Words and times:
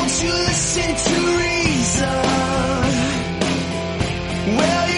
Won't 0.00 0.22
you 0.22 0.32
listen 0.32 0.96
to 0.96 1.20
reason? 1.36 2.08
Will 4.56 4.89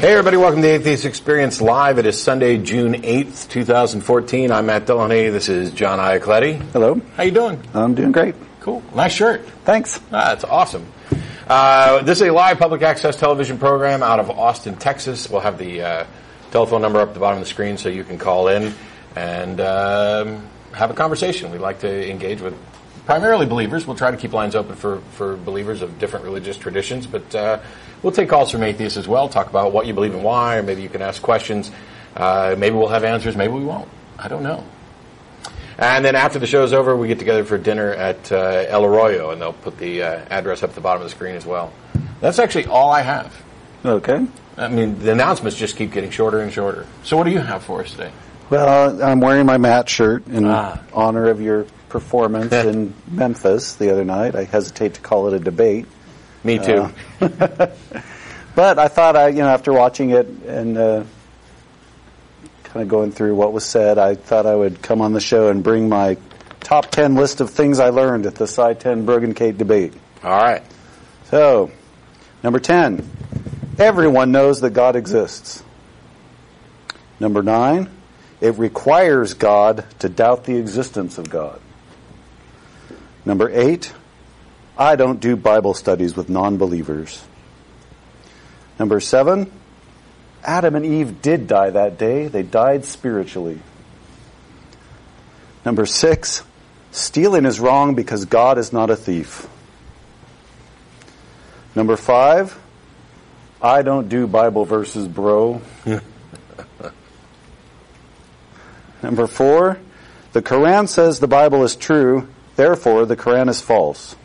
Hey 0.00 0.12
everybody, 0.12 0.38
welcome 0.38 0.62
to 0.62 0.66
the 0.66 0.74
Atheist 0.76 1.04
Experience 1.04 1.60
Live. 1.60 1.98
It 1.98 2.06
is 2.06 2.18
Sunday, 2.18 2.56
June 2.56 2.94
8th, 2.94 3.50
2014. 3.50 4.50
I'm 4.50 4.64
Matt 4.64 4.86
Dillahunty. 4.86 5.30
This 5.30 5.50
is 5.50 5.72
John 5.72 5.98
Iacoletti. 5.98 6.58
Hello. 6.72 6.98
How 7.18 7.24
you 7.24 7.32
doing? 7.32 7.62
I'm 7.74 7.94
doing 7.94 8.10
great. 8.10 8.34
Cool. 8.60 8.82
Nice 8.94 9.12
shirt. 9.12 9.46
Thanks. 9.66 10.00
Ah, 10.10 10.28
that's 10.28 10.44
awesome. 10.44 10.90
Uh, 11.46 12.00
this 12.00 12.22
is 12.22 12.28
a 12.28 12.32
live 12.32 12.58
public 12.58 12.80
access 12.80 13.14
television 13.14 13.58
program 13.58 14.02
out 14.02 14.20
of 14.20 14.30
Austin, 14.30 14.76
Texas. 14.76 15.28
We'll 15.28 15.42
have 15.42 15.58
the 15.58 15.82
uh, 15.82 16.06
telephone 16.50 16.80
number 16.80 16.98
up 16.98 17.08
at 17.08 17.14
the 17.14 17.20
bottom 17.20 17.36
of 17.36 17.44
the 17.44 17.50
screen 17.50 17.76
so 17.76 17.90
you 17.90 18.02
can 18.02 18.16
call 18.16 18.48
in 18.48 18.72
and 19.16 19.60
um, 19.60 20.48
have 20.72 20.90
a 20.90 20.94
conversation. 20.94 21.50
We'd 21.52 21.58
like 21.60 21.80
to 21.80 22.10
engage 22.10 22.40
with 22.40 22.54
primarily 23.06 23.46
believers. 23.46 23.86
We'll 23.86 23.96
try 23.96 24.10
to 24.10 24.16
keep 24.16 24.32
lines 24.32 24.54
open 24.54 24.76
for, 24.76 25.00
for 25.12 25.36
believers 25.36 25.82
of 25.82 25.98
different 25.98 26.24
religious 26.24 26.56
traditions, 26.56 27.06
but 27.06 27.34
uh, 27.34 27.60
we'll 28.02 28.12
take 28.12 28.28
calls 28.28 28.50
from 28.50 28.62
atheists 28.62 28.96
as 28.98 29.08
well, 29.08 29.28
talk 29.28 29.48
about 29.48 29.72
what 29.72 29.86
you 29.86 29.94
believe 29.94 30.14
and 30.14 30.22
why, 30.24 30.56
or 30.56 30.62
maybe 30.62 30.82
you 30.82 30.88
can 30.88 31.02
ask 31.02 31.20
questions. 31.22 31.70
Uh, 32.16 32.54
maybe 32.58 32.76
we'll 32.76 32.88
have 32.88 33.04
answers, 33.04 33.36
maybe 33.36 33.52
we 33.52 33.64
won't. 33.64 33.88
I 34.18 34.28
don't 34.28 34.42
know. 34.42 34.64
And 35.78 36.04
then 36.04 36.14
after 36.14 36.38
the 36.38 36.46
show's 36.46 36.72
over, 36.74 36.94
we 36.94 37.08
get 37.08 37.18
together 37.18 37.42
for 37.44 37.56
dinner 37.56 37.92
at 37.92 38.30
uh, 38.30 38.64
El 38.68 38.84
Arroyo, 38.84 39.30
and 39.30 39.40
they'll 39.40 39.54
put 39.54 39.78
the 39.78 40.02
uh, 40.02 40.20
address 40.28 40.62
up 40.62 40.70
at 40.70 40.74
the 40.74 40.80
bottom 40.82 41.00
of 41.02 41.08
the 41.08 41.14
screen 41.14 41.36
as 41.36 41.46
well. 41.46 41.72
That's 42.20 42.38
actually 42.38 42.66
all 42.66 42.90
I 42.90 43.00
have. 43.00 43.34
Okay. 43.82 44.26
I 44.58 44.68
mean, 44.68 44.98
the 44.98 45.12
announcements 45.12 45.56
just 45.56 45.76
keep 45.76 45.90
getting 45.92 46.10
shorter 46.10 46.40
and 46.40 46.52
shorter. 46.52 46.86
So, 47.02 47.16
what 47.16 47.24
do 47.24 47.30
you 47.30 47.38
have 47.38 47.62
for 47.62 47.80
us 47.80 47.92
today? 47.92 48.12
Well, 48.50 49.02
I'm 49.02 49.20
wearing 49.20 49.46
my 49.46 49.56
Matt 49.56 49.88
shirt 49.88 50.26
in 50.26 50.44
Ah. 50.44 50.80
honor 50.92 51.28
of 51.30 51.40
your 51.40 51.64
performance 51.90 52.52
in 52.52 52.94
Memphis 53.10 53.74
the 53.74 53.90
other 53.92 54.04
night. 54.04 54.34
I 54.34 54.44
hesitate 54.44 54.94
to 54.94 55.00
call 55.00 55.26
it 55.28 55.34
a 55.34 55.38
debate, 55.38 55.86
Me 56.42 56.58
too. 56.58 56.88
but 57.18 58.78
I 58.78 58.88
thought 58.88 59.16
I, 59.16 59.28
you 59.28 59.38
know, 59.38 59.48
after 59.48 59.72
watching 59.72 60.10
it 60.10 60.26
and 60.26 60.78
uh, 60.78 61.04
kind 62.64 62.82
of 62.82 62.88
going 62.88 63.12
through 63.12 63.34
what 63.34 63.52
was 63.52 63.64
said, 63.64 63.98
I 63.98 64.14
thought 64.14 64.46
I 64.46 64.54
would 64.54 64.80
come 64.80 65.00
on 65.02 65.12
the 65.12 65.20
show 65.20 65.48
and 65.48 65.62
bring 65.62 65.88
my 65.88 66.16
top 66.60 66.90
ten 66.90 67.14
list 67.16 67.40
of 67.40 67.50
things 67.50 67.80
I 67.80 67.90
learned 67.90 68.26
at 68.26 68.36
the 68.36 68.46
Sye 68.46 68.74
ten 68.74 69.04
Bruggencate 69.04 69.58
debate. 69.58 69.92
all 70.24 70.30
right. 70.30 70.62
So, 71.26 71.70
number 72.42 72.58
10, 72.58 73.08
everyone 73.78 74.32
knows 74.32 74.60
that 74.62 74.70
God 74.70 74.96
exists. 74.96 75.62
Number 77.20 77.42
9, 77.42 77.88
it 78.40 78.58
requires 78.58 79.34
God 79.34 79.84
to 80.00 80.08
doubt 80.08 80.44
the 80.44 80.56
existence 80.56 81.18
of 81.18 81.30
God. 81.30 81.60
Number 83.24 83.50
8, 83.50 83.92
I 84.78 84.96
don't 84.96 85.20
do 85.20 85.36
Bible 85.36 85.74
studies 85.74 86.16
with 86.16 86.28
non 86.28 86.56
believers. 86.56 87.22
Number 88.78 89.00
7, 89.00 89.50
Adam 90.42 90.74
and 90.74 90.86
Eve 90.86 91.20
did 91.20 91.46
die 91.46 91.70
that 91.70 91.98
day. 91.98 92.28
They 92.28 92.42
died 92.42 92.84
spiritually. 92.84 93.60
Number 95.64 95.84
6, 95.84 96.42
stealing 96.92 97.44
is 97.44 97.60
wrong 97.60 97.94
because 97.94 98.24
God 98.24 98.56
is 98.58 98.72
not 98.72 98.90
a 98.90 98.96
thief. 98.96 99.46
Number 101.74 101.96
five, 101.96 102.58
I 103.62 103.82
don't 103.82 104.08
do 104.08 104.26
Bible 104.26 104.64
verses, 104.64 105.06
bro. 105.06 105.62
Number 109.02 109.26
four, 109.26 109.78
the 110.32 110.42
Quran 110.42 110.88
says 110.88 111.20
the 111.20 111.28
Bible 111.28 111.62
is 111.62 111.76
true, 111.76 112.28
therefore 112.56 113.06
the 113.06 113.16
Quran 113.16 113.48
is 113.48 113.60
false. 113.60 114.16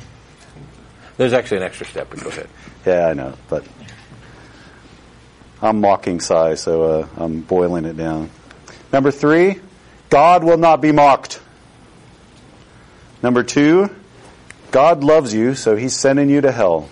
There's 1.17 1.33
actually 1.33 1.57
an 1.57 1.63
extra 1.63 1.85
step, 1.85 2.09
but 2.09 2.21
go 2.21 2.29
ahead. 2.29 2.49
Yeah, 2.85 3.07
I 3.07 3.13
know, 3.13 3.33
but 3.49 3.65
I'm 5.61 5.79
mocking 5.81 6.19
Sye, 6.19 6.55
so 6.55 6.83
uh, 6.83 7.07
I'm 7.17 7.41
boiling 7.41 7.85
it 7.85 7.97
down. 7.97 8.29
Number 8.91 9.11
three, 9.11 9.59
God 10.09 10.43
will 10.43 10.57
not 10.57 10.81
be 10.81 10.91
mocked. 10.91 11.41
Number 13.23 13.43
two, 13.43 13.89
God 14.71 15.03
loves 15.03 15.33
you, 15.33 15.55
so 15.55 15.75
he's 15.75 15.95
sending 15.95 16.29
you 16.29 16.41
to 16.41 16.51
hell. 16.51 16.89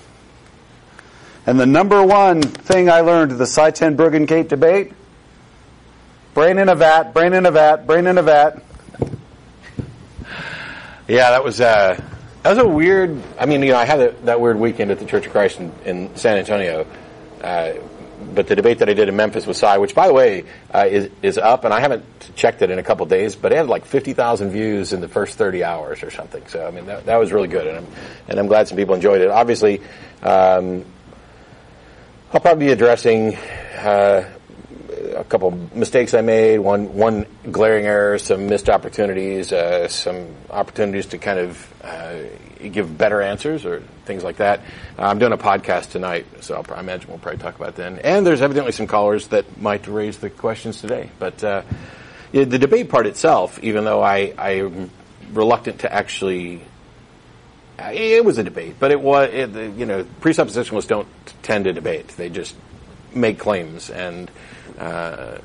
And 1.45 1.59
the 1.59 1.65
number 1.65 2.01
one 2.01 2.41
thing 2.41 2.89
I 2.89 3.01
learned 3.01 3.33
at 3.33 3.37
the 3.37 3.45
Sye 3.45 3.71
ten 3.71 3.97
Bruggencate 3.97 4.47
debate, 4.47 4.93
brain 6.33 6.57
in 6.57 6.69
a 6.69 6.75
vat, 6.75 7.13
brain 7.13 7.33
in 7.33 7.45
a 7.45 7.51
vat, 7.51 7.85
brain 7.85 8.07
in 8.07 8.17
a 8.17 8.23
vat. 8.23 8.63
Yeah, 11.07 11.31
that 11.31 11.43
was 11.43 11.59
uh, 11.59 12.01
that 12.43 12.49
was 12.49 12.57
a 12.57 12.67
weird. 12.67 13.21
I 13.37 13.45
mean, 13.45 13.61
you 13.61 13.71
know, 13.71 13.77
I 13.77 13.85
had 13.85 13.99
a, 13.99 14.11
that 14.23 14.39
weird 14.39 14.57
weekend 14.57 14.91
at 14.91 14.99
the 14.99 15.05
Church 15.05 15.25
of 15.25 15.31
Christ 15.31 15.59
in, 15.59 15.71
in 15.85 16.15
San 16.15 16.37
Antonio. 16.37 16.87
Uh, 17.41 17.73
but 18.33 18.47
the 18.47 18.55
debate 18.55 18.79
that 18.79 18.89
I 18.89 18.93
did 18.93 19.09
in 19.09 19.15
Memphis 19.17 19.45
with 19.45 19.57
Sye, 19.57 19.77
which 19.79 19.93
by 19.93 20.07
the 20.07 20.13
way 20.13 20.45
uh, 20.73 20.87
is 20.89 21.09
is 21.21 21.37
up, 21.37 21.65
and 21.65 21.73
I 21.73 21.81
haven't 21.81 22.05
checked 22.35 22.61
it 22.61 22.69
in 22.69 22.79
a 22.79 22.83
couple 22.83 23.05
days, 23.05 23.35
but 23.35 23.51
it 23.51 23.57
had 23.57 23.67
like 23.67 23.85
fifty 23.85 24.13
thousand 24.13 24.51
views 24.51 24.93
in 24.93 25.01
the 25.01 25.09
first 25.09 25.37
thirty 25.37 25.63
hours 25.63 26.03
or 26.03 26.09
something. 26.09 26.45
So 26.47 26.65
I 26.65 26.71
mean, 26.71 26.85
that, 26.85 27.05
that 27.05 27.17
was 27.17 27.33
really 27.33 27.49
good, 27.49 27.67
and 27.67 27.77
I'm 27.77 27.87
and 28.29 28.39
I'm 28.39 28.47
glad 28.47 28.69
some 28.69 28.77
people 28.77 28.95
enjoyed 28.95 29.21
it. 29.21 29.29
Obviously, 29.29 29.81
um, 30.21 30.85
I'll 32.31 32.39
probably 32.39 32.67
be 32.67 32.71
addressing. 32.71 33.35
Uh, 33.35 34.29
a 35.13 35.23
couple 35.23 35.51
mistakes 35.73 36.13
I 36.13 36.21
made, 36.21 36.59
one 36.59 36.93
one 36.93 37.25
glaring 37.51 37.85
error, 37.85 38.17
some 38.17 38.47
missed 38.47 38.69
opportunities, 38.69 39.51
uh, 39.51 39.87
some 39.87 40.27
opportunities 40.49 41.07
to 41.07 41.17
kind 41.17 41.39
of 41.39 41.73
uh, 41.83 42.15
give 42.71 42.97
better 42.97 43.21
answers 43.21 43.65
or 43.65 43.81
things 44.05 44.23
like 44.23 44.37
that. 44.37 44.61
I'm 44.97 45.19
doing 45.19 45.33
a 45.33 45.37
podcast 45.37 45.91
tonight, 45.91 46.25
so 46.41 46.55
I'll, 46.55 46.65
I 46.75 46.79
imagine 46.79 47.09
we'll 47.09 47.19
probably 47.19 47.41
talk 47.41 47.55
about 47.55 47.75
then. 47.75 47.99
And 47.99 48.25
there's 48.25 48.41
evidently 48.41 48.71
some 48.71 48.87
callers 48.87 49.27
that 49.27 49.61
might 49.61 49.87
raise 49.87 50.17
the 50.17 50.29
questions 50.29 50.81
today. 50.81 51.09
But 51.19 51.43
uh, 51.43 51.63
the 52.31 52.45
debate 52.45 52.89
part 52.89 53.07
itself, 53.07 53.59
even 53.63 53.85
though 53.85 54.01
I, 54.01 54.33
I'm 54.37 54.91
reluctant 55.31 55.79
to 55.79 55.93
actually 55.93 56.61
it 57.79 58.23
was 58.23 58.37
a 58.37 58.43
debate, 58.43 58.75
but 58.79 58.91
it 58.91 59.01
was, 59.01 59.29
it, 59.33 59.49
you 59.75 59.85
know, 59.85 60.03
presuppositionalists 60.21 60.87
don't 60.87 61.07
tend 61.41 61.65
to 61.65 61.73
debate. 61.73 62.09
They 62.09 62.29
just 62.29 62.55
make 63.13 63.39
claims, 63.39 63.89
and 63.89 64.29
uh, 64.79 65.37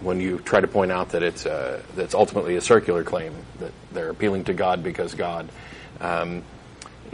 when 0.00 0.20
you 0.20 0.38
try 0.38 0.60
to 0.60 0.68
point 0.68 0.92
out 0.92 1.10
that 1.10 1.22
it's 1.22 1.46
uh, 1.46 1.82
that's 1.94 2.14
ultimately 2.14 2.56
a 2.56 2.60
circular 2.60 3.02
claim 3.02 3.34
that 3.58 3.72
they're 3.92 4.10
appealing 4.10 4.44
to 4.44 4.54
God 4.54 4.82
because 4.82 5.14
God. 5.14 5.48
Um, 6.00 6.42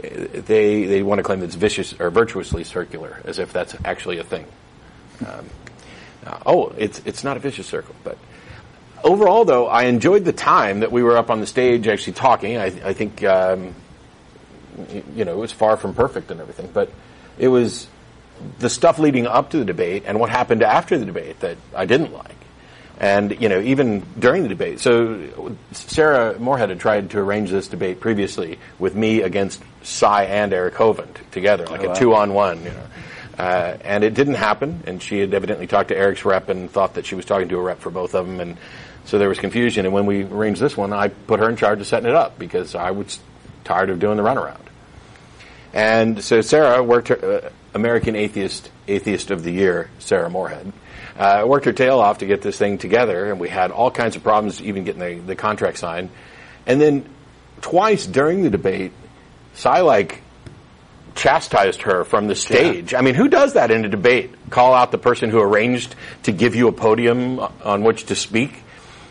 they 0.01 0.83
they 0.85 1.03
want 1.03 1.19
to 1.19 1.23
claim 1.23 1.41
it's 1.43 1.55
vicious 1.55 1.93
or 1.99 2.09
virtuously 2.09 2.63
circular, 2.63 3.21
as 3.23 3.39
if 3.39 3.53
that's 3.53 3.75
actually 3.85 4.17
a 4.17 4.23
thing. 4.23 4.45
Um, 5.25 5.49
uh, 6.25 6.39
oh, 6.45 6.73
it's 6.77 7.01
it's 7.05 7.23
not 7.23 7.37
a 7.37 7.39
vicious 7.39 7.67
circle, 7.67 7.95
but 8.03 8.17
overall, 9.03 9.45
though, 9.45 9.67
I 9.67 9.83
enjoyed 9.83 10.25
the 10.25 10.33
time 10.33 10.79
that 10.79 10.91
we 10.91 11.03
were 11.03 11.17
up 11.17 11.29
on 11.29 11.39
the 11.39 11.47
stage 11.47 11.87
actually 11.87 12.13
talking. 12.13 12.57
I, 12.57 12.65
I 12.65 12.93
think 12.93 13.23
um, 13.23 13.75
you 15.13 15.25
know 15.25 15.33
it 15.33 15.37
was 15.37 15.51
far 15.51 15.77
from 15.77 15.93
perfect 15.93 16.31
and 16.31 16.41
everything, 16.41 16.69
but 16.73 16.91
it 17.37 17.47
was 17.47 17.87
the 18.59 18.69
stuff 18.69 18.99
leading 18.99 19.27
up 19.27 19.49
to 19.51 19.57
the 19.57 19.65
debate 19.65 20.03
and 20.05 20.19
what 20.19 20.29
happened 20.29 20.63
after 20.63 20.97
the 20.97 21.05
debate 21.05 21.39
that 21.41 21.57
I 21.75 21.85
didn't 21.85 22.13
like. 22.13 22.35
And 22.99 23.41
you 23.41 23.49
know, 23.49 23.59
even 23.59 24.01
during 24.17 24.43
the 24.43 24.49
debate, 24.49 24.79
so 24.79 25.55
Sarah 25.71 26.37
Morehead 26.39 26.69
had 26.69 26.79
tried 26.79 27.09
to 27.11 27.19
arrange 27.19 27.49
this 27.49 27.67
debate 27.67 27.99
previously 27.99 28.59
with 28.79 28.95
me 28.95 29.21
against 29.21 29.61
Sye 29.81 30.25
and 30.25 30.53
Eric 30.53 30.75
Hovind 30.75 31.15
together, 31.31 31.65
like 31.65 31.81
Oh, 31.83 31.87
wow. 31.87 31.93
a 31.93 31.95
two-on-one. 31.95 32.63
You 32.63 32.69
know, 32.71 32.85
uh, 33.39 33.77
and 33.83 34.03
it 34.03 34.13
didn't 34.13 34.35
happen. 34.35 34.83
And 34.85 35.01
she 35.01 35.17
had 35.19 35.33
evidently 35.33 35.65
talked 35.67 35.89
to 35.89 35.97
Eric's 35.97 36.23
rep 36.23 36.49
and 36.49 36.69
thought 36.69 36.93
that 36.93 37.05
she 37.05 37.15
was 37.15 37.25
talking 37.25 37.49
to 37.49 37.57
a 37.57 37.61
rep 37.61 37.79
for 37.79 37.89
both 37.89 38.13
of 38.15 38.27
them, 38.27 38.39
and 38.39 38.57
so 39.05 39.17
there 39.17 39.27
was 39.27 39.39
confusion. 39.39 39.85
And 39.85 39.93
when 39.93 40.05
we 40.05 40.23
arranged 40.23 40.61
this 40.61 40.77
one, 40.77 40.93
I 40.93 41.07
put 41.09 41.39
her 41.39 41.49
in 41.49 41.57
charge 41.57 41.81
of 41.81 41.87
setting 41.87 42.07
it 42.09 42.15
up 42.15 42.37
because 42.39 42.75
I 42.75 42.91
was 42.91 43.19
tired 43.63 43.89
of 43.89 43.99
doing 43.99 44.17
the 44.17 44.23
runaround. 44.23 44.59
And 45.73 46.23
so 46.23 46.41
Sarah 46.41 46.81
worked 46.83 47.07
her, 47.07 47.41
uh, 47.45 47.49
American 47.73 48.15
Atheist 48.15 48.69
Atheist 48.87 49.31
of 49.31 49.43
the 49.43 49.51
Year, 49.51 49.89
Sarah 49.99 50.29
Morehead, 50.29 50.71
uh, 51.17 51.43
worked 51.45 51.65
her 51.65 51.73
tail 51.73 51.99
off 51.99 52.19
to 52.19 52.25
get 52.25 52.41
this 52.41 52.57
thing 52.57 52.77
together, 52.77 53.31
and 53.31 53.39
we 53.39 53.49
had 53.49 53.71
all 53.71 53.91
kinds 53.91 54.15
of 54.15 54.23
problems 54.23 54.61
even 54.61 54.83
getting 54.83 55.01
the, 55.01 55.15
the 55.27 55.35
contract 55.35 55.77
signed. 55.77 56.09
And 56.65 56.79
then 56.79 57.05
twice 57.61 58.05
during 58.05 58.43
the 58.43 58.49
debate, 58.49 58.91
Sye 59.55 59.81
like 59.81 60.21
chastised 61.15 61.83
her 61.83 62.03
from 62.03 62.27
the 62.27 62.35
stage. 62.35 62.93
I 62.93 63.01
mean, 63.01 63.13
who 63.13 63.27
does 63.27 63.53
that 63.53 63.69
in 63.71 63.85
a 63.85 63.89
debate? 63.89 64.31
Call 64.49 64.73
out 64.73 64.91
the 64.91 64.97
person 64.97 65.29
who 65.29 65.39
arranged 65.39 65.95
to 66.23 66.31
give 66.31 66.55
you 66.55 66.67
a 66.67 66.71
podium 66.71 67.39
on 67.63 67.83
which 67.83 68.05
to 68.07 68.15
speak, 68.15 68.63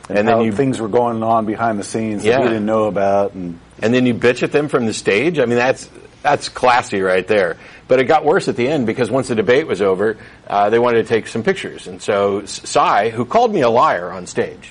and, 0.08 0.18
And, 0.18 0.28
then 0.28 0.40
you 0.40 0.52
things 0.52 0.80
were 0.80 0.88
going 0.88 1.22
on 1.22 1.46
behind 1.46 1.78
the 1.78 1.84
scenes 1.84 2.24
Yeah. 2.24 2.38
that 2.38 2.42
we 2.42 2.48
didn't 2.48 2.66
know 2.66 2.84
about, 2.84 3.34
and 3.34 3.58
and 3.80 3.92
then 3.94 4.06
you 4.06 4.14
bitch 4.14 4.42
at 4.42 4.52
them 4.52 4.68
from 4.68 4.86
the 4.86 4.92
stage. 4.94 5.38
I 5.38 5.44
mean, 5.44 5.58
that's 5.58 5.88
that's 6.22 6.48
classy 6.48 7.00
right 7.00 7.26
there. 7.26 7.56
But 7.88 8.00
it 8.00 8.04
got 8.04 8.24
worse 8.24 8.48
at 8.48 8.56
the 8.56 8.68
end 8.68 8.86
because 8.86 9.10
once 9.10 9.28
the 9.28 9.34
debate 9.34 9.66
was 9.66 9.82
over, 9.82 10.16
uh, 10.46 10.70
they 10.70 10.78
wanted 10.78 11.02
to 11.02 11.08
take 11.08 11.26
some 11.26 11.42
pictures, 11.42 11.86
and 11.86 12.00
so 12.00 12.44
Sye, 12.46 13.10
who 13.10 13.24
called 13.24 13.52
me 13.52 13.60
a 13.60 13.68
liar 13.68 14.10
on 14.10 14.26
stage, 14.26 14.70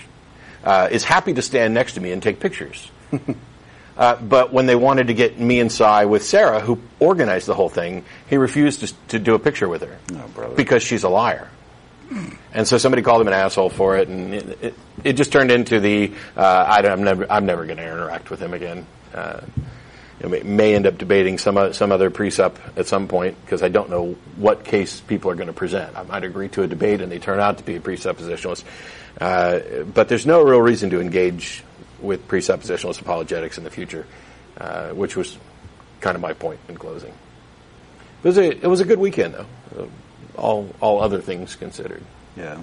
uh, 0.64 0.88
is 0.92 1.04
happy 1.04 1.34
to 1.34 1.42
stand 1.42 1.74
next 1.74 1.94
to 1.94 2.02
me 2.02 2.12
and 2.12 2.22
take 2.22 2.40
pictures. 2.40 2.90
Uh, 3.98 4.16
but 4.16 4.54
when 4.54 4.66
they 4.66 4.76
wanted 4.76 5.08
to 5.08 5.14
get 5.14 5.38
me 5.38 5.60
and 5.60 5.72
Sye 5.72 6.06
with 6.06 6.24
Sarah, 6.24 6.60
who 6.60 6.80
organized 7.00 7.46
the 7.46 7.54
whole 7.54 7.70
thing, 7.70 8.04
he 8.30 8.38
refused 8.38 8.80
to, 8.80 8.94
to 9.10 9.20
do 9.20 9.36
a 9.36 9.40
picture 9.40 9.68
with 9.68 9.82
her 9.82 10.00
Oh, 10.14 10.54
because 10.56 10.82
she's 10.82 11.04
a 11.04 11.10
liar. 11.10 11.50
And 12.54 12.68
so 12.68 12.78
somebody 12.78 13.04
called 13.04 13.22
him 13.22 13.28
an 13.28 13.34
asshole 13.34 13.70
for 13.70 13.98
it, 13.98 14.08
and 14.08 14.34
it, 14.34 14.64
it, 14.64 14.74
it 15.04 15.14
just 15.14 15.32
turned 15.32 15.52
into 15.52 15.80
the 15.80 16.14
uh, 16.36 16.66
I 16.68 16.82
don't, 16.82 16.92
I'm 16.92 17.04
never 17.04 17.32
I'm 17.32 17.46
never 17.46 17.66
going 17.66 17.78
to 17.78 17.84
interact 17.84 18.30
with 18.30 18.40
him 18.40 18.54
again. 18.54 18.86
Uh, 20.24 20.28
you 20.28 20.44
know, 20.44 20.50
may, 20.50 20.76
end 20.76 20.88
up 20.88 20.98
debating 20.98 21.38
some 21.38 21.74
some 21.74 21.92
other 21.92 22.10
precept 22.10 22.60
at 22.78 22.88
some 22.88 23.08
point 23.08 23.36
because 23.46 23.64
I 23.64 23.70
don't 23.70 23.90
know 23.90 24.16
what 24.38 24.64
case 24.64 25.00
people 25.02 25.32
are 25.32 25.36
going 25.36 25.48
to 25.48 25.54
present. 25.54 25.96
I 25.98 26.04
might 26.04 26.24
agree 26.24 26.50
to 26.50 26.64
a 26.64 26.68
debate 26.68 27.02
and 27.02 27.12
they 27.12 27.20
turn 27.20 27.40
out 27.40 27.58
to 27.58 27.64
be 27.64 27.76
a 27.76 27.80
presuppositionalist, 27.80 28.64
uh, 29.20 29.84
but 29.94 30.10
there's 30.10 30.26
no 30.26 30.42
real 30.44 30.62
reason 30.62 30.90
to 30.92 31.02
engage 31.02 31.64
with 32.00 32.28
presuppositionalist 32.28 33.02
apologetics 33.02 33.58
in 33.58 33.64
the 33.64 33.70
future, 33.70 34.06
uh, 34.60 34.90
which 34.90 35.16
was 35.16 35.38
kind 36.00 36.16
of 36.16 36.22
my 36.22 36.34
point 36.34 36.60
in 36.68 36.76
closing. 36.78 37.14
It 38.24 38.28
was 38.28 38.38
a 38.38 38.50
it 38.50 38.68
was 38.68 38.80
a 38.80 38.86
good 38.86 39.00
weekend 39.00 39.34
though, 39.36 39.46
uh, 39.84 39.86
all 40.36 40.74
all 40.82 41.02
other 41.02 41.20
things 41.22 41.56
considered. 41.56 42.04
yeah, 42.36 42.62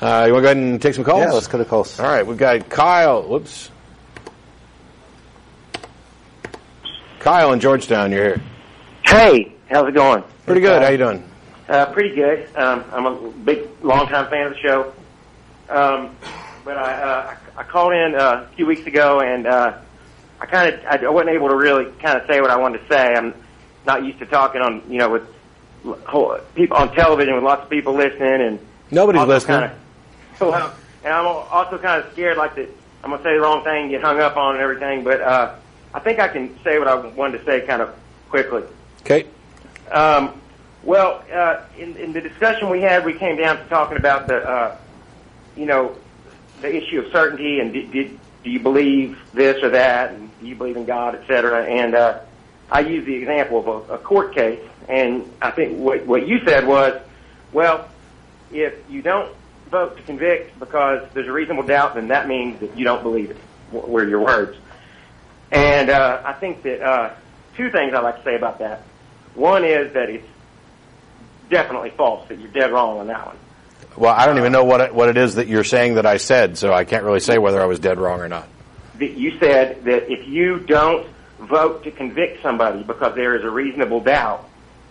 Uh, 0.00 0.24
you 0.26 0.32
want 0.32 0.42
to 0.42 0.46
go 0.46 0.46
ahead 0.46 0.56
and 0.56 0.82
take 0.82 0.94
some 0.94 1.04
calls? 1.04 1.20
yeah. 1.22 1.32
Let's 1.32 1.46
cut 1.46 1.60
a 1.60 1.64
call. 1.64 1.86
All 1.98 2.06
right, 2.06 2.26
we've 2.26 2.36
got 2.38 2.68
Kyle. 2.68 3.22
Whoops. 3.22 3.70
Kyle 7.22 7.52
in 7.52 7.60
Georgetown, 7.60 8.10
you're 8.10 8.24
here. 8.24 8.42
Hey, 9.04 9.52
how's 9.70 9.88
it 9.88 9.94
going? 9.94 10.24
Pretty 10.44 10.60
good. 10.60 10.82
How 10.82 10.88
you 10.88 10.98
doing? 10.98 11.22
Uh, 11.68 11.86
pretty 11.86 12.16
good. 12.16 12.48
Um, 12.56 12.84
I'm 12.90 13.06
a 13.06 13.30
big, 13.30 13.68
longtime 13.80 14.28
fan 14.28 14.46
of 14.46 14.54
the 14.54 14.58
show. 14.58 14.92
Um, 15.68 16.16
but 16.64 16.76
I, 16.76 16.92
uh, 16.92 17.36
I 17.56 17.60
I 17.60 17.62
called 17.62 17.92
in 17.92 18.16
uh, 18.16 18.48
a 18.50 18.54
few 18.56 18.66
weeks 18.66 18.84
ago, 18.88 19.20
and 19.20 19.46
uh, 19.46 19.78
I 20.40 20.46
kind 20.46 20.74
of 20.74 20.84
I 20.84 21.08
wasn't 21.08 21.30
able 21.30 21.48
to 21.48 21.54
really 21.54 21.92
kind 22.00 22.18
of 22.20 22.26
say 22.26 22.40
what 22.40 22.50
I 22.50 22.56
wanted 22.56 22.78
to 22.78 22.88
say. 22.88 23.14
I'm 23.14 23.34
not 23.86 24.04
used 24.04 24.18
to 24.18 24.26
talking 24.26 24.60
on 24.60 24.82
you 24.88 24.98
know 24.98 25.10
with 25.10 25.22
whole, 26.04 26.36
people 26.56 26.76
on 26.76 26.92
television 26.92 27.36
with 27.36 27.44
lots 27.44 27.62
of 27.62 27.70
people 27.70 27.94
listening, 27.94 28.42
and 28.42 28.58
Nobody's 28.90 29.22
listening. 29.28 29.60
Kinda, 29.60 29.78
well, 30.40 30.74
and 31.04 31.12
I'm 31.12 31.26
also 31.26 31.78
kind 31.78 32.04
of 32.04 32.12
scared, 32.14 32.36
like 32.36 32.56
that 32.56 32.68
I'm 33.04 33.10
gonna 33.10 33.22
say 33.22 33.34
the 33.34 33.40
wrong 33.40 33.62
thing, 33.62 33.90
get 33.90 34.02
hung 34.02 34.18
up 34.18 34.36
on, 34.36 34.56
and 34.56 34.62
everything. 34.62 35.04
But 35.04 35.20
uh, 35.20 35.54
I 35.94 36.00
think 36.00 36.18
I 36.18 36.28
can 36.28 36.58
say 36.62 36.78
what 36.78 36.88
I 36.88 36.94
wanted 36.94 37.38
to 37.38 37.44
say 37.44 37.66
kind 37.66 37.82
of 37.82 37.94
quickly. 38.30 38.62
Okay. 39.02 39.26
Um, 39.90 40.40
well, 40.82 41.24
uh, 41.32 41.64
in, 41.78 41.96
in 41.96 42.12
the 42.12 42.20
discussion 42.20 42.70
we 42.70 42.80
had, 42.80 43.04
we 43.04 43.12
came 43.12 43.36
down 43.36 43.58
to 43.58 43.64
talking 43.68 43.96
about 43.96 44.26
the, 44.26 44.36
uh, 44.36 44.76
you 45.56 45.66
know, 45.66 45.96
the 46.60 46.74
issue 46.74 47.00
of 47.00 47.12
certainty 47.12 47.60
and 47.60 47.72
did, 47.72 47.92
did, 47.92 48.18
do 48.42 48.50
you 48.50 48.58
believe 48.58 49.18
this 49.32 49.62
or 49.62 49.70
that, 49.70 50.12
and 50.12 50.30
do 50.40 50.46
you 50.46 50.54
believe 50.54 50.76
in 50.76 50.84
God, 50.84 51.14
et 51.14 51.26
cetera. 51.26 51.64
And 51.64 51.94
uh, 51.94 52.20
I 52.70 52.80
used 52.80 53.06
the 53.06 53.14
example 53.14 53.58
of 53.58 53.90
a, 53.90 53.94
a 53.94 53.98
court 53.98 54.34
case, 54.34 54.60
and 54.88 55.30
I 55.40 55.50
think 55.50 55.78
what, 55.78 56.06
what 56.06 56.26
you 56.26 56.40
said 56.44 56.66
was, 56.66 57.00
well, 57.52 57.88
if 58.50 58.74
you 58.90 59.02
don't 59.02 59.32
vote 59.70 59.96
to 59.96 60.02
convict 60.02 60.58
because 60.58 61.06
there's 61.14 61.28
a 61.28 61.32
reasonable 61.32 61.66
doubt, 61.66 61.94
then 61.94 62.08
that 62.08 62.28
means 62.28 62.60
that 62.60 62.76
you 62.76 62.84
don't 62.84 63.02
believe 63.02 63.30
it. 63.30 63.36
Were 63.72 64.06
your 64.06 64.20
words. 64.20 64.58
And 65.52 65.90
uh, 65.90 66.22
I 66.24 66.32
think 66.32 66.62
that 66.62 66.80
uh, 66.80 67.10
two 67.56 67.70
things 67.70 67.92
I'd 67.94 68.00
like 68.02 68.16
to 68.18 68.24
say 68.24 68.36
about 68.36 68.58
that. 68.60 68.82
One 69.34 69.64
is 69.64 69.92
that 69.92 70.08
it's 70.10 70.26
definitely 71.50 71.90
false, 71.90 72.26
that 72.28 72.38
you're 72.38 72.50
dead 72.50 72.72
wrong 72.72 72.98
on 72.98 73.06
that 73.08 73.26
one. 73.26 73.36
Well, 73.96 74.14
I 74.14 74.24
don't 74.26 74.38
even 74.38 74.52
know 74.52 74.64
what 74.64 74.80
it, 74.80 74.94
what 74.94 75.10
it 75.10 75.18
is 75.18 75.34
that 75.34 75.48
you're 75.48 75.64
saying 75.64 75.94
that 75.94 76.06
I 76.06 76.16
said, 76.16 76.56
so 76.56 76.72
I 76.72 76.84
can't 76.84 77.04
really 77.04 77.20
say 77.20 77.36
whether 77.36 77.60
I 77.60 77.66
was 77.66 77.78
dead 77.78 77.98
wrong 77.98 78.20
or 78.20 78.28
not. 78.28 78.48
That 78.98 79.12
you 79.12 79.38
said 79.38 79.84
that 79.84 80.10
if 80.10 80.26
you 80.26 80.58
don't 80.60 81.06
vote 81.38 81.84
to 81.84 81.90
convict 81.90 82.42
somebody 82.42 82.82
because 82.82 83.14
there 83.14 83.36
is 83.36 83.44
a 83.44 83.50
reasonable 83.50 84.00
doubt, 84.00 84.48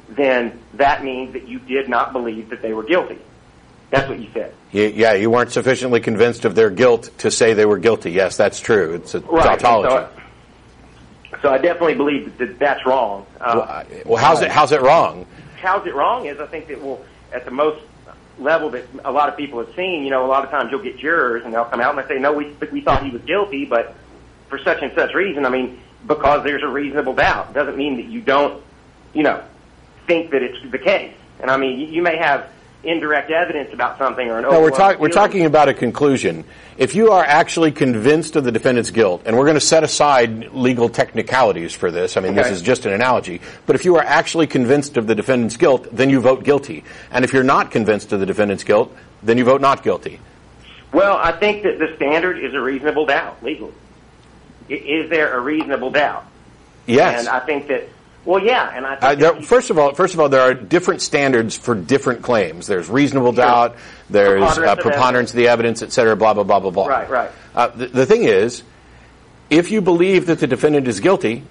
then 0.09 0.59
that 0.75 1.03
means 1.03 1.33
that 1.33 1.47
you 1.47 1.57
did 1.59 1.89
not 1.89 2.13
believe 2.13 2.49
that 2.49 2.61
they 2.61 2.73
were 2.73 2.83
guilty. 2.83 3.17
That's 3.89 4.07
what 4.07 4.19
you 4.19 4.29
said. 4.33 4.53
Yeah, 4.71 5.13
you 5.13 5.29
weren't 5.29 5.51
sufficiently 5.51 5.99
convinced 5.99 6.45
of 6.45 6.53
their 6.55 6.69
guilt 6.69 7.09
to 7.19 7.31
say 7.31 7.53
they 7.53 7.65
were 7.65 7.79
guilty. 7.79 8.11
Yes, 8.11 8.37
that's 8.37 8.59
true. 8.59 8.93
It's 8.93 9.15
a 9.15 9.19
Right. 9.21 9.59
tautology. 9.59 10.13
So, 11.41 11.49
I 11.49 11.57
definitely 11.57 11.95
believe 11.95 12.37
that 12.37 12.59
that's 12.59 12.85
wrong. 12.85 13.25
Uh, 13.39 13.83
well, 13.89 14.01
well, 14.05 14.23
how's 14.23 14.41
it 14.41 14.51
how's 14.51 14.71
it 14.71 14.81
wrong? 14.81 15.25
how's 15.61 15.85
it 15.85 15.93
wrong 15.93 16.25
is 16.25 16.39
I 16.39 16.47
think 16.47 16.67
that 16.67 16.81
well 16.81 17.03
at 17.31 17.45
the 17.45 17.51
most 17.51 17.81
level 18.39 18.69
that 18.71 18.85
a 19.05 19.11
lot 19.11 19.29
of 19.29 19.37
people 19.37 19.63
have 19.63 19.73
seen, 19.75 20.03
you 20.03 20.09
know, 20.09 20.25
a 20.25 20.27
lot 20.27 20.43
of 20.43 20.49
times 20.49 20.71
you'll 20.71 20.81
get 20.81 20.97
jurors 20.97 21.43
and 21.45 21.53
they'll 21.53 21.65
come 21.65 21.79
out 21.79 21.95
and 21.95 22.03
they 22.03 22.15
say, 22.15 22.19
no, 22.19 22.33
we 22.33 22.55
we 22.71 22.81
thought 22.81 23.03
he 23.03 23.11
was 23.11 23.21
guilty, 23.21 23.65
but 23.65 23.95
for 24.49 24.57
such 24.59 24.81
and 24.81 24.91
such 24.95 25.13
reason. 25.13 25.45
I 25.45 25.49
mean, 25.49 25.79
because 26.07 26.43
there's 26.43 26.63
a 26.63 26.67
reasonable 26.67 27.13
doubt 27.13 27.53
doesn't 27.53 27.77
mean 27.77 27.97
that 27.97 28.05
you 28.05 28.21
don't, 28.21 28.61
you 29.13 29.23
know, 29.23 29.43
think 30.07 30.31
that 30.31 30.41
it's 30.41 30.57
the 30.71 30.79
case. 30.79 31.13
And 31.39 31.49
I 31.49 31.57
mean, 31.57 31.79
you, 31.79 31.87
you 31.87 32.01
may 32.01 32.17
have 32.17 32.49
indirect 32.83 33.29
evidence 33.29 33.71
about 33.73 33.97
something 33.97 34.27
or 34.27 34.39
an 34.39 34.43
No, 34.43 34.61
we're, 34.61 34.71
talk, 34.71 34.99
we're 34.99 35.09
talking 35.09 35.45
about 35.45 35.69
a 35.69 35.73
conclusion. 35.73 36.43
If 36.77 36.95
you 36.95 37.11
are 37.11 37.23
actually 37.23 37.71
convinced 37.71 38.35
of 38.35 38.43
the 38.43 38.51
defendant's 38.51 38.89
guilt, 38.89 39.23
and 39.25 39.37
we're 39.37 39.45
going 39.45 39.55
to 39.55 39.61
set 39.61 39.83
aside 39.83 40.51
legal 40.51 40.89
technicalities 40.89 41.73
for 41.73 41.91
this, 41.91 42.17
I 42.17 42.21
mean, 42.21 42.33
this 42.33 42.47
is 42.47 42.61
just 42.61 42.85
an 42.85 42.93
analogy, 42.93 43.39
but 43.65 43.75
if 43.75 43.85
you 43.85 43.97
are 43.97 44.03
actually 44.03 44.47
convinced 44.47 44.97
of 44.97 45.05
the 45.05 45.13
defendant's 45.13 45.57
guilt, 45.57 45.87
then 45.91 46.09
you 46.09 46.21
vote 46.21 46.43
guilty. 46.43 46.83
And 47.11 47.23
if 47.23 47.33
you're 47.33 47.43
not 47.43 47.69
convinced 47.69 48.13
of 48.13 48.19
the 48.19 48.25
defendant's 48.25 48.63
guilt, 48.63 48.95
then 49.21 49.37
you 49.37 49.43
vote 49.43 49.61
not 49.61 49.83
guilty. 49.83 50.19
Well, 50.91 51.17
I 51.17 51.31
think 51.33 51.63
that 51.63 51.77
the 51.77 51.95
standard 51.95 52.39
is 52.39 52.53
a 52.53 52.59
reasonable 52.59 53.05
doubt 53.05 53.43
legally. 53.43 53.73
Is 54.67 55.09
there 55.09 55.37
a 55.37 55.39
reasonable 55.39 55.91
doubt? 55.91 56.25
Yes. 56.87 57.19
And 57.19 57.29
I 57.29 57.39
think 57.45 57.67
that, 57.67 57.87
well, 58.25 58.43
yeah, 58.43 58.71
and 58.75 58.85
I 58.85 58.95
think 58.95 59.03
Uh, 59.03 59.15
there, 59.15 59.41
first 59.41 59.69
of 59.69 59.77
all, 59.79 59.93
first 59.93 60.13
of 60.13 60.19
all, 60.19 60.29
there 60.29 60.41
are 60.41 60.53
different 60.53 61.01
standards 61.01 61.57
for 61.57 61.75
different 61.75 62.21
claims. 62.21 62.67
There's 62.67 62.89
reasonable 62.89 63.31
doubt, 63.31 63.75
there's 64.09 64.41
Preponderance 64.41 64.57
uh, 64.57 64.71
of 64.71 64.79
preponderance 64.79 65.29
of 65.31 65.35
the 65.37 65.47
evidence, 65.47 65.81
et 65.81 65.91
cetera, 65.91 66.15
blah 66.15 66.33
blah 66.33 66.43
blah 66.43 66.59
blah 66.59 66.71
blah. 66.71 66.87
Right, 66.87 67.09
right. 67.09 67.31
Uh, 67.55 67.67
the, 67.67 67.87
the 67.87 68.05
thing 68.05 68.23
is, 68.23 68.63
if 69.49 69.71
you 69.71 69.81
believe 69.81 70.27
that 70.27 70.39
the 70.39 70.47
defendant 70.47 70.87
is 70.87 70.99
guilty, 70.99 71.43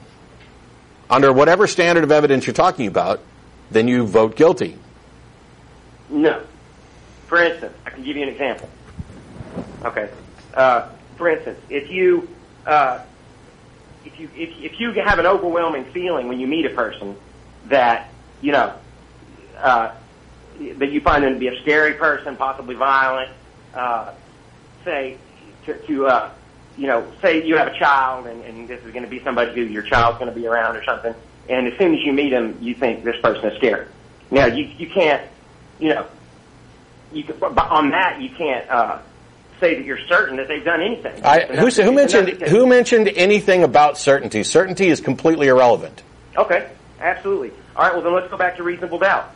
under 1.11 1.33
whatever 1.33 1.67
standard 1.67 2.05
of 2.05 2.13
evidence 2.13 2.47
you're 2.47 2.55
talking 2.55 2.87
about, 2.87 3.21
then 3.71 3.89
you 3.89 4.07
vote 4.07 4.37
guilty. 4.37 4.79
No. 6.09 6.43
For 7.27 7.43
instance, 7.43 7.77
I 7.87 7.91
can 7.91 8.03
give 8.03 8.17
you 8.17 8.23
an 8.23 8.29
example. 8.29 8.69
Okay. 9.85 10.09
Uh, 10.55 10.89
for 11.17 11.29
instance, 11.29 11.59
if 11.69 11.91
you 11.91 12.29
uh, 12.67 13.01
you 14.21 14.31
if, 14.37 14.73
if 14.73 14.81
you 14.81 14.93
have 14.93 15.19
an 15.19 15.27
overwhelming 15.27 15.85
feeling 15.87 16.29
when 16.29 16.39
you 16.39 16.47
meet 16.47 16.67
a 16.67 16.71
person 16.71 17.17
that 17.67 18.09
you 18.41 18.53
know 18.53 18.75
uh, 19.57 19.95
that 20.77 20.91
you 20.93 21.01
find 21.01 21.25
them 21.25 21.35
to 21.35 21.39
be 21.39 21.49
a 21.49 21.61
scary 21.63 21.95
person, 21.95 22.37
possibly 22.37 22.75
violent, 22.75 23.31
uh, 23.75 24.13
say 24.85 25.17
to, 25.65 25.75
to 25.87 26.07
uh, 26.07 26.31
you 26.77 26.87
know 26.87 27.11
say 27.23 27.45
you 27.47 27.57
have 27.57 27.69
a 27.69 27.79
child 27.79 28.27
and, 28.27 28.43
and 28.45 28.69
this 28.69 28.83
is 28.85 28.93
going 28.93 29.05
to 29.05 29.11
be 29.11 29.21
somebody 29.21 29.55
who 29.55 29.63
your 29.63 29.83
child's 29.83 30.19
going 30.19 30.33
to 30.33 30.39
be 30.39 30.47
around 30.47 30.77
or 30.77 30.85
something, 30.85 31.15
and 31.49 31.67
as 31.67 31.79
soon 31.79 31.95
as 31.95 32.01
you 32.05 32.13
meet 32.13 32.31
them, 32.31 32.59
you 32.61 32.75
think 32.75 33.05
this 33.05 33.21
person 33.23 33.47
is 33.51 33.57
scary. 33.57 33.87
Now 34.31 34.47
you 34.47 34.65
you 34.79 34.89
can't 34.89 35.27
you 35.79 35.89
know 35.89 36.07
you 37.13 37.25
can, 37.25 37.43
on 37.43 37.91
that 37.91 38.21
you 38.21 38.31
can't 38.31 38.69
uh, 38.71 38.99
say 39.61 39.77
that 39.77 39.85
you're 39.85 39.99
certain 40.09 40.37
that 40.37 40.49
they've 40.49 40.65
done 40.65 40.81
anything. 40.81 41.25
I, 41.25 41.41
who, 41.45 41.69
who 41.69 41.93
mentioned 41.93 42.29
who 42.43 42.67
mentioned 42.67 43.09
anything 43.09 43.63
about 43.63 43.99
certainty? 43.99 44.43
Certainty 44.43 44.89
is 44.89 45.01
completely 45.01 45.49
irrelevant. 45.49 46.03
Okay, 46.37 46.69
absolutely. 46.99 47.53
All 47.77 47.85
right, 47.85 47.95
well 47.95 48.03
then 48.03 48.15
let's 48.15 48.31
go 48.31 48.37
back 48.37 48.57
to 48.57 48.63
reasonable 48.63 48.99
doubt. 48.99 49.31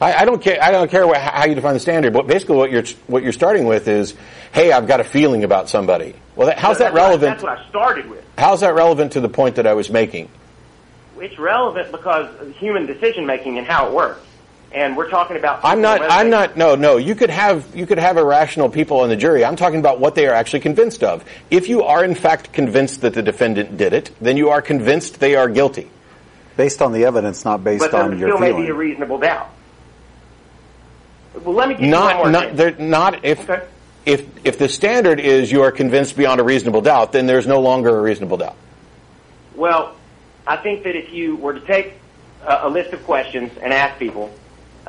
I, 0.00 0.14
I 0.14 0.24
don't 0.24 0.40
care. 0.42 0.62
I 0.62 0.70
don't 0.70 0.90
care 0.90 1.06
what, 1.06 1.18
how 1.18 1.44
you 1.46 1.54
define 1.54 1.74
the 1.74 1.80
standard. 1.80 2.12
But 2.12 2.26
basically, 2.26 2.56
what 2.56 2.70
you're 2.70 2.84
what 3.06 3.22
you're 3.22 3.32
starting 3.32 3.66
with 3.66 3.88
is, 3.88 4.14
hey, 4.52 4.72
I've 4.72 4.86
got 4.86 5.00
a 5.00 5.04
feeling 5.04 5.44
about 5.44 5.68
somebody. 5.68 6.14
Well, 6.36 6.46
that, 6.48 6.58
how's 6.58 6.78
that 6.78 6.84
That's 6.84 6.94
what 6.94 7.00
I- 7.02 7.04
relevant? 7.06 7.30
That's 7.32 7.42
what 7.42 7.58
I 7.58 7.68
started 7.68 8.10
with. 8.10 8.24
How's 8.38 8.60
that 8.60 8.74
relevant 8.74 9.12
to 9.12 9.20
the 9.20 9.28
point 9.28 9.56
that 9.56 9.66
I 9.66 9.74
was 9.74 9.90
making? 9.90 10.30
It's 11.18 11.38
relevant 11.38 11.92
because 11.92 12.34
of 12.40 12.56
human 12.56 12.86
decision 12.86 13.26
making 13.26 13.58
and 13.58 13.66
how 13.66 13.88
it 13.88 13.92
works. 13.92 14.24
And 14.72 14.96
we're 14.96 15.10
talking 15.10 15.36
about. 15.36 15.60
I'm 15.64 15.80
not. 15.80 16.00
I'm 16.02 16.30
not. 16.30 16.56
No, 16.56 16.76
no. 16.76 16.96
You 16.96 17.16
could 17.16 17.30
have 17.30 17.74
you 17.74 17.86
could 17.86 17.98
have 17.98 18.16
irrational 18.16 18.68
people 18.68 19.00
on 19.00 19.08
the 19.08 19.16
jury. 19.16 19.44
I'm 19.44 19.56
talking 19.56 19.80
about 19.80 19.98
what 19.98 20.14
they 20.14 20.28
are 20.28 20.34
actually 20.34 20.60
convinced 20.60 21.02
of. 21.02 21.24
If 21.50 21.68
you 21.68 21.82
are 21.82 22.04
in 22.04 22.14
fact 22.14 22.52
convinced 22.52 23.00
that 23.00 23.14
the 23.14 23.22
defendant 23.22 23.76
did 23.76 23.92
it, 23.92 24.12
then 24.20 24.36
you 24.36 24.50
are 24.50 24.62
convinced 24.62 25.18
they 25.18 25.34
are 25.34 25.48
guilty. 25.48 25.90
Based 26.56 26.82
on 26.82 26.92
the 26.92 27.04
evidence, 27.04 27.44
not 27.44 27.64
based 27.64 27.80
But 27.80 27.90
there 27.92 28.02
on 28.02 28.18
your 28.18 28.28
still 28.28 28.38
may 28.38 28.52
be 28.52 28.68
a 28.68 28.74
reasonable 28.74 29.18
doubt. 29.18 29.50
Well, 31.34 31.54
let 31.54 31.68
me 31.68 31.74
give 31.74 31.84
you 31.84 31.90
one 31.90 32.00
Not 32.00 32.16
more 32.16 32.30
not 32.30 32.56
thing. 32.56 32.90
not 32.90 33.24
if 33.24 33.48
Okay. 33.50 33.64
if 34.06 34.26
if 34.44 34.58
the 34.58 34.68
standard 34.68 35.18
is 35.20 35.50
you 35.50 35.62
are 35.62 35.72
convinced 35.72 36.16
beyond 36.16 36.40
a 36.40 36.44
reasonable 36.44 36.80
doubt, 36.82 37.10
then 37.12 37.26
there's 37.26 37.46
no 37.46 37.60
longer 37.60 37.96
a 37.98 38.00
reasonable 38.02 38.36
doubt. 38.36 38.56
Well, 39.56 39.94
I 40.46 40.56
think 40.56 40.84
that 40.84 40.94
if 40.96 41.12
you 41.12 41.36
were 41.36 41.54
to 41.54 41.60
take 41.60 41.94
a, 42.46 42.60
a 42.62 42.68
list 42.68 42.92
of 42.92 43.04
questions 43.04 43.52
and 43.62 43.72
ask 43.72 43.98
people, 43.98 44.32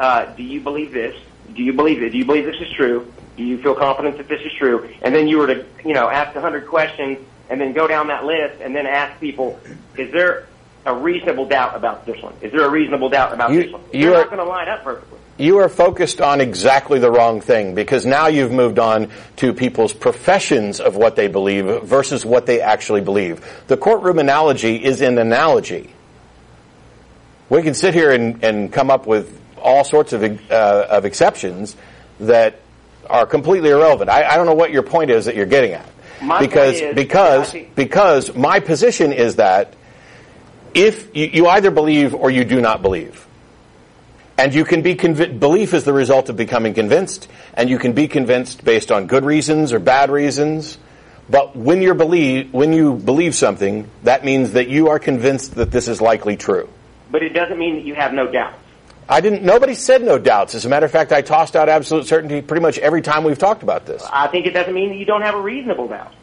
uh, 0.02 0.26
do 0.36 0.44
you 0.44 0.60
believe 0.60 0.92
this? 0.92 1.16
Do 1.56 1.62
you 1.64 1.74
believe 1.74 2.02
it? 2.02 2.10
Do 2.12 2.18
you 2.18 2.26
believe 2.26 2.46
this 2.46 2.60
is 2.60 2.72
true? 2.76 3.12
Do 3.38 3.44
you 3.44 3.62
feel 3.62 3.76
confident 3.76 4.18
that 4.18 4.28
this 4.28 4.42
is 4.42 4.52
true? 4.58 4.90
And 5.04 5.14
then 5.16 5.28
you 5.28 5.38
were 5.38 5.48
to, 5.48 5.66
you 5.86 5.94
know, 5.94 6.10
ask 6.10 6.36
hundred 6.36 6.68
questions 6.68 7.20
and 7.50 7.62
then 7.62 7.74
go 7.74 7.88
down 7.88 8.08
that 8.08 8.26
list 8.26 8.62
and 8.62 8.76
then 8.76 8.86
ask 8.88 9.20
people, 9.22 9.60
is 9.98 10.12
there 10.12 10.48
a 10.86 10.94
reasonable 10.96 11.46
doubt 11.46 11.76
about 11.76 12.06
this 12.06 12.22
one? 12.22 12.34
Is 12.42 12.52
there 12.52 12.66
a 12.66 12.70
reasonable 12.70 13.10
doubt 13.10 13.32
about 13.34 13.52
You- 13.52 13.64
this 13.64 13.72
one? 13.72 13.82
you 13.94 14.02
They're 14.10 14.16
are- 14.16 14.18
not 14.22 14.30
going 14.32 14.44
to 14.44 14.50
line 14.50 14.68
up 14.68 14.84
perfectly. 14.84 15.20
You 15.38 15.58
are 15.60 15.70
focused 15.70 16.22
on 16.22 16.40
exactly 16.42 17.00
the 17.00 17.10
wrong 17.12 17.42
thing 17.42 17.74
because 17.74 18.06
now 18.06 18.28
you've 18.28 18.52
moved 18.52 18.78
on 18.80 19.10
to 19.38 19.54
people's 19.54 19.94
professions 19.94 20.80
of 20.80 20.96
what 20.98 21.16
they 21.16 21.28
believe 21.28 21.66
versus 21.84 22.26
what 22.26 22.46
they 22.46 22.62
actually 22.62 23.02
believe. 23.02 23.44
The 23.68 23.78
courtroom 23.78 24.20
analogy 24.20 24.76
is 24.84 25.02
an 25.02 25.18
analogy. 25.18 25.90
We 27.50 27.62
can 27.64 27.74
sit 27.74 27.94
here 27.94 28.12
and, 28.12 28.44
and 28.44 28.72
come 28.72 28.90
up 28.92 29.08
with 29.08 29.40
all 29.62 29.84
sorts 29.84 30.14
of, 30.14 30.24
uh, 30.24 30.88
of 30.90 31.06
exceptions 31.06 31.76
that 32.20 32.60
are 33.10 33.26
completely 33.26 33.70
irrelevant. 33.70 34.10
I, 34.10 34.24
I 34.24 34.36
don't 34.38 34.46
know 34.46 34.54
what 34.54 34.72
your 34.72 34.84
point 34.84 35.10
is 35.12 35.26
that 35.26 35.36
you're 35.36 35.46
getting 35.46 35.74
at. 35.74 35.86
My 36.22 36.40
because 36.40 36.80
is 36.80 36.96
because 36.96 37.52
think- 37.52 37.76
because 37.76 38.36
my 38.36 38.60
position 38.60 39.12
is 39.12 39.38
that 39.38 39.74
if 40.74 41.16
you, 41.16 41.26
you 41.26 41.48
either 41.48 41.72
believe 41.72 42.14
or 42.14 42.30
you 42.30 42.46
do 42.46 42.62
not 42.62 42.82
believe. 42.82 43.28
And 44.38 44.54
you 44.56 44.64
can 44.64 44.82
be 44.82 44.96
convinced, 44.96 45.40
belief 45.40 45.74
is 45.74 45.84
the 45.84 45.94
result 45.94 46.30
of 46.30 46.36
becoming 46.36 46.74
convinced, 46.74 47.28
and 47.54 47.70
you 47.70 47.78
can 47.78 47.94
be 47.94 48.08
convinced 48.08 48.64
based 48.64 48.92
on 48.92 49.06
good 49.06 49.24
reasons 49.24 49.72
or 49.74 49.80
bad 49.80 50.10
reasons. 50.10 50.78
But 51.30 51.56
when 51.56 51.82
you 51.82 51.94
believe, 51.94 52.52
when 52.54 52.74
you 52.74 52.96
believe 52.96 53.36
something, 53.36 53.88
that 54.04 54.26
means 54.26 54.54
that 54.54 54.68
you 54.68 54.90
are 54.90 55.00
convinced 55.00 55.56
that 55.56 55.70
this 55.70 55.88
is 55.88 56.02
likely 56.02 56.38
true. 56.38 56.70
But 57.12 57.24
it 57.24 57.30
doesn't 57.30 57.60
mean 57.60 57.76
that 57.76 57.86
you 57.86 57.94
have 57.94 58.14
no 58.14 58.32
doubts. 58.32 58.58
I 59.12 59.20
didn't, 59.20 59.44
nobody 59.44 59.74
said 59.74 60.02
no 60.04 60.18
doubts. 60.18 60.56
As 60.56 60.64
a 60.66 60.70
matter 60.70 60.86
of 60.86 60.92
fact, 60.92 61.12
I 61.12 61.22
tossed 61.22 61.56
out 61.58 61.68
absolute 61.68 62.06
certainty 62.08 62.42
pretty 62.42 62.62
much 62.62 62.78
every 62.80 63.02
time 63.02 63.26
we've 63.26 63.38
talked 63.38 63.62
about 63.62 63.86
this. 63.86 64.02
I 64.12 64.28
think 64.28 64.46
it 64.46 64.52
doesn't 64.52 64.74
mean 64.74 64.90
that 64.90 64.96
you 64.96 65.06
don't 65.06 65.22
have 65.22 65.36
a 65.36 65.42
reasonable 65.42 65.90
doubt. 65.90 66.14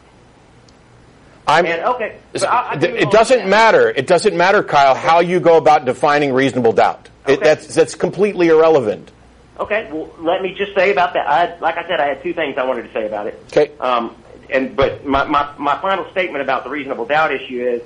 I'm, 1.47 1.65
And 1.67 1.81
okay, 1.83 2.17
I, 2.41 2.45
I 2.47 2.73
it, 2.75 2.83
it 2.83 3.11
doesn't 3.11 3.39
that. 3.39 3.47
matter. 3.47 3.89
It 3.89 4.07
doesn't 4.07 4.35
matter, 4.35 4.63
Kyle, 4.63 4.95
how 4.95 5.19
you 5.19 5.39
go 5.39 5.57
about 5.57 5.85
defining 5.85 6.33
reasonable 6.33 6.73
doubt. 6.73 7.09
It, 7.27 7.33
Okay. 7.33 7.43
that's, 7.43 7.75
that's 7.75 7.93
completely 7.95 8.47
irrelevant. 8.47 9.11
Okay, 9.59 9.87
well, 9.91 10.09
let 10.19 10.41
me 10.41 10.55
just 10.55 10.73
say 10.73 10.91
about 10.91 11.13
that. 11.13 11.27
I 11.27 11.59
like 11.59 11.77
I 11.77 11.85
said, 11.87 11.99
I 11.99 12.07
had 12.07 12.23
two 12.23 12.33
things 12.33 12.57
I 12.57 12.63
wanted 12.63 12.83
to 12.83 12.93
say 12.93 13.05
about 13.05 13.27
it. 13.27 13.37
Okay. 13.47 13.71
Um, 13.79 14.15
and 14.49 14.73
but 14.75 15.05
my, 15.05 15.25
my 15.25 15.53
my 15.57 15.79
final 15.81 16.09
statement 16.11 16.41
about 16.41 16.63
the 16.63 16.69
reasonable 16.69 17.05
doubt 17.05 17.33
issue 17.33 17.61
is, 17.61 17.81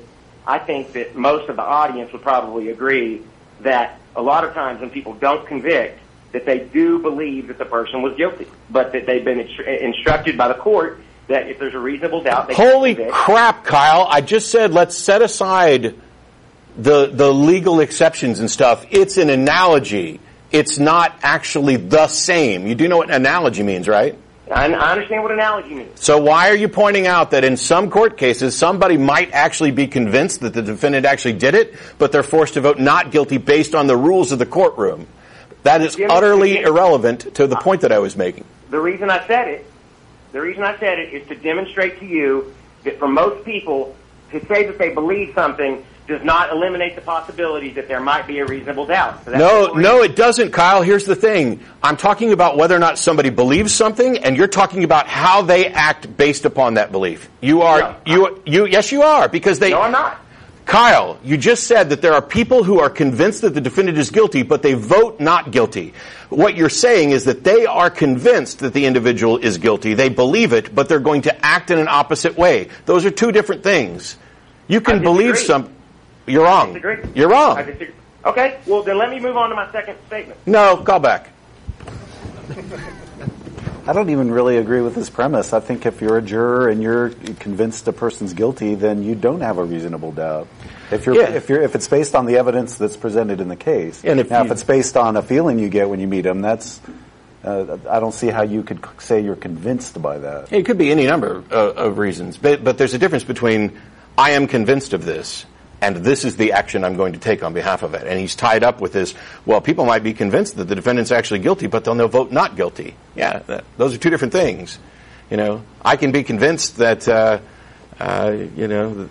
I 0.46 0.60
think 0.60 0.94
that 0.94 1.16
most 1.16 1.50
of 1.50 1.56
the 1.56 1.64
audience 1.64 2.14
would 2.14 2.22
probably 2.22 2.70
agree 2.70 3.22
that 3.62 4.00
a 4.16 4.22
lot 4.22 4.44
of 4.44 4.54
times 4.54 4.82
when 4.82 4.90
people 4.90 5.14
don't 5.14 5.46
convict, 5.48 6.00
that 6.32 6.46
they 6.46 6.60
do 6.60 7.00
believe 7.00 7.48
that 7.48 7.58
the 7.58 7.66
person 7.66 8.02
was 8.02 8.16
guilty, 8.16 8.48
but 8.70 8.92
that 8.94 9.06
they've 9.06 9.24
been 9.24 9.40
instru- 9.40 9.82
instructed 9.82 10.38
by 10.38 10.48
the 10.48 10.56
court 10.56 11.00
that 11.28 11.48
if 11.48 11.60
there's 11.60 11.74
a 11.74 11.80
reasonable 11.80 12.22
doubt, 12.22 12.48
they 12.48 12.54
Holy 12.54 12.96
crap, 13.12 13.64
Kyle. 13.64 14.08
I 14.10 14.22
just 14.22 14.52
said 14.52 14.74
let's 14.74 14.98
set 14.98 15.22
aside 15.22 15.96
the 16.78 17.08
the 17.08 17.34
legal 17.34 17.80
exceptions 17.80 18.40
and 18.40 18.50
stuff. 18.50 18.86
It's 18.90 19.18
an 19.18 19.30
analogy. 19.30 20.20
It's 20.52 20.78
not 20.78 21.18
actually 21.24 21.78
the 21.78 22.08
same. 22.08 22.68
You 22.68 22.76
do 22.76 22.88
know 22.88 22.98
what 22.98 23.10
an 23.10 23.16
analogy 23.16 23.64
means, 23.64 23.88
right? 23.88 24.18
I, 24.52 24.72
understand 24.74 25.24
what 25.24 25.32
analogy 25.32 25.74
means. 25.74 26.02
So 26.02 26.22
why 26.22 26.50
are 26.50 26.56
you 26.56 26.68
pointing 26.68 27.08
out 27.08 27.32
that 27.32 27.44
in 27.44 27.56
some 27.56 27.90
court 27.90 28.18
cases 28.18 28.58
somebody 28.58 28.98
might 28.98 29.32
actually 29.32 29.72
be 29.72 29.88
convinced 29.88 30.42
that 30.42 30.54
the 30.54 30.62
defendant 30.62 31.06
actually 31.06 31.34
did 31.34 31.56
it, 31.56 31.76
but 31.98 32.12
they're 32.12 32.24
forced 32.24 32.56
to 32.56 32.62
vote 32.62 32.80
not 32.80 33.12
guilty 33.12 33.38
based 33.38 33.74
on 33.74 33.88
the 33.88 33.96
rules 33.96 34.32
of 34.32 34.40
the 34.40 34.46
courtroom? 34.46 35.08
That 35.64 35.82
is 35.82 35.98
utterly 35.98 36.60
irrelevant 36.60 37.36
to 37.36 37.48
the 37.48 37.58
uh, 37.58 37.62
point 37.62 37.82
that 37.82 37.94
I 37.94 38.00
was 38.00 38.18
making. 38.18 38.44
The 38.70 38.82
reason 38.82 39.10
I 39.10 39.26
said 39.28 39.48
it, 39.48 39.72
the 40.34 40.42
reason 40.42 40.64
I 40.64 40.78
said 40.78 41.00
it 41.00 41.14
is 41.14 41.28
to 41.30 41.36
demonstrate 41.36 42.00
to 42.00 42.06
you 42.06 42.54
that 42.84 43.00
for 43.00 43.08
most 43.08 43.46
people, 43.46 43.96
to 44.32 44.46
say 44.48 44.66
that 44.66 44.78
they 44.78 44.94
believe 44.94 45.34
something 45.34 45.86
does 46.08 46.24
not 46.24 46.52
eliminate 46.52 46.96
the 46.96 47.02
possibility 47.02 47.70
that 47.72 47.88
there 47.88 48.00
might 48.00 48.28
be 48.28 48.40
a 48.40 48.46
reasonable 48.46 48.86
doubt. 48.86 49.24
So 49.26 49.32
No, 49.32 49.74
no, 49.74 50.02
it 50.02 50.16
doesn't, 50.16 50.52
Kyle. 50.52 50.82
Here's 50.82 51.06
the 51.06 51.16
thing. 51.16 51.62
I'm 51.82 51.98
talking 51.98 52.34
about 52.34 52.58
whether 52.58 52.76
or 52.76 52.80
not 52.80 52.98
somebody 52.98 53.30
believes 53.30 53.74
something, 53.74 54.18
and 54.18 54.36
you're 54.36 54.48
talking 54.48 54.84
about 54.84 55.08
how 55.08 55.42
they 55.42 55.68
act 55.68 56.16
based 56.18 56.46
upon 56.46 56.74
that 56.74 56.92
belief. 56.92 57.30
You 57.42 57.62
are, 57.62 57.80
No, 57.80 57.96
you, 58.06 58.42
you, 58.46 58.66
yes, 58.66 58.92
you 58.92 59.02
are, 59.02 59.30
because 59.30 59.60
they. 59.60 59.72
No, 59.72 59.82
I'm 59.82 59.92
not. 59.92 60.20
Kyle, 60.66 61.20
you 61.24 61.38
just 61.38 61.68
said 61.68 61.90
that 61.90 62.02
there 62.02 62.14
are 62.14 62.22
people 62.22 62.64
who 62.64 62.80
are 62.80 62.90
convinced 62.90 63.42
that 63.42 63.54
the 63.54 63.62
defendant 63.62 63.98
is 63.98 64.12
guilty, 64.12 64.44
but 64.44 64.62
they 64.62 64.74
vote 64.74 65.20
not 65.20 65.52
guilty. 65.52 65.94
What 66.30 66.56
you're 66.56 66.70
saying 66.70 67.12
is 67.12 67.26
that 67.26 67.44
they 67.44 67.66
are 67.66 67.90
convinced 67.90 68.60
that 68.60 68.74
the 68.74 68.86
individual 68.86 69.38
is 69.38 69.58
guilty. 69.58 69.94
They 69.94 70.10
believe 70.10 70.54
it, 70.54 70.74
but 70.74 70.88
they're 70.88 71.02
going 71.02 71.24
to 71.24 71.46
act 71.46 71.70
in 71.70 71.80
an 71.80 71.90
opposite 71.90 72.38
way. 72.38 72.70
Those 72.86 73.06
are 73.06 73.12
two 73.12 73.32
different 73.32 73.64
things. 73.64 74.18
You 74.68 74.80
can 74.80 75.02
believe 75.02 75.38
some. 75.38 75.70
You're 76.26 76.44
wrong. 76.46 76.74
Disagree. 76.74 76.98
You're 77.16 77.30
wrong. 77.30 77.58
I 77.58 77.64
disagree. 77.64 77.92
Okay, 78.26 78.58
well 78.66 78.84
then 78.84 78.98
let 78.98 79.10
me 79.10 79.20
move 79.20 79.36
on 79.36 79.50
to 79.50 79.56
my 79.56 79.70
second 79.72 79.98
statement. 80.08 80.40
No, 80.46 80.78
call 80.78 81.00
back. 81.00 81.30
I 83.86 83.92
don't 83.92 84.10
even 84.10 84.32
really 84.32 84.58
agree 84.58 84.80
with 84.80 84.96
this 84.96 85.10
premise. 85.10 85.52
I 85.52 85.60
think 85.60 85.86
if 85.86 86.00
you're 86.00 86.18
a 86.18 86.22
juror 86.22 86.70
and 86.70 86.82
you're 86.82 87.10
convinced 87.10 87.86
a 87.90 87.92
person's 87.94 88.34
guilty, 88.34 88.76
then 88.76 89.04
you 89.04 89.14
don't 89.14 89.42
have 89.42 89.58
a 89.58 89.64
reasonable 89.66 90.14
doubt. 90.14 90.48
If 90.90 91.06
you're, 91.06 91.16
Yeah. 91.16 91.32
if 91.32 91.50
you're, 91.50 91.62
if 91.62 91.76
it's 91.76 91.90
based 91.90 92.16
on 92.16 92.26
the 92.26 92.38
evidence 92.38 92.78
that's 92.78 92.96
presented 92.96 93.42
in 93.42 93.50
the 93.50 93.58
case, 93.58 94.02
And 94.06 94.22
if 94.22 94.30
now 94.30 94.40
you- 94.40 94.46
if 94.46 94.52
it's 94.54 94.64
based 94.64 94.96
on 94.96 95.18
a 95.18 95.22
feeling 95.22 95.60
you 95.60 95.68
get 95.68 95.90
when 95.90 96.00
you 96.00 96.08
meet 96.08 96.22
them, 96.22 96.42
that's, 96.42 96.80
uh, 97.44 97.78
I 97.90 98.00
don't 98.00 98.14
see 98.14 98.28
how 98.28 98.44
you 98.44 98.64
could 98.64 98.80
say 99.00 99.20
you're 99.20 99.36
convinced 99.36 100.02
by 100.02 100.18
that. 100.20 100.54
It 100.54 100.66
could 100.66 100.78
be 100.78 100.90
any 100.90 101.06
number 101.06 101.44
of, 101.52 101.78
of 101.78 101.98
reasons, 101.98 102.38
but, 102.38 102.64
but 102.64 102.78
there's 102.78 102.94
a 102.94 102.98
difference 103.00 103.26
between 103.26 103.74
I 104.18 104.32
am 104.32 104.48
convinced 104.48 104.94
of 104.94 105.04
this 105.04 105.46
and 105.84 105.98
this 105.98 106.24
is 106.24 106.38
the 106.38 106.54
action 106.54 106.86
I'm 106.86 106.96
going 106.96 107.12
to 107.12 107.20
take 107.20 107.44
on 107.44 107.54
behalf 107.54 107.84
of 107.84 107.94
it. 107.94 108.08
And 108.08 108.18
he's 108.18 108.36
tied 108.36 108.64
up 108.64 108.80
with 108.80 108.94
this, 108.94 109.14
well, 109.46 109.60
people 109.60 109.86
might 109.86 110.02
be 110.02 110.14
convinced 110.14 110.56
that 110.56 110.64
the 110.64 110.76
defendant's 110.76 111.12
actually 111.12 111.42
guilty, 111.42 111.68
but 111.68 111.84
they'll 111.84 112.08
vote 112.08 112.32
not 112.32 112.56
guilty. 112.56 112.96
Yeah, 113.16 113.40
that, 113.40 113.66
those 113.78 113.94
are 113.94 113.98
two 113.98 114.10
different 114.10 114.32
things. 114.32 114.80
You 115.30 115.36
know, 115.36 115.64
I 115.84 115.98
can 115.98 116.14
be 116.14 116.24
convinced 116.24 116.78
that, 116.78 117.06
uh, 117.06 117.40
uh, 118.00 118.34
you 118.56 118.70
know, 118.70 119.10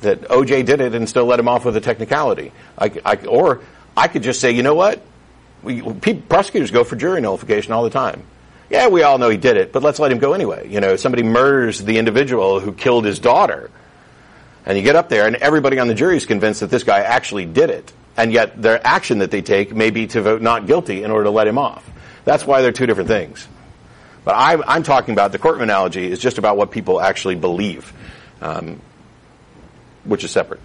that 0.00 0.22
OJ 0.22 0.64
did 0.64 0.80
it 0.80 0.94
and 0.94 1.06
still 1.06 1.26
let 1.26 1.38
him 1.38 1.48
off 1.48 1.66
with 1.66 1.76
a 1.76 1.82
technicality. 1.82 2.50
I, 2.78 2.92
I, 3.04 3.16
or 3.26 3.60
I 3.94 4.08
could 4.08 4.22
just 4.22 4.40
say, 4.40 4.52
you 4.52 4.62
know 4.62 4.74
what? 4.74 5.02
We, 5.62 5.82
pe- 5.82 6.14
prosecutors 6.14 6.70
go 6.70 6.82
for 6.82 6.96
jury 6.96 7.20
nullification 7.20 7.72
all 7.72 7.84
the 7.84 7.90
time. 7.90 8.22
Yeah, 8.70 8.88
we 8.88 9.02
all 9.02 9.18
know 9.18 9.28
he 9.28 9.36
did 9.36 9.58
it, 9.58 9.70
but 9.70 9.82
let's 9.82 9.98
let 9.98 10.10
him 10.10 10.18
go 10.18 10.32
anyway. 10.32 10.68
You 10.70 10.80
know, 10.80 10.96
somebody 10.96 11.22
murders 11.24 11.78
the 11.78 11.98
individual 11.98 12.58
who 12.58 12.72
killed 12.72 13.04
his 13.04 13.18
daughter. 13.18 13.70
And 14.66 14.76
you 14.76 14.82
get 14.82 14.96
up 14.96 15.08
there 15.08 15.26
and 15.26 15.36
everybody 15.36 15.78
on 15.78 15.86
the 15.86 15.94
jury 15.94 16.16
is 16.16 16.26
convinced 16.26 16.60
that 16.60 16.70
this 16.70 16.82
guy 16.82 17.00
actually 17.00 17.46
did 17.46 17.70
it. 17.70 17.92
And 18.16 18.32
yet 18.32 18.60
their 18.60 18.84
action 18.84 19.18
that 19.18 19.30
they 19.30 19.42
take 19.42 19.74
may 19.74 19.90
be 19.90 20.08
to 20.08 20.20
vote 20.20 20.42
not 20.42 20.66
guilty 20.66 21.04
in 21.04 21.10
order 21.10 21.24
to 21.24 21.30
let 21.30 21.46
him 21.46 21.58
off. 21.58 21.88
That's 22.24 22.44
why 22.44 22.62
they're 22.62 22.72
two 22.72 22.86
different 22.86 23.08
things. 23.08 23.46
But 24.24 24.34
I, 24.34 24.60
I'm 24.66 24.82
talking 24.82 25.12
about 25.12 25.30
the 25.30 25.38
courtroom 25.38 25.62
analogy 25.62 26.10
is 26.10 26.18
just 26.18 26.38
about 26.38 26.56
what 26.56 26.72
people 26.72 27.00
actually 27.00 27.36
believe, 27.36 27.92
um, 28.40 28.80
which 30.02 30.24
is 30.24 30.32
separate. 30.32 30.60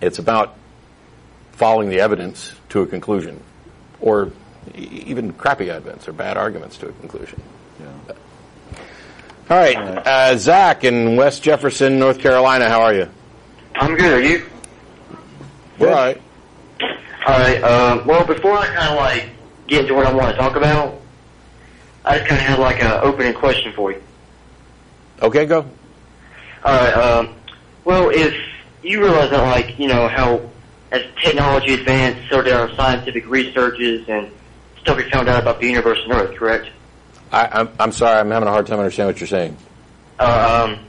It's 0.00 0.18
about 0.18 0.56
following 1.52 1.90
the 1.90 2.00
evidence 2.00 2.54
to 2.70 2.80
a 2.80 2.86
conclusion, 2.86 3.42
or 4.00 4.32
even 4.74 5.34
crappy 5.34 5.70
evidence 5.70 6.08
or 6.08 6.12
bad 6.12 6.38
arguments 6.38 6.78
to 6.78 6.88
a 6.88 6.92
conclusion. 6.92 7.42
All 9.50 9.58
right, 9.58 9.76
uh, 9.76 10.36
Zach 10.38 10.84
in 10.84 11.16
West 11.16 11.42
Jefferson, 11.42 11.98
North 11.98 12.18
Carolina. 12.18 12.66
How 12.68 12.80
are 12.80 12.94
you? 12.94 13.08
I'm 13.74 13.94
good. 13.94 14.12
Are 14.14 14.20
you? 14.22 14.46
All 15.80 15.86
right. 15.86 16.20
All 16.80 17.38
right. 17.38 17.62
Uh, 17.62 18.02
well, 18.06 18.24
before 18.24 18.56
I 18.56 18.66
kind 18.66 18.88
of 18.90 18.96
like 18.96 19.28
get 19.66 19.82
into 19.82 19.94
what 19.94 20.06
I 20.06 20.14
want 20.14 20.30
to 20.30 20.36
talk 20.40 20.56
about, 20.56 20.98
I 22.06 22.18
just 22.18 22.28
kind 22.28 22.40
of 22.40 22.46
had 22.46 22.58
like 22.58 22.82
an 22.82 22.92
opening 23.02 23.34
question 23.34 23.72
for 23.74 23.92
you. 23.92 24.02
Okay, 25.20 25.44
go. 25.44 25.66
All 26.64 26.80
right. 26.80 26.94
Um, 26.94 27.34
well, 27.84 28.08
if 28.08 28.34
you 28.82 29.00
realize 29.02 29.30
that, 29.30 29.42
like, 29.42 29.78
you 29.78 29.88
know, 29.88 30.08
how 30.08 30.40
as 30.90 31.02
technology 31.22 31.74
advanced, 31.74 32.30
so 32.30 32.40
there 32.40 32.58
are 32.58 32.70
scientific 32.76 33.28
researches 33.28 34.08
and 34.08 34.30
stuff 34.80 34.96
we 34.96 35.10
found 35.10 35.28
out 35.28 35.42
about 35.42 35.60
the 35.60 35.66
universe 35.66 35.98
and 36.04 36.12
Earth, 36.12 36.34
correct? 36.36 36.68
I, 37.34 37.60
I'm, 37.60 37.68
I'm 37.80 37.92
sorry, 37.92 38.20
I'm 38.20 38.30
having 38.30 38.48
a 38.48 38.52
hard 38.52 38.66
time 38.66 38.78
understanding 38.78 39.12
what 39.12 39.20
you're 39.20 39.26
saying. 39.26 39.56
Uh, 40.20 40.66
um, 40.68 40.86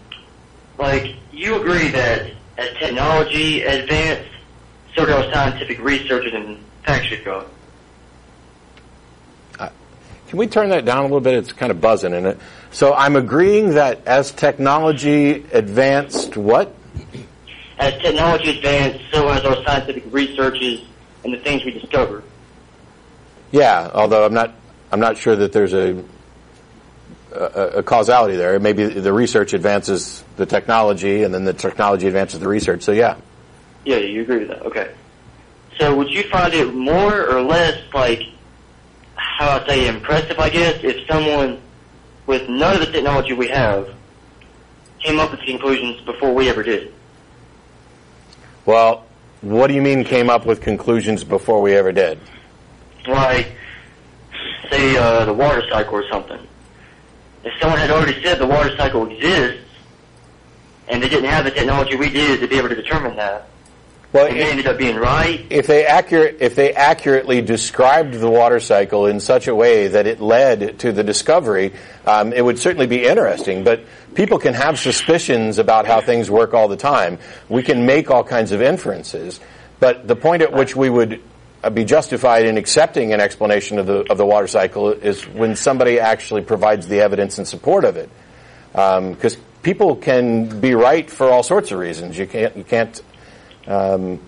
like, 0.78 1.16
you 1.32 1.60
agree 1.60 1.90
that 1.90 2.32
as 2.58 2.70
technology 2.78 3.64
advanced, 3.64 4.30
so 4.96 5.04
are 5.04 5.34
scientific 5.34 5.80
researches 5.80 6.34
and 6.34 6.60
facts 6.86 7.10
we 7.10 7.18
got. 7.18 7.48
Can 10.28 10.40
we 10.40 10.48
turn 10.48 10.70
that 10.70 10.86
down 10.86 11.00
a 11.00 11.04
little 11.04 11.22
bit? 11.22 11.36
It's 11.36 11.54
kind 11.54 11.72
of 11.72 11.80
buzzing 11.80 12.14
in 12.14 12.26
it. 12.26 12.40
So 12.72 12.94
I'm 12.94 13.16
agreeing 13.16 13.76
that 13.76 14.06
as 14.06 14.32
technology 14.32 15.46
advanced, 15.52 16.36
what? 16.36 16.76
As 17.78 17.94
technology 18.02 18.58
advanced, 18.58 19.06
so 19.12 19.30
has 19.30 19.44
our 19.46 19.64
scientific 19.64 20.04
researches 20.12 20.84
and 21.24 21.34
the 21.34 21.38
things 21.40 21.64
we 21.64 21.72
discover. 21.72 22.24
Yeah, 23.52 23.90
although 23.94 24.26
I'm 24.26 24.34
not, 24.34 24.56
I'm 24.92 25.00
not 25.00 25.18
sure 25.18 25.36
that 25.36 25.52
there's 25.52 25.74
a, 25.74 26.04
a, 27.36 27.80
a 27.80 27.84
causality 27.84 28.36
there. 28.36 28.60
Maybe 28.60 28.86
the 28.86 29.14
research 29.14 29.54
advances 29.54 30.24
the 30.38 30.46
technology, 30.46 31.24
and 31.24 31.34
then 31.34 31.46
the 31.46 31.54
technology 31.54 32.08
advances 32.08 32.40
the 32.40 32.48
research. 32.48 32.84
So 32.84 32.92
yeah, 32.92 33.18
Yeah, 33.84 33.98
you 33.98 34.22
agree 34.22 34.40
with 34.40 34.50
that. 34.50 34.62
Okay. 34.64 34.94
So 35.78 35.96
would 35.96 36.10
you 36.10 36.24
find 36.24 36.54
it 36.54 36.74
more 36.74 37.28
or 37.28 37.42
less 37.42 37.82
like, 37.94 38.22
how 39.16 39.60
I 39.60 39.68
say, 39.68 39.88
impressive, 39.88 40.40
I 40.40 40.50
guess, 40.50 40.80
if 40.84 41.06
someone 41.08 41.62
with 42.26 42.48
none 42.50 42.76
of 42.76 42.80
the 42.80 42.92
technology 42.92 43.34
we 43.34 43.50
have 43.50 43.94
came 45.00 45.20
up 45.20 45.32
with 45.32 45.42
the 45.42 45.46
conclusions 45.46 46.02
before 46.02 46.34
we 46.34 46.50
ever 46.50 46.64
did? 46.64 46.94
Well, 48.66 49.06
what 49.42 49.68
do 49.68 49.74
you 49.74 49.82
mean 49.82 50.04
came 50.04 50.30
up 50.30 50.46
with 50.46 50.62
conclusions 50.62 51.24
before 51.24 51.62
we 51.62 51.74
ever 51.76 51.92
did? 51.92 52.20
Like, 53.08 53.52
say, 54.72 54.98
uh, 54.98 55.26
the 55.26 55.34
water 55.34 55.62
cycle 55.70 55.96
or 55.96 56.08
something. 56.10 56.48
If 57.46 57.54
someone 57.62 57.80
had 57.80 57.92
already 57.92 58.20
said 58.24 58.40
the 58.40 58.48
water 58.48 58.76
cycle 58.76 59.08
exists, 59.08 59.62
and 60.88 61.02
they 61.02 61.08
didn't 61.08 61.30
have 61.30 61.46
the 61.46 61.52
technology 61.52 61.96
we 61.96 62.10
did 62.10 62.40
to 62.40 62.48
be 62.48 62.58
able 62.58 62.70
to 62.70 62.76
determine 62.76 63.16
that, 63.18 63.48
Well, 64.12 64.26
and 64.26 64.36
they 64.36 64.50
ended 64.50 64.66
up 64.66 64.80
being 64.80 64.96
right, 64.96 65.46
if 65.52 65.68
they 65.68 65.86
accurate 65.86 66.38
if 66.40 66.56
they 66.56 66.74
accurately 66.74 67.44
described 67.44 68.16
the 68.16 68.30
water 68.30 68.60
cycle 68.60 69.06
in 69.06 69.20
such 69.20 69.48
a 69.48 69.54
way 69.54 69.88
that 69.88 70.08
it 70.08 70.20
led 70.20 70.80
to 70.80 70.92
the 70.92 71.04
discovery, 71.04 71.74
um, 72.08 72.34
it 72.34 72.44
would 72.44 72.58
certainly 72.58 72.88
be 72.88 73.06
interesting. 73.06 73.64
But 73.64 73.82
people 74.16 74.40
can 74.40 74.56
have 74.56 74.80
suspicions 74.80 75.60
about 75.60 75.86
how 75.86 76.02
things 76.02 76.32
work 76.32 76.56
all 76.56 76.68
the 76.68 76.78
time. 76.78 77.20
We 77.48 77.62
can 77.62 77.86
make 77.86 78.10
all 78.10 78.24
kinds 78.24 78.54
of 78.54 78.62
inferences, 78.62 79.40
but 79.80 80.08
the 80.08 80.16
point 80.16 80.42
at 80.42 80.52
which 80.52 80.76
we 80.76 80.90
would 80.90 81.22
be 81.70 81.86
justified 81.86 82.46
in 82.46 82.58
accepting 82.58 83.14
an 83.14 83.20
explanation 83.20 83.80
of 83.80 83.86
the 83.88 84.12
of 84.12 84.18
the 84.18 84.26
water 84.26 84.48
cycle 84.48 84.92
is 84.92 85.28
when 85.28 85.56
somebody 85.56 86.00
actually 86.00 86.42
provides 86.42 86.88
the 86.88 87.02
evidence 87.02 87.40
in 87.40 87.46
support 87.46 87.86
of 87.86 87.98
it. 87.98 88.10
Because 88.72 89.38
people 89.64 89.96
can 89.96 90.60
be 90.62 90.76
right 90.76 91.10
for 91.10 91.30
all 91.30 91.44
sorts 91.44 91.72
of 91.72 91.80
reasons. 91.80 92.18
You 92.18 92.28
can't 92.28 92.56
you 92.56 92.64
can't 92.64 93.02
um, 93.68 94.20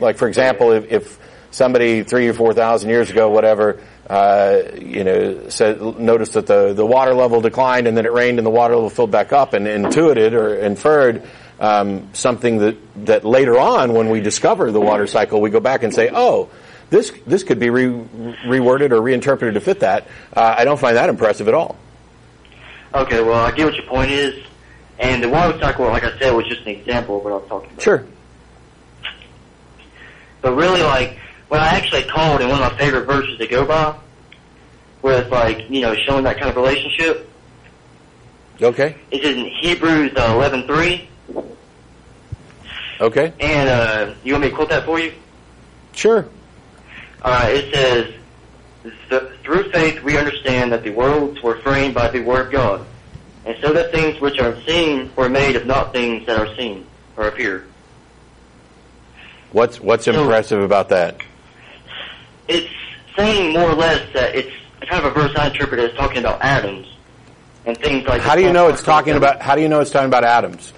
like 0.00 0.16
for 0.16 0.28
example, 0.28 0.72
if, 0.72 0.90
if 0.90 1.18
somebody 1.50 2.02
three 2.02 2.28
or 2.28 2.34
four 2.34 2.52
thousand 2.52 2.90
years 2.90 3.10
ago, 3.10 3.30
whatever, 3.30 3.80
uh, 4.08 4.58
you 4.78 5.04
know, 5.04 5.48
said 5.48 5.80
noticed 5.98 6.34
that 6.34 6.46
the, 6.46 6.72
the 6.72 6.86
water 6.86 7.14
level 7.14 7.40
declined 7.40 7.86
and 7.86 7.96
then 7.96 8.06
it 8.06 8.12
rained 8.12 8.38
and 8.38 8.46
the 8.46 8.50
water 8.50 8.74
level 8.74 8.90
filled 8.90 9.10
back 9.10 9.32
up 9.32 9.54
and 9.54 9.66
intuited 9.66 10.34
or 10.34 10.56
inferred 10.56 11.22
um, 11.60 12.10
something 12.12 12.58
that 12.58 12.76
that 13.06 13.24
later 13.24 13.58
on, 13.58 13.92
when 13.92 14.10
we 14.10 14.20
discover 14.20 14.70
the 14.70 14.80
water 14.80 15.06
cycle, 15.06 15.40
we 15.40 15.50
go 15.50 15.60
back 15.60 15.82
and 15.82 15.94
say, 15.94 16.10
oh. 16.12 16.50
This 16.94 17.10
this 17.26 17.42
could 17.42 17.58
be 17.58 17.70
re- 17.70 17.88
reworded 18.46 18.92
or 18.92 19.02
reinterpreted 19.02 19.54
to 19.54 19.60
fit 19.60 19.80
that. 19.80 20.06
Uh, 20.32 20.54
I 20.56 20.64
don't 20.64 20.78
find 20.78 20.96
that 20.96 21.08
impressive 21.08 21.48
at 21.48 21.54
all. 21.54 21.76
Okay, 22.94 23.20
well, 23.20 23.44
I 23.44 23.50
get 23.50 23.64
what 23.64 23.74
your 23.74 23.86
point 23.86 24.12
is. 24.12 24.44
And 25.00 25.20
the 25.20 25.28
water 25.28 25.56
about, 25.56 25.76
like 25.80 26.04
I 26.04 26.16
said, 26.20 26.30
was 26.30 26.46
just 26.46 26.60
an 26.60 26.68
example 26.68 27.18
of 27.18 27.24
what 27.24 27.32
I 27.32 27.36
was 27.36 27.48
talking 27.48 27.70
about. 27.70 27.82
Sure. 27.82 28.06
But 30.40 30.54
really, 30.54 30.84
like, 30.84 31.18
what 31.48 31.58
I 31.58 31.70
actually 31.70 32.04
called 32.04 32.40
in 32.40 32.48
one 32.48 32.62
of 32.62 32.72
my 32.72 32.78
favorite 32.78 33.06
verses 33.06 33.38
to 33.38 33.46
go 33.48 33.66
by, 33.66 33.98
where 35.00 35.20
it's 35.20 35.32
like, 35.32 35.68
you 35.68 35.80
know, 35.80 35.96
showing 35.96 36.22
that 36.22 36.38
kind 36.38 36.48
of 36.48 36.54
relationship, 36.54 37.28
Okay. 38.62 38.94
It's 39.10 39.24
in 39.24 39.46
Hebrews 39.46 40.12
uh, 40.16 40.32
11.3. 40.32 41.06
Okay. 43.00 43.32
And 43.40 43.68
uh, 43.68 44.14
you 44.22 44.32
want 44.32 44.44
me 44.44 44.50
to 44.50 44.54
quote 44.54 44.68
that 44.68 44.84
for 44.84 45.00
you? 45.00 45.12
Sure. 45.92 46.28
Uh, 47.24 47.46
it 47.48 47.74
says, 47.74 48.14
Through 49.42 49.70
faith 49.72 50.02
we 50.02 50.18
understand 50.18 50.70
that 50.72 50.84
the 50.84 50.90
worlds 50.90 51.42
were 51.42 51.56
framed 51.62 51.94
by 51.94 52.08
the 52.08 52.20
Word 52.20 52.46
of 52.46 52.52
God, 52.52 52.86
and 53.46 53.56
so 53.62 53.72
that 53.72 53.90
things 53.92 54.20
which 54.20 54.38
are 54.38 54.60
seen 54.66 55.10
were 55.16 55.28
made 55.30 55.56
of 55.56 55.66
not 55.66 55.92
things 55.92 56.26
that 56.26 56.38
are 56.38 56.54
seen 56.56 56.86
or 57.16 57.26
appear. 57.28 57.66
What's 59.52 59.80
what's 59.80 60.04
So- 60.04 60.12
impressive 60.12 60.62
about 60.62 60.90
that? 60.90 61.16
It's 62.46 62.68
saying 63.16 63.54
more 63.54 63.70
or 63.70 63.74
less 63.74 64.02
that 64.12 64.34
it's 64.34 64.52
kind 64.82 65.04
of 65.06 65.16
a 65.16 65.18
verse 65.18 65.34
I 65.36 65.46
interpret 65.46 65.80
as 65.80 65.96
talking 65.96 66.18
about 66.18 66.42
atoms 66.42 66.86
and 67.64 67.74
things 67.78 68.06
like 68.06 68.20
How 68.20 68.36
do 68.36 68.42
you 68.42 68.52
know 68.52 68.68
it's 68.68 68.82
talking 68.82 69.14
about? 69.14 69.40
How 69.40 69.54
do 69.54 69.62
you 69.62 69.68
know 69.68 69.80
it's 69.80 69.90
talking 69.90 70.08
about 70.08 70.24
atoms? 70.24 70.74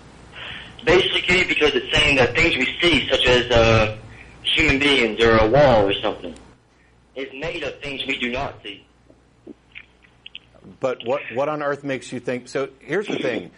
Basically, 0.84 1.42
because 1.42 1.74
it's 1.74 1.92
saying 1.92 2.16
that 2.16 2.36
things 2.36 2.56
we 2.56 2.66
see, 2.80 3.08
such 3.08 3.26
as 3.26 3.50
uh, 3.50 3.96
human 4.48 4.78
beings 4.78 5.22
or 5.22 5.36
a 5.36 5.48
wall 5.48 5.86
or 5.86 5.94
something, 5.94 6.34
is 7.14 7.28
made 7.34 7.62
of 7.62 7.80
things 7.80 8.02
we 8.06 8.18
do 8.18 8.30
not 8.30 8.62
see. 8.62 8.84
But 10.80 10.98
what 11.04 11.22
what 11.34 11.48
on 11.48 11.62
earth 11.62 11.84
makes 11.84 12.12
you 12.12 12.20
think? 12.20 12.48
So 12.48 12.68
here's 12.80 13.06
the 13.06 13.18
thing. 13.18 13.50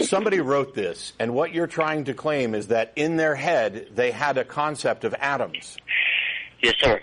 Somebody 0.00 0.40
wrote 0.40 0.74
this, 0.74 1.12
and 1.18 1.34
what 1.34 1.52
you're 1.52 1.66
trying 1.66 2.04
to 2.04 2.14
claim 2.14 2.54
is 2.54 2.68
that 2.68 2.92
in 2.94 3.16
their 3.16 3.34
head 3.34 3.88
they 3.94 4.12
had 4.12 4.38
a 4.38 4.44
concept 4.44 5.04
of 5.04 5.12
atoms. 5.14 5.76
Yes, 6.62 6.74
sir. 6.78 7.00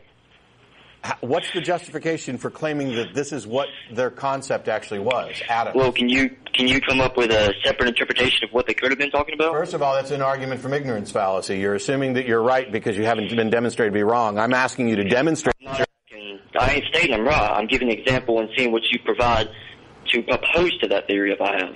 What's 1.22 1.52
the 1.54 1.62
justification 1.62 2.38
for 2.38 2.50
claiming 2.50 2.96
that 2.96 3.14
this 3.14 3.32
is 3.32 3.46
what 3.46 3.68
their 3.92 4.10
concept 4.10 4.68
actually 4.68 5.00
was? 5.00 5.36
Atoms. 5.50 5.76
Well, 5.76 5.92
can 5.92 6.10
you 6.10 6.36
can 6.54 6.68
you 6.68 6.82
come 6.82 7.02
up 7.02 7.18
with 7.18 7.32
a 7.32 7.54
separate 7.64 7.90
interpretation 7.90 8.44
of 8.44 8.54
what 8.54 8.66
they 8.66 8.74
could 8.74 8.92
have 8.92 8.98
been 8.98 9.12
talking 9.12 9.36
about? 9.36 9.52
First 9.52 9.74
of 9.74 9.82
all, 9.82 9.94
that's 9.96 10.12
an 10.12 10.22
argument 10.22 10.62
from 10.62 10.74
ignorance 10.74 11.12
fallacy. 11.12 11.60
You're 11.60 11.76
assuming 11.76 12.14
that 12.14 12.28
you're 12.28 12.42
right 12.42 12.72
because 12.72 12.98
you 12.98 13.06
haven't 13.06 13.30
been 13.36 13.50
demonstrated 13.50 13.94
to 13.94 13.98
be 13.98 14.04
wrong. 14.04 14.40
I'm 14.40 14.54
asking 14.54 14.88
you 14.88 14.96
to 14.98 15.04
demonstrate. 15.04 15.56
I'm 15.62 15.66
not 15.66 15.82
asking- 15.82 16.40
I 16.60 16.72
ain't 16.76 16.86
stating 16.86 17.14
I'm 17.14 17.26
right. 17.26 17.52
I'm 17.52 17.68
giving 17.68 17.92
an 17.92 18.00
example 18.00 18.40
and 18.40 18.50
seeing 18.58 18.72
what 18.72 18.84
you 18.90 19.00
provide 19.00 19.50
to 20.12 20.20
oppose 20.32 20.78
to 20.80 20.88
that 20.88 21.08
theory 21.08 21.32
if 21.32 21.42
I 21.42 21.58
have. 21.60 21.76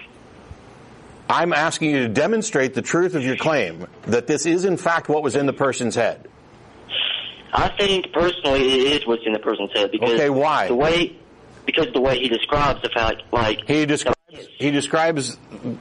I'm 1.29 1.53
asking 1.53 1.91
you 1.91 1.99
to 1.99 2.07
demonstrate 2.07 2.73
the 2.73 2.81
truth 2.81 3.13
of 3.13 3.23
your 3.23 3.35
claim 3.35 3.85
that 4.07 4.25
this 4.25 4.45
is 4.47 4.65
in 4.65 4.77
fact 4.77 5.09
what 5.09 5.21
was 5.21 5.35
in 5.35 5.45
the 5.45 5.53
person's 5.53 5.93
head. 5.93 6.27
I 7.53 7.69
think 7.77 8.11
personally 8.13 8.61
it 8.61 9.01
is 9.01 9.07
what's 9.07 9.23
in 9.25 9.33
the 9.33 9.39
person's 9.39 9.71
head 9.73 9.91
because 9.91 10.11
Okay, 10.11 10.29
why? 10.29 10.67
the 10.67 10.75
way 10.75 11.15
because 11.65 11.87
the 11.93 12.01
way 12.01 12.19
he 12.19 12.27
describes 12.29 12.81
the 12.81 12.89
fact 12.89 13.23
like 13.31 13.67
He 13.67 13.85
describes 13.85 14.17
he 14.57 14.71
describes 14.71 15.37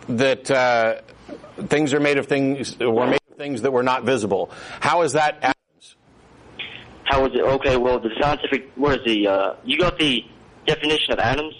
that 0.09 0.50
uh, 0.50 1.00
things 1.66 1.92
are 1.92 2.00
made 2.00 2.18
of 2.18 2.26
things 2.26 2.78
were 2.78 3.07
made 3.07 3.20
of 3.31 3.37
things 3.37 3.62
that 3.62 3.72
were 3.72 3.83
not 3.83 4.04
visible. 4.04 4.50
How 4.81 5.02
is 5.02 5.12
that 5.12 5.37
atoms? 5.42 5.96
how 7.04 7.24
is 7.24 7.33
it 7.35 7.40
okay 7.40 7.76
well 7.78 7.98
the 7.98 8.11
scientific 8.20 8.70
where 8.76 8.94
is 8.98 9.04
the 9.07 9.26
uh 9.26 9.54
you 9.64 9.78
got 9.78 9.98
the 9.98 10.22
definition 10.66 11.12
of 11.14 11.18
atoms, 11.18 11.54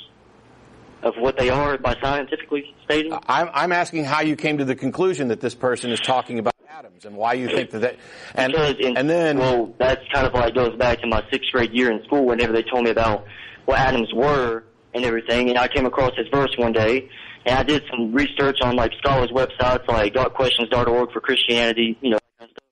of 1.03 1.15
what 1.17 1.39
they 1.39 1.49
are 1.49 1.79
by 1.79 1.95
scientifically 2.03 2.75
stating? 2.85 3.13
I'm, 3.27 3.49
I'm 3.55 3.73
asking 3.73 4.05
how 4.05 4.21
you 4.21 4.37
came 4.37 4.59
to 4.59 4.65
the 4.67 4.75
conclusion 4.75 5.29
that 5.29 5.41
this 5.41 5.55
person 5.55 5.91
is 5.91 6.01
talking 6.01 6.39
about 6.39 6.53
atoms 6.77 7.05
and 7.07 7.17
why 7.17 7.33
you 7.33 7.49
think 7.49 7.71
that, 7.71 7.79
that 7.79 7.97
and, 8.35 8.53
because 8.53 8.75
in, 8.79 8.97
and 8.97 9.09
then, 9.09 9.39
well, 9.39 9.73
that's 9.79 10.03
kind 10.13 10.27
of 10.27 10.35
like 10.35 10.55
goes 10.55 10.77
back 10.77 11.01
to 11.01 11.07
my 11.07 11.23
sixth 11.31 11.51
grade 11.51 11.73
year 11.73 11.91
in 11.91 12.03
school. 12.05 12.27
Whenever 12.27 12.53
they 12.53 12.63
told 12.63 12.85
me 12.85 12.91
about 12.91 13.25
what 13.65 13.79
atoms 13.79 14.13
were 14.13 14.65
and 14.93 15.05
everything, 15.05 15.49
and 15.49 15.59
I 15.59 15.69
came 15.69 15.87
across 15.87 16.13
this 16.17 16.29
verse 16.29 16.55
one 16.59 16.73
day, 16.73 17.09
and 17.47 17.59
I 17.59 17.63
did 17.63 17.85
some 17.91 18.13
research 18.13 18.61
on 18.61 18.77
like 18.77 18.93
scholars' 18.99 19.31
websites 19.31 19.89
like 19.89 20.13
darkquestions.org 20.13 21.13
for 21.13 21.21
Christianity, 21.21 21.97
you 22.03 22.11
know, 22.11 22.19
that 22.19 22.39
kind 22.39 22.51
of 22.51 22.57
stuff. 22.57 22.69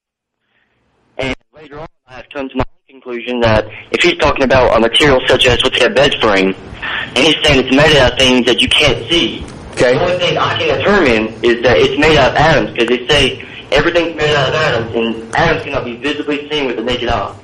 And 1.18 1.36
later 1.54 1.80
on, 1.80 1.88
I 2.06 2.14
have 2.14 2.26
come 2.32 2.48
to 2.50 2.56
my 2.56 2.64
conclusion 2.88 3.40
that 3.40 3.66
if 3.92 4.02
he's 4.02 4.18
talking 4.18 4.44
about 4.44 4.76
a 4.76 4.80
material 4.80 5.20
such 5.26 5.46
as 5.46 5.58
say 5.62 5.86
a 5.86 5.90
bed 5.90 6.14
frame, 6.20 6.54
and 6.54 7.18
he's 7.18 7.36
saying 7.42 7.64
it's 7.64 7.74
made 7.74 7.96
out 7.96 8.12
of 8.12 8.18
things 8.18 8.44
that 8.44 8.60
you 8.60 8.68
can't 8.68 9.08
see. 9.10 9.42
Okay. 9.72 9.94
The 9.94 10.00
only 10.00 10.18
thing 10.18 10.38
I 10.38 10.58
can 10.58 10.78
determine 10.78 11.44
is 11.44 11.62
that 11.62 11.76
it's 11.78 11.98
made 11.98 12.16
out 12.16 12.32
of 12.32 12.36
atoms 12.36 12.70
because 12.72 12.88
they 12.88 13.06
say 13.08 13.46
everything's 13.72 14.16
made 14.16 14.34
out 14.34 14.48
of 14.48 14.54
atoms, 14.54 14.94
and 14.94 15.36
atoms 15.36 15.62
cannot 15.64 15.84
be 15.84 15.96
visibly 15.96 16.48
seen 16.48 16.66
with 16.66 16.76
the 16.76 16.82
naked 16.82 17.08
eye. 17.08 17.36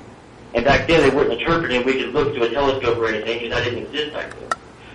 And 0.54 0.64
back 0.64 0.87
then 0.87 1.00
they 1.00 1.14
weren't 1.14 1.32
interpreting. 1.32 1.85
We 1.85 2.02
could 2.02 2.12
look 2.12 2.35
through 2.35 2.44
a 2.44 2.50
telescope 2.50 2.98
or 2.98 3.06
anything 3.08 3.38
because 3.38 3.50
that 3.50 3.64
didn't 3.64 3.87
exist 3.87 4.12
back 4.12 4.30
then. 4.38 4.50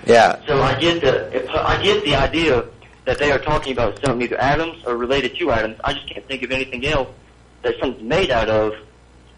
yeah, 0.06 0.46
So 0.46 0.62
I 0.62 0.80
get 0.80 1.02
the 1.02 1.52
I 1.52 1.82
get 1.82 2.04
the 2.04 2.16
idea 2.16 2.66
that 3.06 3.18
they 3.18 3.32
are 3.32 3.40
talking 3.40 3.74
about 3.74 4.00
something 4.04 4.22
either 4.22 4.40
atoms 4.40 4.84
or 4.86 4.98
related 4.98 5.36
to 5.38 5.52
atoms. 5.52 5.80
I 5.84 5.94
just 5.94 6.08
can't 6.08 6.28
think 6.28 6.44
of 6.44 6.52
anything 6.52 6.86
else 6.86 7.08
that 7.64 7.74
something's 7.80 8.04
made 8.04 8.30
out 8.30 8.50
of 8.50 8.74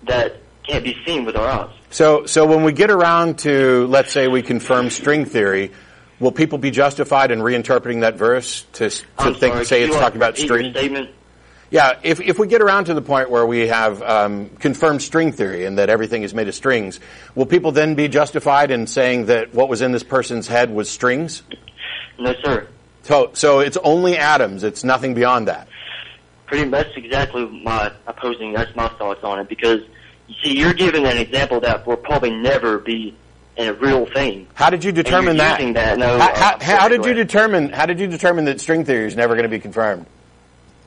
that 0.04 0.38
can't 0.68 0.84
be 0.84 0.98
seen 1.06 1.24
with 1.24 1.36
our 1.36 1.48
eyes. 1.48 1.74
So, 1.90 2.26
so 2.26 2.46
when 2.46 2.64
we 2.64 2.72
get 2.72 2.92
around 2.92 3.40
to, 3.40 3.88
let's 3.88 4.12
say, 4.12 4.28
we 4.28 4.42
confirm 4.42 4.90
string 4.90 5.26
theory, 5.26 5.72
will 6.20 6.32
people 6.32 6.58
be 6.58 6.72
justified 6.72 7.32
in 7.32 7.40
reinterpreting 7.40 8.02
that 8.02 8.16
verse 8.16 8.66
to, 8.74 8.90
to 8.90 9.34
think, 9.34 9.54
sorry, 9.54 9.66
say 9.66 9.84
it's 9.84 9.96
talking 9.96 10.18
about 10.18 10.38
string? 10.38 10.72
statement. 10.72 11.10
Yeah, 11.72 12.00
if, 12.02 12.20
if 12.20 12.40
we 12.40 12.48
get 12.48 12.62
around 12.62 12.86
to 12.86 12.96
the 12.96 13.02
point 13.02 13.30
where 13.30 13.46
we 13.46 13.68
have 13.68 14.02
um, 14.02 14.50
confirmed 14.60 15.04
string 15.04 15.32
theory 15.32 15.66
and 15.66 15.78
that 15.78 15.90
everything 15.90 16.24
is 16.24 16.34
made 16.34 16.48
of 16.48 16.56
strings, 16.56 17.00
will 17.36 17.46
people 17.46 17.72
then 17.72 17.94
be 17.94 18.08
justified 18.08 18.72
in 18.72 18.88
saying 18.88 19.28
that 19.28 19.54
what 19.54 19.70
was 19.70 19.82
in 19.82 19.92
this 19.92 20.04
person's 20.04 20.48
head 20.48 20.72
was 20.72 20.90
strings? 20.90 21.44
No, 22.18 22.34
sir. 22.44 22.68
So, 23.04 23.32
so 23.34 23.60
it's 23.60 23.78
only 23.78 24.18
atoms. 24.18 24.64
It's 24.64 24.84
nothing 24.84 25.14
beyond 25.14 25.48
that. 25.48 25.68
Pretty 26.48 26.66
much 26.66 26.88
that's 26.88 26.98
exactly 26.98 27.46
my 27.46 27.92
opposing. 28.08 28.54
That's 28.54 28.76
my 28.76 28.88
thoughts 28.88 29.24
on 29.24 29.40
it 29.40 29.48
because 29.48 29.82
you 30.28 30.36
see, 30.44 30.60
you're 30.60 30.74
giving 30.74 31.06
an 31.06 31.18
example 31.18 31.60
that 31.62 31.86
will 31.86 31.98
probably 31.98 32.32
never 32.32 32.80
be 32.80 33.16
a 33.58 33.74
real 33.74 34.08
thing. 34.08 34.48
How 34.56 34.72
did 34.72 34.84
you 34.84 34.92
determine 34.92 35.38
that? 35.38 35.60
that, 35.74 36.00
no, 36.00 36.18
how, 36.18 36.30
uh, 36.30 36.36
how, 36.36 36.60
how 36.60 36.88
did 36.88 37.06
you 37.06 37.14
determine? 37.14 37.70
How 37.70 37.86
did 37.86 38.00
you 38.00 38.08
determine 38.08 38.46
that 38.46 38.60
string 38.60 38.86
theory 38.86 39.06
is 39.06 39.16
never 39.16 39.36
going 39.36 39.44
to 39.44 39.50
be 39.50 39.60
confirmed? 39.60 40.08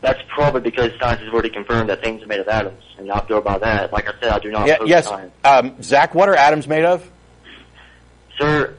That's 0.02 0.20
probably 0.28 0.60
because 0.60 0.90
science 0.98 1.20
has 1.20 1.32
already 1.32 1.48
confirmed 1.48 1.88
that 1.88 2.02
things 2.02 2.22
are 2.24 2.26
made 2.26 2.40
of 2.40 2.48
atoms, 2.48 2.82
and 2.98 3.10
I'll 3.10 3.24
go 3.24 3.40
by 3.40 3.58
that. 3.58 3.92
Like 3.92 4.08
I 4.08 4.12
said, 4.20 4.30
I 4.30 4.38
do 4.40 4.50
not 4.50 4.66
Yeah, 4.66 4.78
yes, 4.84 5.08
um, 5.44 5.80
Zach. 5.80 6.14
What 6.14 6.28
are 6.28 6.34
atoms 6.34 6.66
made 6.66 6.84
of? 6.84 7.08
Sir, 8.36 8.74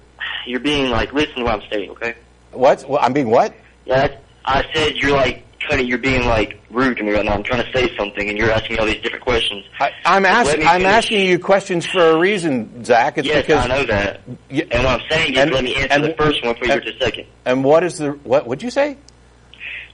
you're 0.45 0.59
being 0.59 0.89
like, 0.89 1.13
listen 1.13 1.35
to 1.35 1.43
what 1.43 1.53
I'm 1.53 1.69
saying, 1.71 1.91
okay? 1.91 2.15
What? 2.51 2.87
Well, 2.87 2.99
I'm 3.01 3.13
being 3.13 3.29
what? 3.29 3.55
Yeah, 3.85 4.15
I 4.43 4.65
said 4.73 4.97
you're 4.97 5.11
like, 5.11 5.45
cutting, 5.67 5.87
you're 5.87 5.97
being 5.97 6.25
like 6.25 6.59
rude 6.69 6.97
to 6.97 7.03
me 7.03 7.13
right 7.13 7.23
now. 7.23 7.33
I'm 7.33 7.43
trying 7.43 7.63
to 7.63 7.71
say 7.71 7.95
something, 7.95 8.27
and 8.27 8.37
you're 8.37 8.51
asking 8.51 8.73
me 8.73 8.79
all 8.79 8.85
these 8.85 9.01
different 9.01 9.23
questions. 9.23 9.65
I, 9.79 9.91
I'm 10.05 10.23
Let 10.23 10.47
asking. 10.47 10.67
I'm 10.67 10.85
asking 10.85 11.25
you 11.25 11.39
questions 11.39 11.85
for 11.85 12.01
a 12.01 12.19
reason, 12.19 12.83
Zach. 12.83 13.17
It's 13.17 13.27
yes, 13.27 13.45
because. 13.45 13.65
I 13.65 13.67
know 13.69 13.85
that. 13.85 14.21
And 14.49 14.83
what 14.83 15.01
I'm 15.01 15.09
saying 15.09 15.33
is, 15.33 15.39
and- 15.39 15.51
let 15.51 15.63
me 15.63 15.75
answer 15.75 15.93
and- 15.93 16.03
the 16.03 16.15
first 16.15 16.43
one 16.43 16.55
for 16.55 16.65
you 16.65 16.73
and- 16.73 16.83
a 16.83 16.99
second. 16.99 17.27
And 17.45 17.63
what 17.63 17.83
is 17.83 17.97
the 17.97 18.11
what? 18.11 18.45
Would 18.47 18.61
you 18.61 18.69
say? 18.69 18.97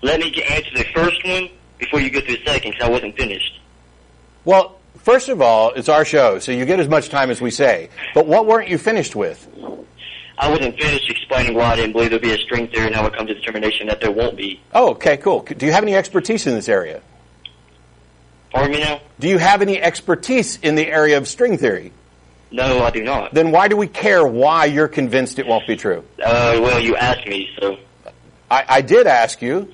Let 0.01 0.19
me 0.19 0.31
get, 0.31 0.49
answer 0.49 0.71
the 0.75 0.85
first 0.95 1.25
one 1.25 1.49
before 1.77 1.99
you 1.99 2.09
get 2.09 2.27
to 2.27 2.37
the 2.37 2.43
second, 2.45 2.71
because 2.71 2.87
I 2.87 2.89
wasn't 2.89 3.15
finished. 3.15 3.59
Well, 4.45 4.79
first 4.97 5.29
of 5.29 5.41
all, 5.41 5.71
it's 5.73 5.89
our 5.89 6.05
show, 6.05 6.39
so 6.39 6.51
you 6.51 6.65
get 6.65 6.79
as 6.79 6.87
much 6.87 7.09
time 7.09 7.29
as 7.29 7.41
we 7.41 7.51
say. 7.51 7.89
But 8.13 8.25
what 8.25 8.45
weren't 8.45 8.69
you 8.69 8.77
finished 8.77 9.15
with? 9.15 9.47
I 10.37 10.49
wasn't 10.49 10.79
finished 10.79 11.09
explaining 11.09 11.53
why 11.55 11.71
I 11.71 11.75
didn't 11.75 11.91
believe 11.91 12.11
there'd 12.11 12.21
be 12.21 12.33
a 12.33 12.37
string 12.37 12.69
theory, 12.69 12.87
and 12.87 12.95
I 12.95 13.03
would 13.03 13.13
come 13.13 13.27
to 13.27 13.33
the 13.33 13.39
determination 13.39 13.87
that 13.87 13.99
there 13.99 14.11
won't 14.11 14.37
be. 14.37 14.61
Oh, 14.73 14.91
okay, 14.91 15.17
cool. 15.17 15.41
Do 15.41 15.65
you 15.65 15.73
have 15.73 15.83
any 15.83 15.95
expertise 15.95 16.47
in 16.47 16.55
this 16.55 16.69
area? 16.69 17.01
Pardon 18.51 18.71
me 18.71 18.79
now? 18.79 19.01
Do 19.19 19.27
you 19.27 19.37
have 19.37 19.61
any 19.61 19.79
expertise 19.81 20.57
in 20.61 20.75
the 20.75 20.87
area 20.87 21.17
of 21.17 21.27
string 21.27 21.57
theory? 21.57 21.91
No, 22.51 22.83
I 22.83 22.89
do 22.89 23.03
not. 23.03 23.33
Then 23.33 23.51
why 23.51 23.67
do 23.67 23.77
we 23.77 23.87
care 23.87 24.25
why 24.25 24.65
you're 24.65 24.87
convinced 24.87 25.37
it 25.39 25.45
won't 25.45 25.67
be 25.67 25.75
true? 25.75 26.03
Uh, 26.23 26.57
well, 26.61 26.79
you 26.79 26.95
asked 26.95 27.27
me, 27.27 27.49
so 27.59 27.77
I, 28.49 28.65
I 28.67 28.81
did 28.81 29.05
ask 29.07 29.41
you. 29.41 29.71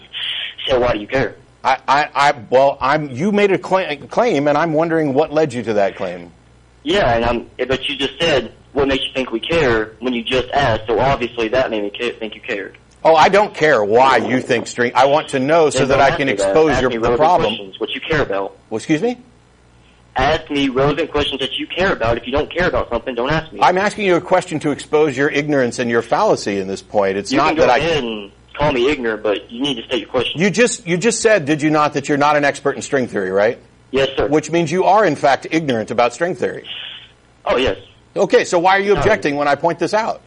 So 0.67 0.79
why 0.79 0.93
do 0.93 0.99
you 0.99 1.07
care? 1.07 1.35
I, 1.63 1.79
I, 1.87 2.09
I 2.13 2.31
well, 2.49 2.77
I'm. 2.79 3.09
You 3.09 3.31
made 3.31 3.51
a 3.51 3.57
cla- 3.57 3.97
claim, 3.97 4.47
and 4.47 4.57
I'm 4.57 4.73
wondering 4.73 5.13
what 5.13 5.33
led 5.33 5.53
you 5.53 5.63
to 5.63 5.73
that 5.73 5.95
claim. 5.95 6.31
Yeah, 6.83 7.15
and 7.15 7.25
I'm. 7.25 7.49
But 7.57 7.89
you 7.89 7.95
just 7.95 8.19
said 8.19 8.53
what 8.73 8.87
makes 8.87 9.03
you 9.05 9.13
think 9.13 9.31
we 9.31 9.39
care 9.39 9.95
when 9.99 10.13
you 10.13 10.23
just 10.23 10.49
asked. 10.51 10.83
So 10.87 10.99
obviously 10.99 11.47
that 11.49 11.71
made 11.71 11.81
me 11.81 11.91
ca- 11.97 12.13
think 12.19 12.35
you 12.35 12.41
cared. 12.41 12.77
Oh, 13.03 13.15
I 13.15 13.29
don't 13.29 13.53
care 13.53 13.83
why 13.83 14.17
you 14.17 14.41
think 14.41 14.67
string. 14.67 14.91
I 14.95 15.05
want 15.05 15.29
to 15.29 15.39
know 15.39 15.69
so 15.69 15.85
that 15.85 16.01
I 16.01 16.15
can 16.15 16.27
that. 16.27 16.33
expose 16.33 16.81
your 16.81 16.89
the 16.89 17.15
problem. 17.15 17.55
Questions, 17.55 17.79
what 17.79 17.91
you 17.91 18.01
care 18.01 18.21
about. 18.21 18.57
Well, 18.69 18.77
excuse 18.77 19.01
me. 19.01 19.17
Ask 20.15 20.49
me 20.49 20.69
relevant 20.69 21.11
questions 21.11 21.39
that 21.41 21.53
you 21.53 21.67
care 21.67 21.91
about. 21.91 22.17
If 22.17 22.25
you 22.25 22.31
don't 22.31 22.51
care 22.51 22.67
about 22.67 22.89
something, 22.89 23.15
don't 23.15 23.29
ask 23.29 23.51
me. 23.51 23.59
I'm 23.61 23.77
asking 23.77 24.05
you 24.05 24.15
a 24.15 24.21
question 24.21 24.59
to 24.61 24.71
expose 24.71 25.15
your 25.15 25.29
ignorance 25.29 25.77
and 25.77 25.89
your 25.89 26.01
fallacy 26.01 26.57
in 26.57 26.67
this 26.67 26.81
point. 26.81 27.17
It's 27.17 27.31
you 27.31 27.37
not 27.37 27.55
that 27.57 27.69
I. 27.69 27.79
call 28.57 28.71
me 28.71 28.89
ignorant, 28.89 29.23
but 29.23 29.51
you 29.51 29.61
need 29.61 29.75
to 29.75 29.83
state 29.83 29.99
your 30.01 30.09
question. 30.09 30.39
You 30.41 30.49
just 30.49 30.87
you 30.87 30.97
just 30.97 31.21
said, 31.21 31.45
did 31.45 31.61
you 31.61 31.69
not, 31.69 31.93
that 31.93 32.07
you're 32.09 32.17
not 32.17 32.35
an 32.35 32.43
expert 32.45 32.75
in 32.75 32.81
string 32.81 33.07
theory, 33.07 33.31
right? 33.31 33.59
yes, 33.91 34.09
sir. 34.17 34.27
Which 34.27 34.51
means 34.51 34.71
you 34.71 34.83
are 34.85 35.05
in 35.05 35.15
fact 35.15 35.47
ignorant 35.51 35.91
about 35.91 36.13
string 36.13 36.35
theory. 36.35 36.67
oh, 37.45 37.57
yes. 37.57 37.77
Okay, 38.15 38.45
so 38.45 38.59
why 38.59 38.77
are 38.77 38.79
you 38.81 38.93
No. 38.93 38.99
objecting 38.99 39.35
when 39.35 39.47
I 39.47 39.55
point 39.55 39.79
this 39.79 39.93
out? 39.93 40.21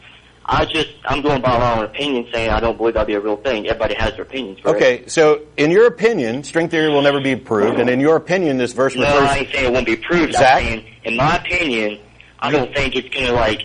I 0.50 0.64
just 0.64 0.88
I'm 1.04 1.20
going 1.20 1.42
by 1.42 1.58
my 1.58 1.76
own 1.78 1.84
opinion, 1.84 2.26
saying 2.32 2.48
I 2.50 2.60
don't 2.60 2.78
believe 2.78 2.94
that'd 2.94 3.06
be 3.06 3.12
a 3.14 3.20
real 3.20 3.36
thing. 3.36 3.66
Everybody 3.66 3.94
has 3.96 4.12
their 4.14 4.22
opinions. 4.22 4.60
Correct? 4.62 4.76
Okay, 4.76 5.06
so 5.06 5.42
in 5.58 5.70
your 5.70 5.86
opinion, 5.86 6.42
string 6.44 6.68
theory 6.70 6.88
will 6.88 7.02
never 7.02 7.20
be 7.20 7.36
proved, 7.36 7.78
and 7.78 7.90
in 7.90 8.00
your 8.00 8.16
opinion, 8.16 8.56
this 8.56 8.72
verse 8.72 8.94
No, 8.94 9.02
refers. 9.02 9.28
I 9.28 9.36
ain't 9.38 9.52
saying 9.52 9.64
it 9.66 9.72
won't 9.72 9.84
be 9.86 9.96
proved. 9.96 10.32
Zach? 10.32 10.56
I'm 10.56 10.62
saying, 10.64 10.86
in 11.04 11.16
my 11.16 11.36
opinion, 11.36 12.00
I 12.38 12.50
don't 12.50 12.74
think 12.74 12.96
it's 12.96 13.14
gonna 13.14 13.32
like 13.32 13.62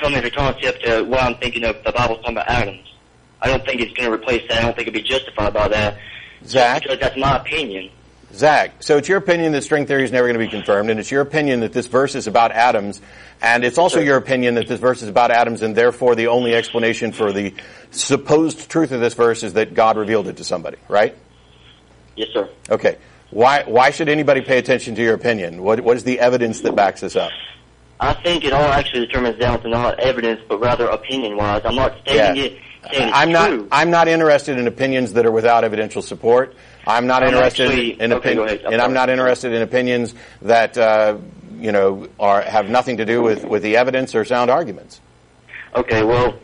come 0.00 0.14
into 0.14 0.30
concept 0.30 0.84
to 0.86 1.02
what 1.02 1.20
I'm 1.22 1.34
thinking 1.36 1.64
of. 1.64 1.76
The 1.84 1.92
Bible's 1.92 2.18
talking 2.20 2.32
about 2.36 2.48
atoms. 2.48 2.80
I 3.42 3.48
don't 3.48 3.64
think 3.64 3.80
it's 3.80 3.92
gonna 3.92 4.10
replace 4.12 4.46
that. 4.48 4.58
I 4.58 4.62
don't 4.62 4.74
think 4.76 4.88
it'd 4.88 4.94
be 4.94 5.08
justified 5.08 5.52
by 5.52 5.68
that. 5.68 5.98
Zach, 6.44 6.82
Because 6.82 6.98
that's 7.00 7.16
my 7.16 7.36
opinion. 7.36 7.90
Zach. 8.34 8.82
So 8.82 8.96
it's 8.98 9.08
your 9.08 9.18
opinion 9.18 9.52
that 9.52 9.62
string 9.62 9.86
theory 9.86 10.04
is 10.04 10.12
never 10.12 10.26
going 10.26 10.38
to 10.38 10.44
be 10.44 10.50
confirmed, 10.50 10.90
and 10.90 11.00
it's 11.00 11.10
your 11.10 11.22
opinion 11.22 11.60
that 11.60 11.72
this 11.72 11.86
verse 11.86 12.14
is 12.14 12.26
about 12.26 12.52
atoms, 12.52 13.00
and 13.40 13.64
it's 13.64 13.78
also 13.78 13.96
Sure. 13.98 14.04
your 14.04 14.16
opinion 14.18 14.54
that 14.56 14.66
this 14.66 14.78
verse 14.78 15.00
is 15.00 15.08
about 15.08 15.30
atoms, 15.30 15.62
and 15.62 15.74
therefore 15.74 16.14
the 16.14 16.26
only 16.26 16.54
explanation 16.54 17.12
for 17.12 17.32
the 17.32 17.54
supposed 17.90 18.68
truth 18.68 18.92
of 18.92 19.00
this 19.00 19.14
verse 19.14 19.42
is 19.42 19.54
that 19.54 19.74
God 19.74 19.96
revealed 19.96 20.28
it 20.28 20.36
to 20.36 20.44
somebody, 20.44 20.76
right? 20.88 21.14
Yes, 22.14 22.28
sir. 22.34 22.48
Okay. 22.70 22.96
Why 23.30 23.64
why 23.66 23.90
should 23.90 24.08
anybody 24.08 24.40
pay 24.42 24.58
attention 24.58 24.94
to 24.96 25.02
your 25.02 25.14
opinion? 25.14 25.62
What 25.62 25.80
what 25.80 25.96
is 25.96 26.04
the 26.04 26.20
evidence 26.20 26.60
that 26.60 26.76
backs 26.76 27.00
this 27.00 27.16
up? 27.16 27.30
I 27.98 28.12
think 28.14 28.44
it 28.44 28.52
all 28.52 28.62
actually 28.70 29.06
determines 29.06 29.38
down 29.38 29.62
to 29.62 29.68
not 29.68 29.98
evidence, 29.98 30.40
but 30.48 30.60
rather 30.60 30.86
opinion-wise. 30.86 31.62
I'm 31.64 31.74
not 31.74 31.94
stating 32.02 32.36
Yeah. 32.36 32.42
it 32.50 32.58
I'm 32.92 33.32
not 33.32 33.48
true. 33.48 33.68
I'm 33.72 33.90
not 33.90 34.08
interested 34.08 34.58
in 34.58 34.66
opinions 34.66 35.12
that 35.14 35.26
are 35.26 35.32
without 35.32 35.64
evidential 35.64 36.02
support. 36.02 36.54
I'm 36.86 37.06
not 37.06 37.22
I'm 37.22 37.28
interested 37.30 37.68
actually- 37.70 38.00
in 38.00 38.12
okay, 38.12 38.32
opinions, 38.32 38.36
go 38.36 38.54
ahead. 38.54 38.66
I'm 38.66 38.72
and 38.74 38.82
I'm 38.82 38.92
not 38.94 39.08
interested 39.10 39.52
in 39.52 39.62
opinions 39.62 40.14
that 40.42 40.78
uh, 40.78 41.16
you 41.58 41.72
know 41.72 42.08
are 42.20 42.42
have 42.42 42.68
nothing 42.68 42.98
to 42.98 43.04
do 43.04 43.22
with 43.22 43.44
with 43.44 43.62
the 43.62 43.76
evidence 43.76 44.14
or 44.14 44.24
sound 44.24 44.50
arguments. 44.50 45.00
Okay, 45.74 46.02
well, 46.04 46.38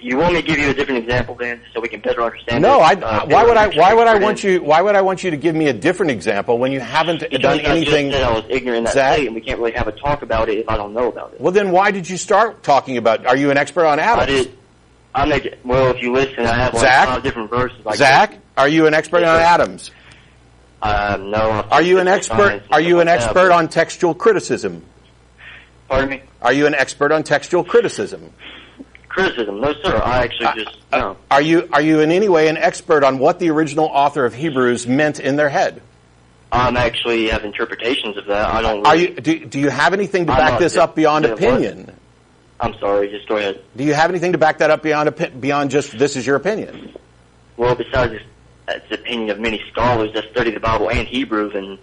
you 0.00 0.16
want 0.16 0.32
me 0.34 0.40
to 0.40 0.46
give 0.46 0.58
you 0.58 0.70
a 0.70 0.74
different 0.74 1.02
example 1.04 1.34
then, 1.34 1.60
so 1.74 1.80
we 1.80 1.88
can 1.88 2.00
better 2.00 2.22
understand? 2.22 2.62
No? 2.62 2.78
I, 2.80 2.92
Uh, 2.94 3.26
why 3.26 3.44
would 3.44 3.56
I 3.56 3.68
why 3.76 3.92
would 3.94 4.06
I 4.06 4.16
want 4.18 4.42
you 4.44 4.62
why 4.62 4.80
would 4.80 4.94
I 4.94 5.00
want 5.02 5.24
you 5.24 5.30
to 5.30 5.36
give 5.36 5.54
me 5.54 5.68
a 5.68 5.72
different 5.72 6.10
example 6.12 6.58
when 6.58 6.72
you 6.72 6.80
haven't 6.80 7.20
Because 7.20 7.40
done 7.40 7.58
I 7.60 7.62
anything? 7.62 8.10
just 8.10 8.22
said 8.22 8.30
I 8.30 8.32
was 8.34 8.44
ignorant 8.48 8.86
that 8.86 8.94
Zach? 8.94 9.14
state, 9.14 9.26
and 9.26 9.34
we 9.34 9.40
can't 9.40 9.58
really 9.58 9.72
have 9.72 9.88
a 9.88 9.92
talk 9.92 10.22
about 10.22 10.48
it 10.48 10.58
if 10.58 10.68
I 10.68 10.76
don't 10.76 10.94
know 10.94 11.08
about 11.08 11.34
it. 11.34 11.40
Well, 11.40 11.52
then 11.52 11.70
why 11.72 11.90
did 11.90 12.08
you 12.08 12.16
start 12.16 12.62
talking 12.62 12.96
about? 12.96 13.26
Are 13.26 13.36
you 13.36 13.50
an 13.50 13.58
expert 13.58 13.84
on 13.86 13.98
I 14.00 14.24
did. 14.26 14.57
I 15.18 15.24
make 15.24 15.46
it. 15.46 15.58
Well, 15.64 15.90
if 15.90 16.00
you 16.00 16.12
listen, 16.12 16.46
I 16.46 16.54
have 16.54 16.74
like 16.74 16.82
Zach? 16.82 17.08
five 17.08 17.22
different 17.24 17.50
verses. 17.50 17.84
Like 17.84 17.96
Zach, 17.96 18.38
are 18.56 18.68
you 18.68 18.86
an 18.86 18.94
expert 18.94 19.24
on 19.24 19.40
atoms? 19.40 19.90
Um, 20.80 20.92
uh, 20.92 21.16
no. 21.16 21.50
I'm 21.50 21.72
Are 21.72 21.82
you 21.82 21.98
an 21.98 22.06
expert? 22.06 22.62
Are 22.70 22.80
you 22.80 23.00
an 23.00 23.08
expert 23.08 23.50
on 23.50 23.68
textual 23.68 24.14
criticism? 24.14 24.84
Pardon 25.88 26.10
me. 26.10 26.22
Are 26.40 26.52
you 26.52 26.66
an 26.66 26.74
expert 26.74 27.10
on 27.10 27.24
textual 27.24 27.64
criticism? 27.64 28.32
Criticism? 29.08 29.60
No, 29.60 29.72
sir. 29.82 30.00
I 30.04 30.22
actually 30.22 30.46
uh, 30.46 30.54
just 30.54 30.78
uh, 30.92 30.98
no. 30.98 31.16
Are 31.32 31.42
you 31.42 31.68
are 31.72 31.82
you 31.82 31.98
in 31.98 32.12
any 32.12 32.28
way 32.28 32.46
an 32.46 32.56
expert 32.56 33.02
on 33.02 33.18
what 33.18 33.40
the 33.40 33.50
original 33.50 33.86
author 33.86 34.24
of 34.24 34.34
Hebrews 34.34 34.86
meant 34.86 35.18
in 35.18 35.34
their 35.34 35.48
head? 35.48 35.82
I'm 36.52 36.76
actually 36.76 37.28
have 37.30 37.44
interpretations 37.44 38.16
of 38.16 38.26
that. 38.26 38.54
I 38.54 38.62
don't. 38.62 38.86
Are 38.86 38.94
you 38.94 39.14
do, 39.14 39.44
do 39.46 39.58
you 39.58 39.68
have 39.68 39.92
anything 39.94 40.26
to 40.26 40.32
I'm 40.32 40.38
back 40.38 40.58
this 40.60 40.76
up 40.76 40.94
beyond 40.94 41.24
opinion? 41.24 41.86
what? 41.86 41.94
I'm 42.60 42.74
sorry, 42.80 43.08
just 43.10 43.28
go 43.28 43.36
ahead. 43.36 43.60
Do 43.76 43.84
you 43.84 43.94
have 43.94 44.10
anything 44.10 44.32
to 44.32 44.38
back 44.38 44.58
that 44.58 44.70
up 44.70 44.82
beyond 44.82 45.40
beyond 45.40 45.70
just 45.70 45.96
this 45.98 46.16
is 46.16 46.26
your 46.26 46.36
opinion? 46.36 46.94
Well, 47.56 47.74
besides 47.74 48.20
the 48.66 48.94
opinion 48.94 49.30
of 49.30 49.38
many 49.40 49.62
scholars 49.70 50.12
that 50.14 50.24
study 50.30 50.50
the 50.50 50.60
Bible 50.60 50.90
and 50.90 51.06
Hebrews, 51.06 51.54
and 51.54 51.78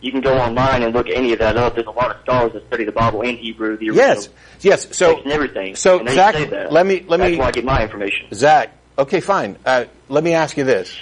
you 0.00 0.12
can 0.12 0.20
go 0.20 0.38
online 0.38 0.82
and 0.82 0.94
look 0.94 1.08
any 1.08 1.32
of 1.32 1.40
that 1.40 1.56
up. 1.56 1.74
There's 1.74 1.86
a 1.86 1.90
lot 1.90 2.14
of 2.14 2.22
scholars 2.22 2.52
that 2.52 2.66
study 2.68 2.84
the 2.84 2.92
Bible 2.92 3.22
and 3.22 3.36
Hebrew, 3.36 3.76
the 3.76 3.90
original 3.90 3.96
Yes, 3.96 4.28
yes. 4.60 4.96
So 4.96 5.20
and 5.20 5.32
everything. 5.32 5.74
so 5.74 6.04
Zach, 6.06 6.34
let 6.70 6.86
me 6.86 7.04
let 7.06 7.18
That's 7.18 7.32
me 7.32 7.40
I 7.40 7.50
get 7.50 7.64
my 7.64 7.82
information. 7.82 8.28
Zach. 8.32 8.76
Okay, 8.96 9.20
fine. 9.20 9.56
Uh, 9.66 9.86
let 10.08 10.22
me 10.22 10.34
ask 10.34 10.56
you 10.56 10.64
this. 10.64 10.94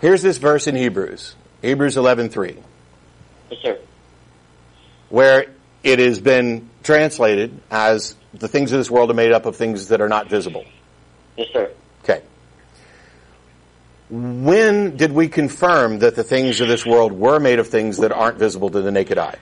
Here's 0.00 0.22
this 0.22 0.38
verse 0.38 0.66
in 0.66 0.74
Hebrews, 0.76 1.34
Hebrews 1.60 1.96
11:3, 1.96 2.56
Yes, 3.50 3.60
sir. 3.62 3.78
where 5.10 5.46
it 5.82 5.98
has 5.98 6.18
been 6.20 6.69
translated 6.82 7.58
as 7.70 8.14
the 8.34 8.48
things 8.48 8.72
of 8.72 8.78
this 8.78 8.90
world 8.90 9.10
are 9.10 9.14
made 9.14 9.32
up 9.32 9.46
of 9.46 9.56
things 9.56 9.88
that 9.88 10.00
are 10.00 10.08
not 10.08 10.28
visible. 10.28 10.64
Yes, 11.36 11.48
sir. 11.52 11.70
Okay. 12.04 12.22
When 14.08 14.96
did 14.96 15.12
we 15.12 15.28
confirm 15.28 16.00
that 16.00 16.16
the 16.16 16.24
things 16.24 16.60
of 16.60 16.68
this 16.68 16.84
world 16.84 17.12
were 17.12 17.38
made 17.38 17.58
of 17.58 17.68
things 17.68 17.98
that 17.98 18.12
aren't 18.12 18.38
visible 18.38 18.70
to 18.70 18.80
the 18.82 18.90
naked 18.90 19.18
eye? 19.18 19.36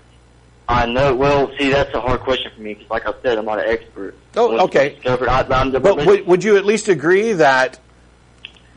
I 0.69 0.85
know. 0.85 1.15
Well, 1.15 1.51
see, 1.59 1.71
that's 1.71 1.95
a 1.95 2.01
hard 2.01 2.21
question 2.21 2.53
for 2.55 2.61
me 2.61 2.75
because, 2.75 2.91
like 2.91 3.07
I 3.07 3.13
said, 3.23 3.39
I'm 3.39 3.47
not 3.47 3.59
an 3.59 3.71
expert. 3.71 4.15
Oh, 4.37 4.65
okay. 4.67 4.99
I, 5.07 5.43
But 5.43 6.07
would, 6.07 6.27
would 6.27 6.45
you 6.45 6.59
at 6.59 6.67
least 6.67 6.89
agree 6.89 7.33
that 7.33 7.79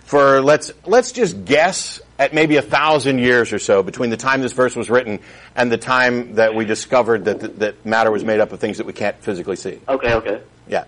for 0.06 0.42
let's 0.42 0.72
let's 0.86 1.12
just 1.12 1.44
guess 1.44 2.00
at 2.22 2.34
maybe 2.36 2.58
a 2.58 2.62
thousand 2.62 3.18
years 3.18 3.52
or 3.52 3.58
so 3.58 3.82
between 3.82 4.12
the 4.12 4.18
time 4.18 4.42
this 4.42 4.54
verse 4.54 4.76
was 4.76 4.90
written 4.92 5.20
and 5.56 5.72
the 5.72 5.78
time 5.78 6.36
that 6.36 6.54
we 6.54 6.66
discovered 6.66 7.26
that 7.26 7.58
that 7.60 7.84
matter 7.84 8.12
was 8.12 8.24
made 8.24 8.40
up 8.40 8.52
of 8.52 8.60
things 8.60 8.78
that 8.78 8.86
we 8.86 8.94
can't 8.94 9.18
physically 9.24 9.56
see? 9.56 9.80
Okay, 9.90 10.14
okay. 10.14 10.42
Yeah. 10.68 10.86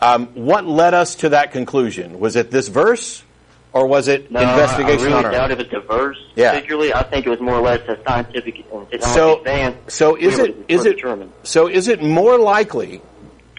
Um, 0.00 0.26
what 0.34 0.64
led 0.64 0.94
us 0.94 1.16
to 1.16 1.30
that 1.30 1.50
conclusion? 1.50 2.20
Was 2.20 2.36
it 2.36 2.52
this 2.52 2.68
verse, 2.68 3.24
or 3.72 3.88
was 3.88 4.06
it 4.06 4.30
No, 4.30 4.40
investigation 4.40 5.12
I, 5.12 5.22
really 5.22 5.34
doubt 5.34 5.50
if 5.50 5.58
it's 5.58 5.70
diverse. 5.70 6.18
Yeah. 6.36 6.52
Particularly, 6.52 6.94
I 6.94 7.02
think 7.02 7.26
it 7.26 7.30
was 7.30 7.40
more 7.40 7.54
or 7.56 7.62
less 7.62 7.80
a 7.88 7.98
scientific 8.06 8.54
and 8.72 8.88
technology 8.90 9.00
So, 9.14 9.38
advance. 9.38 9.92
so 9.94 10.14
is 10.16 10.38
it 10.38 10.54
is 10.68 10.86
it 10.86 10.96
determine. 10.96 11.32
so 11.42 11.66
is 11.68 11.88
it 11.88 12.00
more 12.00 12.38
likely 12.38 13.02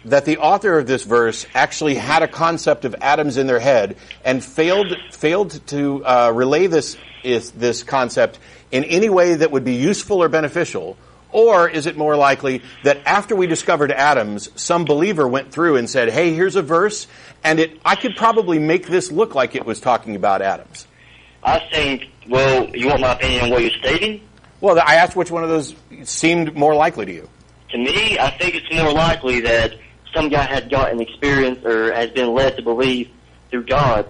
that 0.05 0.25
the 0.25 0.37
author 0.37 0.77
of 0.77 0.87
this 0.87 1.03
verse 1.03 1.45
actually 1.53 1.95
had 1.95 2.23
a 2.23 2.27
concept 2.27 2.85
of 2.85 2.95
atoms 3.01 3.37
in 3.37 3.47
their 3.47 3.59
head 3.59 3.97
and 4.23 4.43
failed 4.43 4.95
failed 5.11 5.65
to 5.67 6.05
uh, 6.05 6.31
relay 6.33 6.67
this 6.67 6.95
is 7.23 7.51
this 7.51 7.83
concept 7.83 8.39
in 8.71 8.83
any 8.83 9.09
way 9.09 9.33
that 9.35 9.51
would 9.51 9.63
be 9.63 9.75
useful 9.75 10.21
or 10.21 10.29
beneficial? 10.29 10.95
Or 11.31 11.67
is 11.67 11.85
it 11.85 11.97
more 11.97 12.15
likely 12.15 12.61
that 12.83 12.99
after 13.05 13.35
we 13.35 13.47
discovered 13.47 13.91
atoms, 13.91 14.49
some 14.55 14.85
believer 14.85 15.27
went 15.27 15.51
through 15.51 15.75
and 15.75 15.89
said, 15.89 16.09
"Hey, 16.09 16.33
here's 16.33 16.55
a 16.55 16.61
verse, 16.61 17.07
and 17.43 17.59
it 17.59 17.79
I 17.83 17.95
could 17.95 18.15
probably 18.15 18.59
make 18.59 18.87
this 18.87 19.11
look 19.11 19.35
like 19.35 19.55
it 19.55 19.65
was 19.65 19.81
talking 19.81 20.15
about 20.15 20.41
atoms." 20.41 20.87
I 21.43 21.59
think. 21.71 22.09
Well, 22.27 22.69
you 22.75 22.87
want 22.87 23.01
my 23.01 23.13
opinion 23.13 23.45
on 23.45 23.49
what 23.51 23.61
you're 23.61 23.71
stating? 23.71 24.21
Well, 24.61 24.79
I 24.79 24.95
asked 24.95 25.15
which 25.15 25.29
one 25.29 25.43
of 25.43 25.49
those 25.49 25.75
seemed 26.03 26.55
more 26.55 26.73
likely 26.73 27.05
to 27.05 27.13
you. 27.13 27.29
To 27.69 27.77
me, 27.77 28.17
I 28.17 28.31
think 28.31 28.55
it's 28.55 28.73
more 28.73 28.91
likely 28.91 29.41
that 29.41 29.73
some 30.15 30.29
guy 30.29 30.43
had 30.43 30.69
gotten 30.69 31.01
experience 31.01 31.63
or 31.65 31.93
has 31.93 32.09
been 32.11 32.33
led 32.33 32.55
to 32.57 32.63
believe 32.63 33.09
through 33.51 33.65
God 33.65 34.07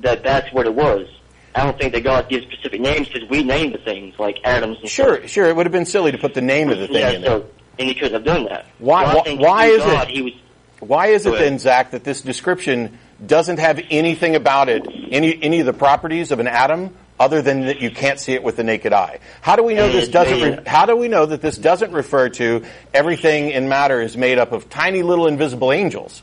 that 0.00 0.22
that's 0.22 0.52
what 0.52 0.66
it 0.66 0.74
was. 0.74 1.06
I 1.54 1.62
don't 1.64 1.78
think 1.78 1.94
that 1.94 2.02
God 2.02 2.28
gives 2.28 2.44
specific 2.46 2.80
names 2.80 3.08
because 3.08 3.28
we 3.30 3.44
name 3.44 3.70
the 3.72 3.78
things 3.78 4.18
like 4.18 4.38
atoms 4.44 4.78
and 4.80 4.88
Sure, 4.88 5.18
stuff. 5.18 5.30
sure. 5.30 5.46
It 5.46 5.54
would 5.56 5.66
have 5.66 5.72
been 5.72 5.86
silly 5.86 6.10
to 6.12 6.18
put 6.18 6.34
the 6.34 6.40
name 6.40 6.68
of 6.68 6.78
the 6.80 6.88
thing 6.88 6.96
Yeah, 6.96 7.10
in 7.12 7.22
there. 7.22 7.30
so 7.30 7.46
and 7.78 7.88
he 7.88 7.94
couldn't 7.94 8.14
have 8.14 8.24
done 8.24 8.44
that. 8.46 8.66
Why- 8.78 9.04
So 9.04 9.18
why- 9.18 9.34
why 9.36 9.66
through 9.68 9.76
is 9.76 9.82
it- 9.84 9.86
God, 9.86 10.08
He 10.08 10.22
was 10.22 10.32
Why 10.80 11.06
is 11.06 11.24
it 11.24 11.38
then, 11.38 11.58
Zach, 11.58 11.92
that 11.92 12.04
this 12.04 12.20
description 12.20 12.98
doesn't 13.24 13.58
have 13.58 13.80
anything 13.90 14.34
about 14.36 14.68
it, 14.68 14.86
any 15.10 15.38
any 15.40 15.60
of 15.60 15.66
the 15.66 15.72
properties 15.72 16.30
of 16.30 16.40
an 16.40 16.46
atom, 16.48 16.90
other 17.18 17.42
than 17.42 17.62
that 17.66 17.80
you 17.80 17.90
can't 17.90 18.18
see 18.18 18.32
it 18.32 18.42
with 18.42 18.56
the 18.56 18.64
naked 18.64 18.92
eye? 18.92 19.20
How 19.40 19.56
do 19.56 19.62
we 19.62 19.74
know 19.74 19.88
this 19.90 20.08
doesn't? 20.08 20.40
Re- 20.40 20.64
how 20.66 20.86
do 20.86 20.96
we 20.96 21.08
know 21.08 21.26
that 21.26 21.40
this 21.40 21.56
doesn't 21.56 21.92
refer 21.92 22.28
to 22.30 22.64
everything 22.92 23.50
in 23.50 23.68
matter 23.68 24.00
is 24.00 24.16
made 24.16 24.38
up 24.38 24.52
of 24.52 24.68
tiny 24.68 25.02
little 25.02 25.26
invisible 25.26 25.72
angels? 25.72 26.22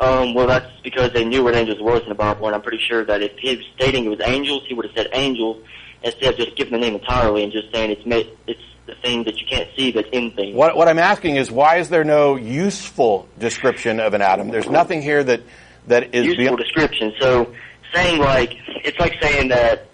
Um, 0.00 0.32
well, 0.32 0.46
that's 0.46 0.70
because 0.82 1.12
they 1.12 1.24
knew 1.26 1.44
what 1.44 1.54
angels 1.54 1.78
were 1.80 2.00
in 2.00 2.08
the 2.08 2.14
Bible, 2.14 2.46
and 2.46 2.54
I'm 2.54 2.62
pretty 2.62 2.82
sure 2.82 3.04
that 3.04 3.22
if 3.22 3.32
he 3.38 3.56
was 3.56 3.66
stating 3.76 4.06
it 4.06 4.08
was 4.08 4.20
angels, 4.24 4.62
he 4.66 4.74
would 4.74 4.86
have 4.86 4.94
said 4.94 5.08
angels 5.12 5.62
instead 6.02 6.32
of 6.32 6.38
just 6.38 6.56
giving 6.56 6.72
the 6.72 6.78
name 6.78 6.94
entirely 6.94 7.44
and 7.44 7.52
just 7.52 7.70
saying 7.70 7.90
it's 7.90 8.06
made, 8.06 8.30
it's 8.46 8.62
the 8.86 8.94
thing 8.94 9.24
that 9.24 9.38
you 9.38 9.46
can't 9.46 9.68
see 9.76 9.90
that's 9.92 10.08
in 10.10 10.30
things. 10.30 10.56
What, 10.56 10.74
what 10.74 10.88
I'm 10.88 10.98
asking 10.98 11.36
is, 11.36 11.50
why 11.50 11.76
is 11.76 11.90
there 11.90 12.02
no 12.02 12.36
useful 12.36 13.28
description 13.38 14.00
of 14.00 14.14
an 14.14 14.22
atom? 14.22 14.48
There's 14.48 14.70
nothing 14.70 15.02
here 15.02 15.22
that 15.22 15.42
that 15.86 16.14
is 16.14 16.24
Useful 16.26 16.44
beyond. 16.44 16.58
description. 16.58 17.12
So, 17.20 17.54
saying 17.92 18.20
like 18.20 18.56
it's 18.84 18.98
like 18.98 19.16
saying 19.20 19.48
that 19.48 19.86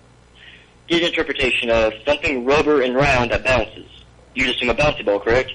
his 0.87 1.01
interpretation 1.03 1.71
of 1.71 1.93
something 2.05 2.45
rubber 2.45 2.83
and 2.83 2.95
round 2.95 3.33
that 3.33 3.45
bounces. 3.45 3.87
You 4.35 4.45
just 4.45 4.57
assume 4.57 4.71
a 4.71 4.75
bouncy 4.75 5.05
ball, 5.05 5.19
correct? 5.19 5.53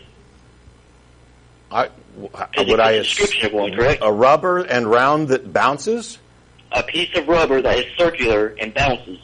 I, 1.72 1.90
would 2.58 2.80
I 2.80 2.92
a 2.92 3.04
description 3.04 3.46
of 3.46 3.54
one, 3.54 3.74
correct? 3.74 4.02
a 4.04 4.12
rubber 4.12 4.60
and 4.60 4.88
round 4.88 5.30
that 5.30 5.54
bounces? 5.54 6.18
A 6.74 6.84
piece 6.84 7.16
of 7.16 7.28
rubber 7.28 7.62
that 7.62 7.78
is 7.80 7.86
circular 7.98 8.56
and 8.60 8.74
bounces, 8.74 9.20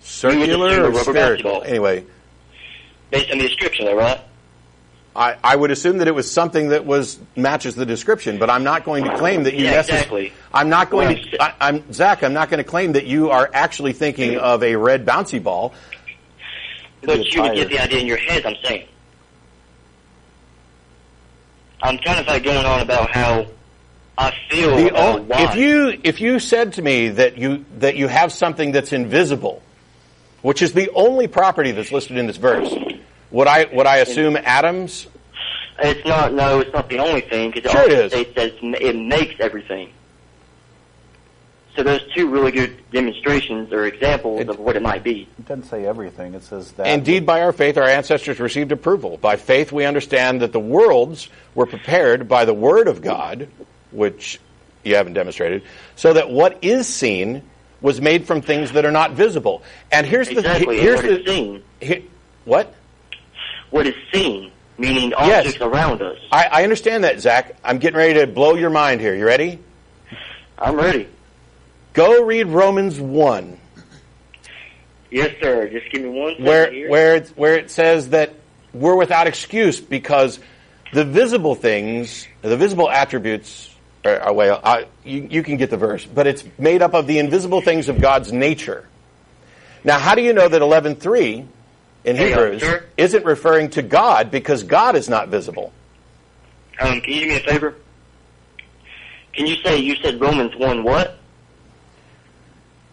Circular 0.00 0.84
or 0.84 0.90
rubber 0.90 1.12
spherical? 1.12 1.62
Anyway, 1.62 2.04
based 3.10 3.30
on 3.30 3.38
the 3.38 3.48
description, 3.48 3.86
though, 3.86 3.96
right? 3.96 4.20
I, 5.16 5.36
I 5.42 5.56
would 5.56 5.70
assume 5.72 5.98
that 5.98 6.06
it 6.08 6.14
was 6.14 6.30
something 6.30 6.68
that 6.68 6.84
was 6.86 7.18
matches 7.34 7.74
the 7.74 7.86
description, 7.86 8.38
but 8.38 8.50
I'm 8.50 8.62
not 8.62 8.84
going 8.84 9.04
to 9.04 9.16
claim 9.16 9.42
that 9.44 9.54
you 9.54 9.64
Yeah, 9.64 9.80
exactly. 9.80 10.32
I'm 10.54 10.68
not 10.68 10.90
going 10.90 11.08
Well, 11.08 11.24
to. 11.32 11.42
I, 11.42 11.54
I'm 11.60 11.92
Zach. 11.92 12.22
I'm 12.22 12.32
not 12.34 12.50
going 12.50 12.58
to 12.58 12.64
claim 12.68 12.92
that 12.92 13.06
you 13.06 13.30
are 13.30 13.50
actually 13.52 13.92
thinking 13.94 14.36
of 14.38 14.62
a 14.62 14.76
red 14.76 15.04
bouncy 15.04 15.42
ball. 15.42 15.74
But 17.02 17.32
you 17.34 17.42
would 17.42 17.54
get 17.54 17.68
the 17.68 17.78
idea 17.80 18.00
in 18.00 18.06
your 18.06 18.16
head, 18.18 18.44
I'm 18.46 18.56
saying. 18.62 18.86
I'm 21.82 21.98
kind 21.98 22.18
of 22.20 22.26
like 22.26 22.42
going 22.42 22.64
on 22.66 22.80
about 22.80 23.10
how 23.10 23.46
I 24.16 24.32
feel 24.50 24.76
The 24.76 24.90
about 24.90 25.20
o- 25.20 25.22
why. 25.22 25.44
if 25.44 25.54
you 25.56 26.00
if 26.02 26.20
you 26.20 26.38
said 26.40 26.72
to 26.74 26.82
me 26.82 27.08
that 27.10 27.38
you 27.38 27.64
that 27.78 27.96
you 27.96 28.08
have 28.08 28.32
something 28.32 28.72
that's 28.72 28.92
invisible, 28.92 29.62
which 30.42 30.60
is 30.60 30.72
the 30.72 30.90
only 30.90 31.28
property 31.28 31.70
that's 31.70 31.92
listed 31.92 32.16
in 32.18 32.26
this 32.26 32.36
verse, 32.36 32.68
would 33.30 33.46
I 33.48 33.64
would 33.72 33.86
I 33.86 33.98
assume 33.98 34.36
atoms? 34.36 35.06
It's 35.80 36.04
not, 36.06 36.34
no, 36.34 36.58
it's 36.58 36.72
not 36.72 36.88
the 36.88 36.98
only 36.98 37.20
thing, 37.20 37.52
because 37.52 37.70
Sure 37.70 37.82
it 37.82 37.92
it 37.92 38.02
also 38.02 38.16
is. 38.18 38.28
states 38.34 38.60
that 38.62 38.82
it 38.82 38.96
makes 38.96 39.38
everything. 39.38 39.90
So 41.76 41.84
those 41.84 42.00
two 42.12 42.28
really 42.28 42.50
good 42.50 42.76
demonstrations 42.90 43.72
or 43.72 43.86
examples 43.86 44.40
It- 44.40 44.48
of 44.48 44.58
what 44.58 44.74
it 44.74 44.82
might 44.82 45.04
be. 45.04 45.28
It 45.38 45.46
doesn't 45.46 45.66
say 45.66 45.86
everything. 45.86 46.34
It 46.34 46.42
says 46.42 46.72
that. 46.72 46.88
Indeed, 46.88 47.24
by 47.24 47.42
our 47.42 47.52
faith, 47.52 47.78
our 47.78 47.84
ancestors 47.88 48.40
received 48.40 48.72
approval. 48.72 49.18
By 49.18 49.36
faith, 49.36 49.70
we 49.70 49.84
understand 49.84 50.40
that 50.42 50.50
the 50.52 50.58
worlds 50.58 51.28
were 51.54 51.66
prepared 51.66 52.28
by 52.28 52.44
the 52.44 52.54
Word 52.54 52.88
of 52.88 53.00
God, 53.00 53.46
which 53.92 54.40
you 54.82 54.96
haven't 54.96 55.12
demonstrated, 55.14 55.62
so 55.94 56.12
that 56.14 56.28
what 56.30 56.58
is 56.62 56.88
seen 56.88 57.42
was 57.80 58.00
made 58.00 58.26
from 58.26 58.40
things 58.42 58.72
that 58.72 58.84
are 58.84 58.90
not 58.90 59.12
visible. 59.12 59.62
And 59.92 60.04
here's 60.04 60.26
Exactly, 60.26 60.64
the 60.64 60.72
and 60.72 60.80
here's 60.80 60.96
what 60.96 61.04
the 61.04 61.20
is 61.20 61.26
seen. 61.28 61.62
he- 61.80 62.04
what 62.44 62.74
What 63.70 63.86
is 63.86 63.94
seen, 64.12 64.50
meaning 64.78 65.10
Yes. 65.10 65.46
objects 65.46 65.60
around 65.60 66.02
us. 66.02 66.18
I, 66.32 66.44
I 66.46 66.62
understand 66.62 67.04
that, 67.04 67.20
Zach. 67.20 67.56
I'm 67.62 67.78
getting 67.78 67.98
ready 67.98 68.14
to 68.20 68.26
blow 68.26 68.54
your 68.54 68.70
mind 68.70 69.00
here. 69.00 69.14
You 69.14 69.26
ready? 69.26 69.58
I'm 70.58 70.76
ready. 70.76 71.08
Go 71.92 72.24
read 72.24 72.46
Romans 72.46 73.00
one. 73.00 73.58
Yes, 75.10 75.34
sir. 75.40 75.68
Just 75.68 75.90
give 75.90 76.02
me 76.02 76.08
one 76.08 76.32
second 76.32 76.44
where 76.44 76.70
here. 76.72 76.90
where 76.90 77.16
it, 77.16 77.28
where 77.30 77.56
it 77.56 77.70
says 77.70 78.10
that 78.10 78.34
we're 78.74 78.96
without 78.96 79.26
excuse 79.26 79.80
because 79.80 80.38
the 80.92 81.04
visible 81.04 81.54
things, 81.54 82.26
the 82.42 82.56
visible 82.56 82.90
attributes. 82.90 83.74
Are, 84.04 84.20
are, 84.20 84.32
well, 84.32 84.60
I, 84.62 84.86
you, 85.04 85.26
you 85.30 85.42
can 85.42 85.56
get 85.56 85.70
the 85.70 85.76
verse, 85.76 86.06
but 86.06 86.26
it's 86.26 86.44
made 86.58 86.82
up 86.82 86.94
of 86.94 87.06
the 87.06 87.18
invisible 87.18 87.60
things 87.60 87.88
of 87.88 88.00
God's 88.00 88.32
nature. 88.32 88.86
Now, 89.82 89.98
how 89.98 90.14
do 90.14 90.22
you 90.22 90.32
know 90.32 90.48
that 90.48 90.62
eleven 90.62 90.94
three 90.94 91.46
in 92.08 92.16
Hey, 92.16 92.30
Hebrews 92.30 92.64
isn't 92.96 93.24
referring 93.24 93.70
to 93.70 93.82
God 93.82 94.30
because 94.30 94.62
God 94.62 94.96
is 94.96 95.08
not 95.08 95.28
visible? 95.28 95.72
Um, 96.80 97.00
can 97.00 97.12
you 97.12 97.20
do 97.22 97.28
me 97.28 97.36
a 97.36 97.40
favor? 97.40 97.74
Can 99.34 99.46
you 99.46 99.56
say 99.62 99.78
you 99.78 99.94
said 99.96 100.20
Romans 100.20 100.56
one 100.56 100.84
what? 100.84 101.18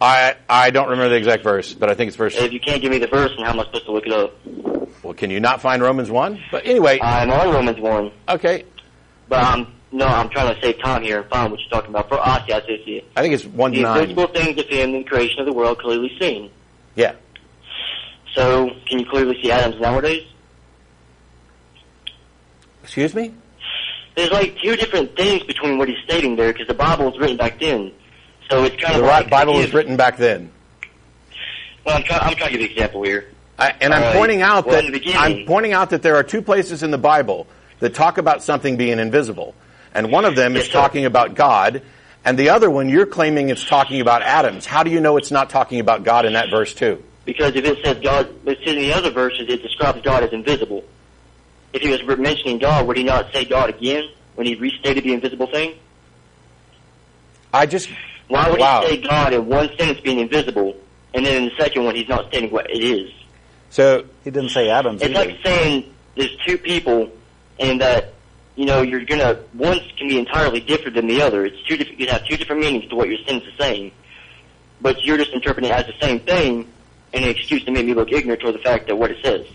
I 0.00 0.36
I 0.48 0.70
don't 0.70 0.90
remember 0.90 1.08
the 1.10 1.16
exact 1.16 1.42
verse, 1.42 1.72
but 1.72 1.88
I 1.88 1.94
think 1.94 2.08
it's 2.08 2.16
verse. 2.16 2.36
If 2.36 2.52
you 2.52 2.60
can't 2.60 2.82
give 2.82 2.90
me 2.90 2.98
the 2.98 3.06
verse, 3.06 3.32
then 3.36 3.46
how 3.46 3.52
am 3.52 3.60
I 3.60 3.64
supposed 3.64 3.86
to 3.86 3.92
look 3.92 4.06
it 4.06 4.12
up? 4.12 4.34
Well, 5.02 5.14
can 5.14 5.30
you 5.30 5.40
not 5.40 5.62
find 5.62 5.82
Romans 5.82 6.10
one? 6.10 6.40
But 6.50 6.66
anyway, 6.66 7.00
I'm 7.00 7.30
on 7.30 7.54
Romans 7.54 7.80
one, 7.80 8.12
okay. 8.28 8.64
but 9.28 9.42
I'm 9.42 9.72
no, 9.92 10.06
I'm 10.06 10.28
trying 10.28 10.54
to 10.54 10.60
save 10.60 10.78
time 10.80 11.02
here 11.02 11.20
and 11.20 11.30
find 11.30 11.50
what 11.50 11.60
you're 11.60 11.70
talking 11.70 11.90
about. 11.90 12.08
For 12.08 12.20
I 12.20 12.44
see, 12.46 12.52
I 12.52 12.60
see, 12.66 12.74
I 12.74 12.84
see. 12.84 13.04
I 13.16 13.22
think 13.22 13.34
it's 13.34 13.46
one 13.46 13.72
The 13.72 13.82
nine. 13.82 14.00
invisible 14.02 14.26
things 14.28 14.58
of 14.60 14.66
Him 14.68 14.94
in 14.94 15.02
the 15.02 15.04
creation 15.04 15.40
of 15.40 15.46
the 15.46 15.52
world 15.54 15.78
clearly 15.78 16.14
seen. 16.20 16.50
Yeah. 16.94 17.14
So, 18.36 18.70
can 18.86 18.98
you 19.00 19.06
clearly 19.06 19.40
see 19.42 19.50
atoms 19.50 19.80
nowadays? 19.80 20.26
Excuse 22.82 23.14
me? 23.14 23.34
There's 24.14 24.30
like 24.30 24.58
two 24.62 24.76
different 24.76 25.16
things 25.16 25.42
between 25.42 25.78
what 25.78 25.88
he's 25.88 25.98
stating 26.04 26.36
there 26.36 26.52
because 26.52 26.68
the 26.68 26.74
Bible 26.74 27.06
was 27.06 27.18
written 27.18 27.36
back 27.36 27.58
then. 27.58 27.92
So 28.50 28.62
it's 28.64 28.76
kind 28.80 28.94
The 28.94 29.00
of 29.00 29.06
like 29.06 29.28
Bible 29.30 29.54
was 29.54 29.74
written 29.74 29.96
back 29.96 30.18
then. 30.18 30.52
Well, 31.84 31.96
I'm 31.96 32.04
trying, 32.04 32.20
I'm 32.20 32.34
trying 32.36 32.52
to 32.52 32.58
give 32.58 32.60
you 32.60 32.66
an 32.66 32.72
example 32.72 33.02
here. 33.02 33.26
I, 33.58 33.74
and 33.80 33.92
I'm 33.92 34.02
right. 34.02 34.16
pointing 34.16 34.42
out 34.42 34.66
Well, 34.66 34.82
that 34.82 34.92
the 34.92 35.14
I'm 35.14 35.46
pointing 35.46 35.72
out 35.72 35.90
that 35.90 36.02
there 36.02 36.16
are 36.16 36.22
two 36.22 36.42
places 36.42 36.82
in 36.82 36.90
the 36.90 36.98
Bible 36.98 37.46
that 37.80 37.94
talk 37.94 38.18
about 38.18 38.42
something 38.42 38.76
being 38.76 38.98
invisible, 38.98 39.54
and 39.94 40.12
one 40.12 40.24
of 40.26 40.36
them 40.36 40.56
is 40.56 40.66
sir. 40.66 40.72
talking 40.72 41.06
about 41.06 41.34
God, 41.34 41.82
and 42.24 42.38
the 42.38 42.50
other 42.50 42.70
one 42.70 42.88
you're 42.90 43.06
claiming 43.06 43.48
it's 43.48 43.64
talking 43.64 44.00
about 44.00 44.22
atoms. 44.22 44.66
How 44.66 44.82
do 44.82 44.90
you 44.90 45.00
know 45.00 45.16
it's 45.16 45.30
not 45.30 45.48
talking 45.48 45.80
about 45.80 46.04
God 46.04 46.26
in 46.26 46.34
that 46.34 46.50
verse 46.50 46.74
too? 46.74 47.02
Because 47.26 47.54
if 47.56 47.64
it 47.64 47.84
says 47.84 47.98
God, 48.02 48.28
it's 48.46 48.62
in 48.64 48.76
the 48.76 48.92
other 48.94 49.10
verses, 49.10 49.46
it 49.48 49.60
describes 49.60 50.00
God 50.02 50.22
as 50.22 50.32
invisible. 50.32 50.84
If 51.72 51.82
he 51.82 51.90
was 51.90 52.00
mentioning 52.18 52.58
God, 52.58 52.86
would 52.86 52.96
he 52.96 53.02
not 53.04 53.32
say 53.32 53.44
God 53.44 53.68
again 53.68 54.04
when 54.36 54.46
he 54.46 54.54
restated 54.54 55.04
the 55.04 55.12
invisible 55.12 55.48
thing? 55.48 55.74
I 57.52 57.66
just 57.66 57.90
Why 58.28 58.48
would 58.48 58.60
Wow. 58.60 58.82
he 58.82 58.88
say 58.88 58.96
God 59.02 59.32
in 59.34 59.46
one 59.46 59.68
sentence 59.76 60.00
being 60.00 60.20
invisible, 60.20 60.76
and 61.14 61.26
then 61.26 61.42
in 61.42 61.48
the 61.50 61.56
second 61.58 61.84
one 61.84 61.94
he's 61.96 62.08
not 62.08 62.28
stating 62.28 62.50
what 62.50 62.70
it 62.70 62.82
is? 62.82 63.12
so 63.70 64.04
He 64.24 64.30
didn't 64.30 64.50
say 64.50 64.70
atoms 64.70 65.02
It's 65.02 65.10
either. 65.14 65.28
like 65.28 65.38
saying 65.44 65.92
there's 66.14 66.34
two 66.46 66.56
people, 66.58 67.10
and 67.58 67.80
that 67.80 68.14
you 68.54 68.64
know 68.66 68.82
you're 68.82 69.04
gonna 69.04 69.34
one 69.52 69.80
can 69.98 70.08
be 70.08 70.18
entirely 70.18 70.60
different 70.60 70.94
than 70.94 71.08
the 71.08 71.20
other. 71.22 71.44
It's 71.44 71.60
two 71.64 71.76
different. 71.76 71.98
You 72.00 72.06
have 72.08 72.24
two 72.24 72.36
different 72.36 72.60
meanings 72.62 72.88
to 72.90 72.94
what 72.96 73.08
your 73.08 73.18
sentence 73.18 73.44
is 73.52 73.58
saying, 73.58 73.90
but 74.80 75.02
you're 75.04 75.18
just 75.18 75.32
interpreting 75.32 75.70
it 75.70 75.74
as 75.74 75.86
the 75.86 75.94
same 76.00 76.20
thing, 76.20 76.52
and 76.60 76.66
an 77.24 77.30
excuse 77.30 77.64
to 77.64 77.70
make 77.70 77.86
me 77.86 77.94
look 77.94 78.10
ignorant 78.12 78.40
toward 78.40 78.54
the 78.54 78.58
fact 78.60 78.86
that 78.88 78.96
what 78.96 79.10
it 79.10 79.18
says. 79.24 79.46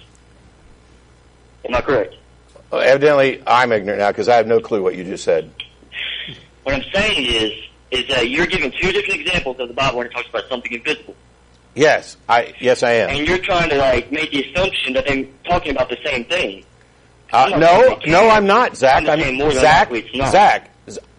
Am 1.65 1.75
I 1.75 1.81
correct? 1.81 2.15
evidently 2.73 3.43
I'm 3.45 3.71
ignorant 3.73 3.99
now 3.99 4.11
because 4.11 4.29
I 4.29 4.37
have 4.37 4.47
no 4.47 4.59
clue 4.61 4.81
what 4.81 4.95
you 4.95 5.03
just 5.03 5.23
said. 5.25 5.51
What 6.63 6.75
I'm 6.75 6.83
saying 6.93 7.25
is, 7.25 7.51
is 7.91 8.07
that 8.07 8.29
you're 8.29 8.45
giving 8.45 8.71
two 8.71 8.91
different 8.93 9.19
examples 9.21 9.59
of 9.59 9.67
the 9.67 9.73
Bible 9.73 9.97
when 9.97 10.07
it 10.07 10.13
talks 10.13 10.29
about 10.29 10.47
something 10.47 10.71
invisible, 10.71 11.15
Yes, 11.73 12.17
I 12.27 12.53
yes 12.59 12.83
I 12.83 12.91
am. 12.93 13.09
and 13.09 13.27
you're 13.27 13.37
trying 13.37 13.69
to 13.69 13.77
like 13.77 14.11
make 14.11 14.31
the 14.31 14.43
assumption 14.51 14.93
that 14.93 15.05
they're 15.07 15.25
talking 15.45 15.71
about 15.71 15.89
the 15.89 15.97
same 16.03 16.25
thing. 16.25 16.65
Uh, 17.31 17.47
no, 17.57 17.97
no. 18.05 18.29
I'm 18.29 18.45
not, 18.45 18.75
Zach. 18.75 18.97
I'm 18.97 19.05
just 19.05 19.19
saying 19.21 19.37
more 19.37 19.51
than 19.53 19.61
Zach, 19.61 19.89
likely 19.89 20.07
it's 20.09 20.15
not. 20.17 20.31
Zach. 20.33 20.69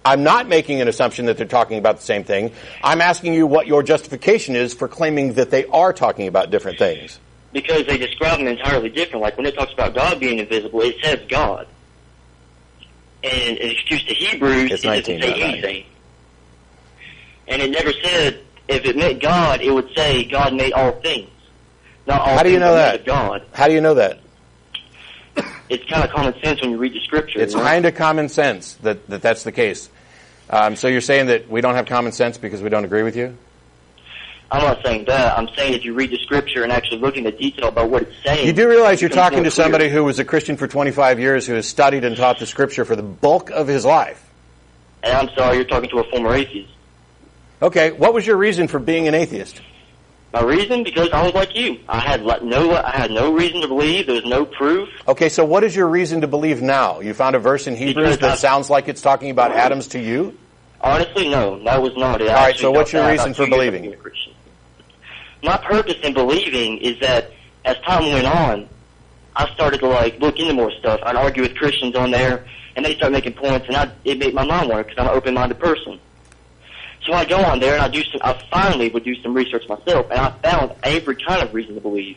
I'm 0.04 0.22
not 0.24 0.48
making 0.48 0.80
an 0.80 0.88
assumption 0.88 1.26
that 1.26 1.36
they're 1.36 1.46
talking 1.46 1.78
about 1.78 1.98
the 1.98 2.02
same 2.02 2.24
thing. 2.24 2.52
I'm 2.82 3.00
asking 3.00 3.34
you 3.34 3.46
what 3.46 3.66
your 3.68 3.82
justification 3.82 4.56
is 4.56 4.74
for 4.74 4.88
claiming 4.88 5.34
that 5.34 5.50
they 5.50 5.64
are 5.66 5.92
talking 5.92 6.26
about 6.26 6.50
different 6.50 6.78
things. 6.78 7.20
because 7.52 7.86
they 7.86 7.98
describe 7.98 8.38
them 8.38 8.48
entirely 8.48 8.88
different. 8.88 9.22
Like 9.22 9.36
when 9.36 9.46
it 9.46 9.54
talks 9.54 9.72
about 9.72 9.94
God 9.94 10.18
being 10.18 10.38
invisible, 10.40 10.80
it 10.80 10.96
says 11.04 11.20
God. 11.28 11.66
And 13.22 13.58
an 13.58 13.70
excuse 13.70 14.02
to 14.04 14.14
Hebrews, 14.14 14.72
It's 14.72 14.82
it 14.82 14.86
doesn't 14.88 15.04
say 15.04 15.12
1999. 15.30 15.50
anything. 15.52 15.86
And 17.48 17.62
it 17.62 17.70
never 17.70 17.92
said, 18.02 18.40
if 18.68 18.84
it 18.84 18.96
meant 18.96 19.20
God, 19.22 19.60
it 19.60 19.70
would 19.72 19.90
say 19.94 20.24
God 20.24 20.54
made 20.54 20.72
all 20.72 20.92
things. 21.00 21.28
Not 22.06 22.20
all 22.20 22.36
How 22.36 22.42
do 22.42 22.48
you 22.48 22.56
things 22.56 22.60
know 22.62 22.74
that? 22.74 23.04
God. 23.04 23.44
How 23.52 23.68
do 23.68 23.74
you 23.74 23.80
know 23.80 23.94
that? 23.94 24.18
It's 25.72 25.84
kind 25.86 26.04
of 26.04 26.10
common 26.10 26.34
sense 26.42 26.60
when 26.60 26.70
you 26.70 26.76
read 26.76 26.92
the 26.92 27.00
scripture. 27.00 27.40
It's 27.40 27.54
know? 27.54 27.62
kind 27.62 27.86
of 27.86 27.94
common 27.94 28.28
sense 28.28 28.74
that, 28.82 29.06
that 29.08 29.22
that's 29.22 29.42
the 29.42 29.52
case. 29.52 29.88
Um, 30.50 30.76
so 30.76 30.86
you're 30.86 31.00
saying 31.00 31.26
that 31.26 31.48
we 31.48 31.62
don't 31.62 31.76
have 31.76 31.86
common 31.86 32.12
sense 32.12 32.36
because 32.36 32.60
we 32.60 32.68
don't 32.68 32.84
agree 32.84 33.02
with 33.02 33.16
you? 33.16 33.38
I'm 34.50 34.62
not 34.62 34.84
saying 34.84 35.06
that. 35.06 35.38
I'm 35.38 35.48
saying 35.56 35.72
if 35.72 35.82
you 35.82 35.94
read 35.94 36.10
the 36.10 36.18
scripture 36.18 36.62
and 36.62 36.70
actually 36.70 37.00
look 37.00 37.16
into 37.16 37.32
detail 37.32 37.68
about 37.68 37.88
what 37.88 38.02
it's 38.02 38.22
saying. 38.22 38.46
You 38.46 38.52
do 38.52 38.68
realize 38.68 39.00
you're 39.00 39.08
talking 39.08 39.44
to 39.44 39.50
somebody 39.50 39.88
who 39.88 40.04
was 40.04 40.18
a 40.18 40.26
Christian 40.26 40.58
for 40.58 40.68
25 40.68 41.18
years, 41.18 41.46
who 41.46 41.54
has 41.54 41.66
studied 41.66 42.04
and 42.04 42.18
taught 42.18 42.38
the 42.38 42.44
Scripture 42.44 42.84
for 42.84 42.94
the 42.94 43.02
bulk 43.02 43.48
of 43.48 43.66
his 43.66 43.86
life. 43.86 44.22
And 45.02 45.14
I'm 45.16 45.34
sorry, 45.34 45.56
you're 45.56 45.64
talking 45.64 45.88
to 45.88 46.00
a 46.00 46.10
former 46.10 46.34
atheist. 46.34 46.70
Okay, 47.62 47.92
what 47.92 48.12
was 48.12 48.26
your 48.26 48.36
reason 48.36 48.68
for 48.68 48.78
being 48.78 49.08
an 49.08 49.14
atheist? 49.14 49.62
My 50.32 50.42
reason? 50.42 50.82
Because 50.82 51.10
I 51.10 51.22
was 51.22 51.34
like 51.34 51.54
you. 51.54 51.78
I 51.88 51.98
had 51.98 52.22
no, 52.24 52.74
I 52.74 52.90
had 52.90 53.10
no 53.10 53.32
reason 53.34 53.60
to 53.60 53.68
believe. 53.68 54.06
There 54.06 54.14
was 54.14 54.24
no 54.24 54.46
proof. 54.46 54.88
Okay, 55.06 55.28
so 55.28 55.44
what 55.44 55.62
is 55.62 55.76
your 55.76 55.88
reason 55.88 56.22
to 56.22 56.26
believe 56.26 56.62
now? 56.62 57.00
You 57.00 57.12
found 57.12 57.36
a 57.36 57.38
verse 57.38 57.66
in 57.66 57.76
Hebrews 57.76 58.16
Because 58.16 58.18
that 58.20 58.30
I- 58.32 58.36
sounds 58.36 58.70
like 58.70 58.88
it's 58.88 59.02
talking 59.02 59.30
about 59.30 59.52
atoms 59.52 59.88
to 59.88 60.00
you? 60.00 60.36
Honestly, 60.80 61.28
no, 61.28 61.62
that 61.64 61.80
was 61.82 61.96
not 61.96 62.20
it. 62.22 62.28
I 62.28 62.34
All 62.34 62.42
right, 62.44 62.56
so 62.56 62.70
what's 62.70 62.92
your 62.92 63.06
reason 63.08 63.34
for 63.34 63.46
believing? 63.46 63.84
of 63.86 63.90
being 63.92 63.94
a 63.94 63.96
Christian. 63.98 64.32
My 65.42 65.56
purpose 65.58 65.96
in 66.02 66.14
believing 66.14 66.78
is 66.78 66.98
that 67.00 67.30
as 67.64 67.76
time 67.80 68.10
went 68.12 68.26
on, 68.26 68.68
I 69.36 69.52
started 69.54 69.78
to 69.80 69.86
like 69.88 70.18
look 70.18 70.38
into 70.38 70.54
more 70.54 70.72
stuff. 70.72 71.00
I'd 71.04 71.14
argue 71.16 71.42
with 71.42 71.54
Christians 71.56 71.94
on 71.94 72.10
there, 72.10 72.44
and 72.74 72.84
they 72.84 72.96
start 72.96 73.12
making 73.12 73.34
points, 73.34 73.66
and 73.68 73.76
I, 73.76 73.90
it 74.04 74.18
made 74.18 74.34
my 74.34 74.44
mind 74.44 74.70
work 74.70 74.88
because 74.88 74.98
I'm 75.04 75.10
an 75.10 75.16
open-minded 75.16 75.58
person. 75.58 76.00
So 77.04 77.12
I 77.12 77.24
go 77.24 77.38
on 77.38 77.58
there 77.58 77.74
and 77.74 77.82
I 77.82 77.88
do 77.88 78.02
some. 78.04 78.20
I 78.22 78.40
finally 78.50 78.88
would 78.88 79.04
do 79.04 79.14
some 79.22 79.34
research 79.34 79.68
myself, 79.68 80.06
and 80.10 80.20
I 80.20 80.30
found 80.42 80.72
every 80.82 81.16
kind 81.16 81.42
of 81.42 81.52
reason 81.52 81.74
to 81.74 81.80
believe. 81.80 82.16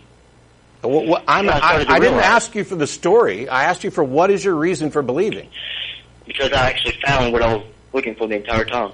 Well, 0.83 1.23
I'm, 1.27 1.49
I 1.49 1.59
I, 1.63 1.83
to 1.83 1.91
I 1.91 1.99
didn't 1.99 2.19
ask 2.19 2.53
you 2.53 2.63
for 2.63 2.75
the 2.75 2.85
story. 2.85 3.49
I 3.49 3.63
asked 3.63 3.83
you 3.83 3.89
for 3.89 4.03
what 4.03 4.29
is 4.29 4.45
your 4.45 4.55
reason 4.55 4.91
for 4.91 5.01
believing. 5.01 5.49
because 6.27 6.51
I 6.51 6.69
actually 6.69 6.97
found 7.03 7.33
what 7.33 7.41
I 7.41 7.55
was 7.55 7.65
looking 7.93 8.13
for 8.15 8.27
the 8.27 8.35
entire 8.35 8.65
time. 8.65 8.91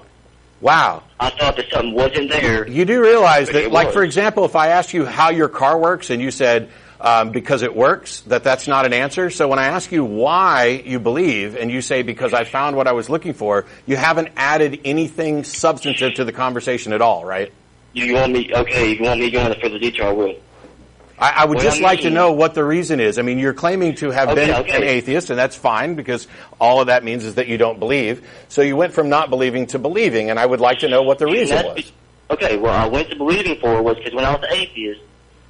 Wow. 0.62 1.02
I 1.18 1.30
thought 1.30 1.56
that 1.56 1.66
something 1.70 1.92
wasn't 1.92 2.30
there. 2.30 2.66
You 2.68 2.84
do 2.84 3.02
realize 3.02 3.48
that, 3.50 3.72
like, 3.72 3.88
was. 3.88 3.94
for 3.94 4.04
example, 4.04 4.44
if 4.44 4.54
I 4.56 4.68
asked 4.68 4.94
you 4.94 5.04
how 5.04 5.30
your 5.30 5.48
car 5.48 5.76
works 5.76 6.08
and 6.10 6.22
you 6.22 6.30
said, 6.30 6.70
um, 7.02 7.30
because 7.32 7.62
it 7.62 7.74
works, 7.74 8.20
that 8.22 8.44
that's 8.44 8.68
not 8.68 8.86
an 8.86 8.92
answer. 8.92 9.28
So 9.28 9.48
when 9.48 9.58
I 9.58 9.66
ask 9.66 9.90
you 9.90 10.04
why 10.04 10.82
you 10.86 11.00
believe 11.00 11.56
and 11.56 11.70
you 11.70 11.82
say 11.82 12.02
because 12.02 12.32
I 12.32 12.44
found 12.44 12.76
what 12.76 12.86
I 12.86 12.92
was 12.92 13.10
looking 13.10 13.34
for, 13.34 13.66
you 13.86 13.96
haven't 13.96 14.28
added 14.36 14.80
anything 14.84 15.42
substantive 15.44 16.14
to 16.14 16.24
the 16.24 16.32
conversation 16.32 16.92
at 16.92 17.02
all, 17.02 17.24
right? 17.24 17.52
You 17.92 18.14
want 18.14 18.32
me? 18.32 18.50
Okay, 18.54 18.94
you 18.94 19.02
want 19.02 19.20
me 19.20 19.26
to 19.30 19.36
go 19.36 19.44
into 19.44 19.60
further 19.60 19.78
detail, 19.78 20.06
I 20.08 20.12
will. 20.12 20.34
I, 21.18 21.30
I 21.42 21.44
would 21.44 21.56
What 21.56 21.64
just 21.64 21.80
I 21.80 21.84
like 21.84 22.00
to 22.02 22.10
know 22.10 22.32
what 22.32 22.54
the 22.54 22.64
reason 22.64 22.98
is. 23.00 23.18
I 23.18 23.22
mean, 23.22 23.38
you're 23.38 23.52
claiming 23.52 23.94
to 23.96 24.10
have 24.10 24.30
Okay, 24.30 24.46
been 24.46 24.54
okay. 24.54 24.76
an 24.76 24.82
atheist, 24.84 25.30
and 25.30 25.38
that's 25.38 25.54
fine 25.56 25.94
because 25.94 26.26
all 26.60 26.80
of 26.80 26.86
that 26.86 27.04
means 27.04 27.24
is 27.24 27.34
that 27.34 27.48
you 27.48 27.58
don't 27.58 27.78
believe. 27.78 28.26
So 28.48 28.62
you 28.62 28.76
went 28.76 28.92
from 28.94 29.08
not 29.08 29.28
believing 29.28 29.66
to 29.68 29.78
believing, 29.78 30.30
and 30.30 30.38
I 30.38 30.46
would 30.46 30.60
like 30.60 30.80
to 30.80 30.88
know 30.88 31.02
what 31.02 31.18
the 31.18 31.26
reason 31.26 31.64
was. 31.64 31.76
be- 31.76 31.92
okay, 32.30 32.56
well, 32.56 32.72
I 32.72 32.86
went 32.86 33.10
to 33.10 33.16
believing 33.16 33.58
for 33.60 33.82
was 33.82 33.96
because 33.98 34.14
when 34.14 34.24
I 34.24 34.30
was 34.34 34.42
an 34.48 34.56
atheist, 34.56 35.00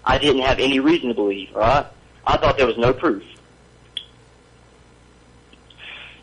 I 0.04 0.18
didn't 0.18 0.42
have 0.42 0.58
any 0.58 0.80
reason 0.80 1.08
to 1.08 1.14
believe. 1.14 1.54
All 1.54 1.60
right, 1.60 1.86
I 2.26 2.36
thought 2.36 2.56
there 2.56 2.66
was 2.66 2.78
no 2.78 2.92
proof. 2.92 3.22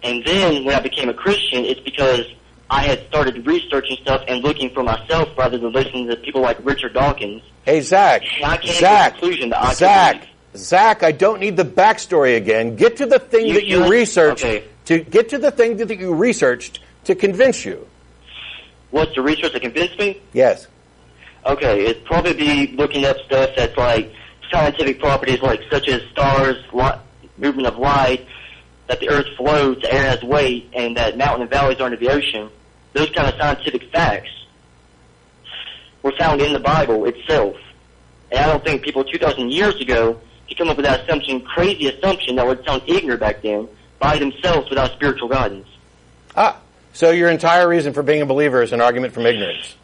And 0.04 0.24
then 0.26 0.64
when 0.66 0.76
I 0.76 0.80
became 0.80 1.10
a 1.10 1.14
Christian, 1.14 1.66
it's 1.66 1.80
because 1.82 2.22
I 2.70 2.84
had 2.84 3.06
started 3.08 3.46
researching 3.46 3.98
stuff 4.02 4.24
and 4.28 4.44
looking 4.44 4.70
for 4.74 4.84
myself 4.84 5.30
rather 5.38 5.58
than 5.58 5.72
listening 5.74 6.08
to 6.08 6.16
people 6.16 6.42
like 6.42 6.58
Richard 6.64 6.94
Dawkins. 6.94 7.42
Hey, 7.66 7.82
Zach. 7.82 8.22
I 8.44 8.58
came 8.58 8.62
to 8.62 8.68
the 8.68 8.74
Zach. 8.80 9.12
conclusion 9.14 9.50
that 9.50 9.62
I 9.62 9.74
Zach. 9.74 10.28
Zach, 10.56 11.04
I 11.04 11.12
don't 11.12 11.40
need 11.40 11.58
the 11.58 11.66
backstory 11.66 12.38
again. 12.38 12.76
Get 12.76 12.98
to 12.98 13.06
the 13.06 13.20
thing 13.20 13.48
You 13.48 13.54
that 13.56 13.66
you 13.66 13.78
just- 13.80 13.92
researched. 13.92 14.46
okay. 14.46 14.64
To 14.86 15.00
get 15.00 15.30
to 15.30 15.38
the 15.38 15.52
thing 15.52 15.78
that 15.78 16.00
you 16.00 16.14
researched 16.16 16.80
to 17.04 17.14
convince 17.14 17.64
you. 17.66 17.86
What's 18.92 19.14
the 19.14 19.22
research 19.22 19.54
that 19.54 19.62
convinced 19.62 20.00
me? 20.00 20.20
Yes. 20.34 20.66
Okay, 21.46 21.86
it'd 21.86 22.06
probably 22.06 22.34
be 22.34 22.68
looking 22.76 23.06
up 23.06 23.18
stuff 23.26 23.52
that's 23.56 23.78
like 23.78 24.12
scientific 24.52 25.00
properties, 25.00 25.42
like 25.42 25.62
such 25.70 25.88
as 25.88 26.02
stars, 26.12 26.58
li- 26.74 27.00
movement 27.38 27.68
of 27.68 27.78
light, 27.78 28.26
that 28.88 29.00
the 29.00 29.10
Earth 29.10 29.28
floats, 29.38 29.86
air 29.90 30.04
has 30.04 30.22
weight, 30.24 30.70
and 30.74 30.98
that 30.98 31.18
mountain 31.18 31.42
and 31.44 31.50
valleys 31.50 31.80
are 31.80 31.84
under 31.84 31.98
the 31.98 32.10
ocean. 32.10 32.50
Those 32.94 33.10
kind 33.12 33.28
of 33.28 33.36
scientific 33.36 33.92
facts 33.92 34.30
were 36.04 36.14
found 36.18 36.42
in 36.42 36.54
the 36.54 36.60
Bible 36.60 37.06
itself. 37.06 37.56
And 38.32 38.40
I 38.40 38.48
don't 38.48 38.64
think 38.64 38.82
people 38.82 39.04
2,000 39.04 39.52
years 39.52 39.80
ago 39.80 40.20
could 40.48 40.58
come 40.58 40.70
up 40.70 40.78
with 40.78 40.86
that 40.86 41.02
assumption, 41.02 41.42
crazy 41.42 41.88
assumption 41.88 42.36
that 42.36 42.46
would 42.46 42.64
sound 42.66 42.84
ignorant 42.88 43.20
back 43.20 43.42
then, 43.42 43.68
by 44.00 44.18
themselves 44.18 44.70
without 44.70 44.92
spiritual 44.94 45.30
guidance. 45.30 45.68
Ah. 46.36 46.60
So 46.94 47.12
your 47.12 47.30
entire 47.30 47.68
reason 47.68 47.94
for 47.94 48.02
being 48.04 48.22
a 48.22 48.26
believer 48.26 48.64
is 48.64 48.74
an 48.74 48.82
argument 48.82 49.14
from 49.14 49.26
ignorance. 49.26 49.76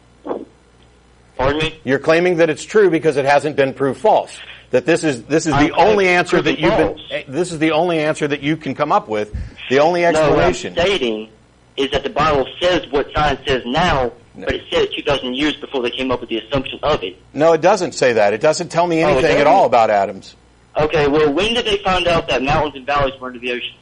Pardon 1.36 1.58
me? 1.60 1.80
You're 1.84 1.98
claiming 1.98 2.36
that 2.38 2.50
it's 2.50 2.64
true 2.64 2.90
because 2.90 3.16
it 3.16 3.24
hasn't 3.24 3.56
been 3.56 3.74
proved 3.74 4.00
false. 4.00 4.36
That 4.70 4.84
this 4.86 5.04
is 5.04 5.22
this 5.24 5.46
is 5.46 5.52
I'm 5.52 5.68
the 5.68 5.74
only 5.74 6.08
answer 6.08 6.40
that 6.42 6.58
you've 6.58 6.76
been. 6.76 6.88
false. 6.96 7.00
eh, 7.10 7.22
This 7.28 7.52
is 7.52 7.58
the 7.58 7.72
only 7.72 7.98
answer 8.00 8.26
that 8.26 8.42
you 8.42 8.56
can 8.56 8.74
come 8.74 8.90
up 8.90 9.06
with. 9.08 9.34
The 9.70 9.78
only 9.80 10.04
explanation. 10.04 10.74
No, 10.74 10.82
what 10.82 10.90
I'm 10.90 10.96
stating 10.98 11.30
is 11.76 11.90
that 11.92 12.02
the 12.02 12.10
Bible 12.10 12.46
says 12.60 12.86
what 12.90 13.06
science 13.14 13.40
says 13.46 13.62
now, 13.66 14.12
but 14.34 14.54
it 14.54 14.62
said 14.70 14.82
it 14.84 14.94
2,000 14.94 15.34
years 15.34 15.56
before 15.56 15.82
they 15.82 15.90
came 15.90 16.10
up 16.10 16.20
with 16.20 16.30
the 16.30 16.38
assumption 16.38 16.78
of 16.82 17.02
it. 17.02 17.16
No, 17.34 17.52
it 17.52 17.60
doesn't 17.60 17.92
say 17.92 18.14
that. 18.14 18.32
It 18.32 18.40
doesn't 18.40 18.70
tell 18.70 18.86
me 18.86 19.04
Oh, 19.04 19.08
anything 19.08 19.36
at 19.38 19.46
all 19.46 19.66
about 19.66 19.90
atoms. 19.90 20.34
Okay, 20.76 21.06
well, 21.06 21.32
when 21.32 21.54
did 21.54 21.64
they 21.64 21.78
find 21.78 22.06
out 22.06 22.28
that 22.28 22.42
mountains 22.42 22.74
and 22.76 22.86
valleys 22.86 23.18
were 23.20 23.28
under 23.28 23.38
the 23.38 23.52
ocean? 23.52 23.74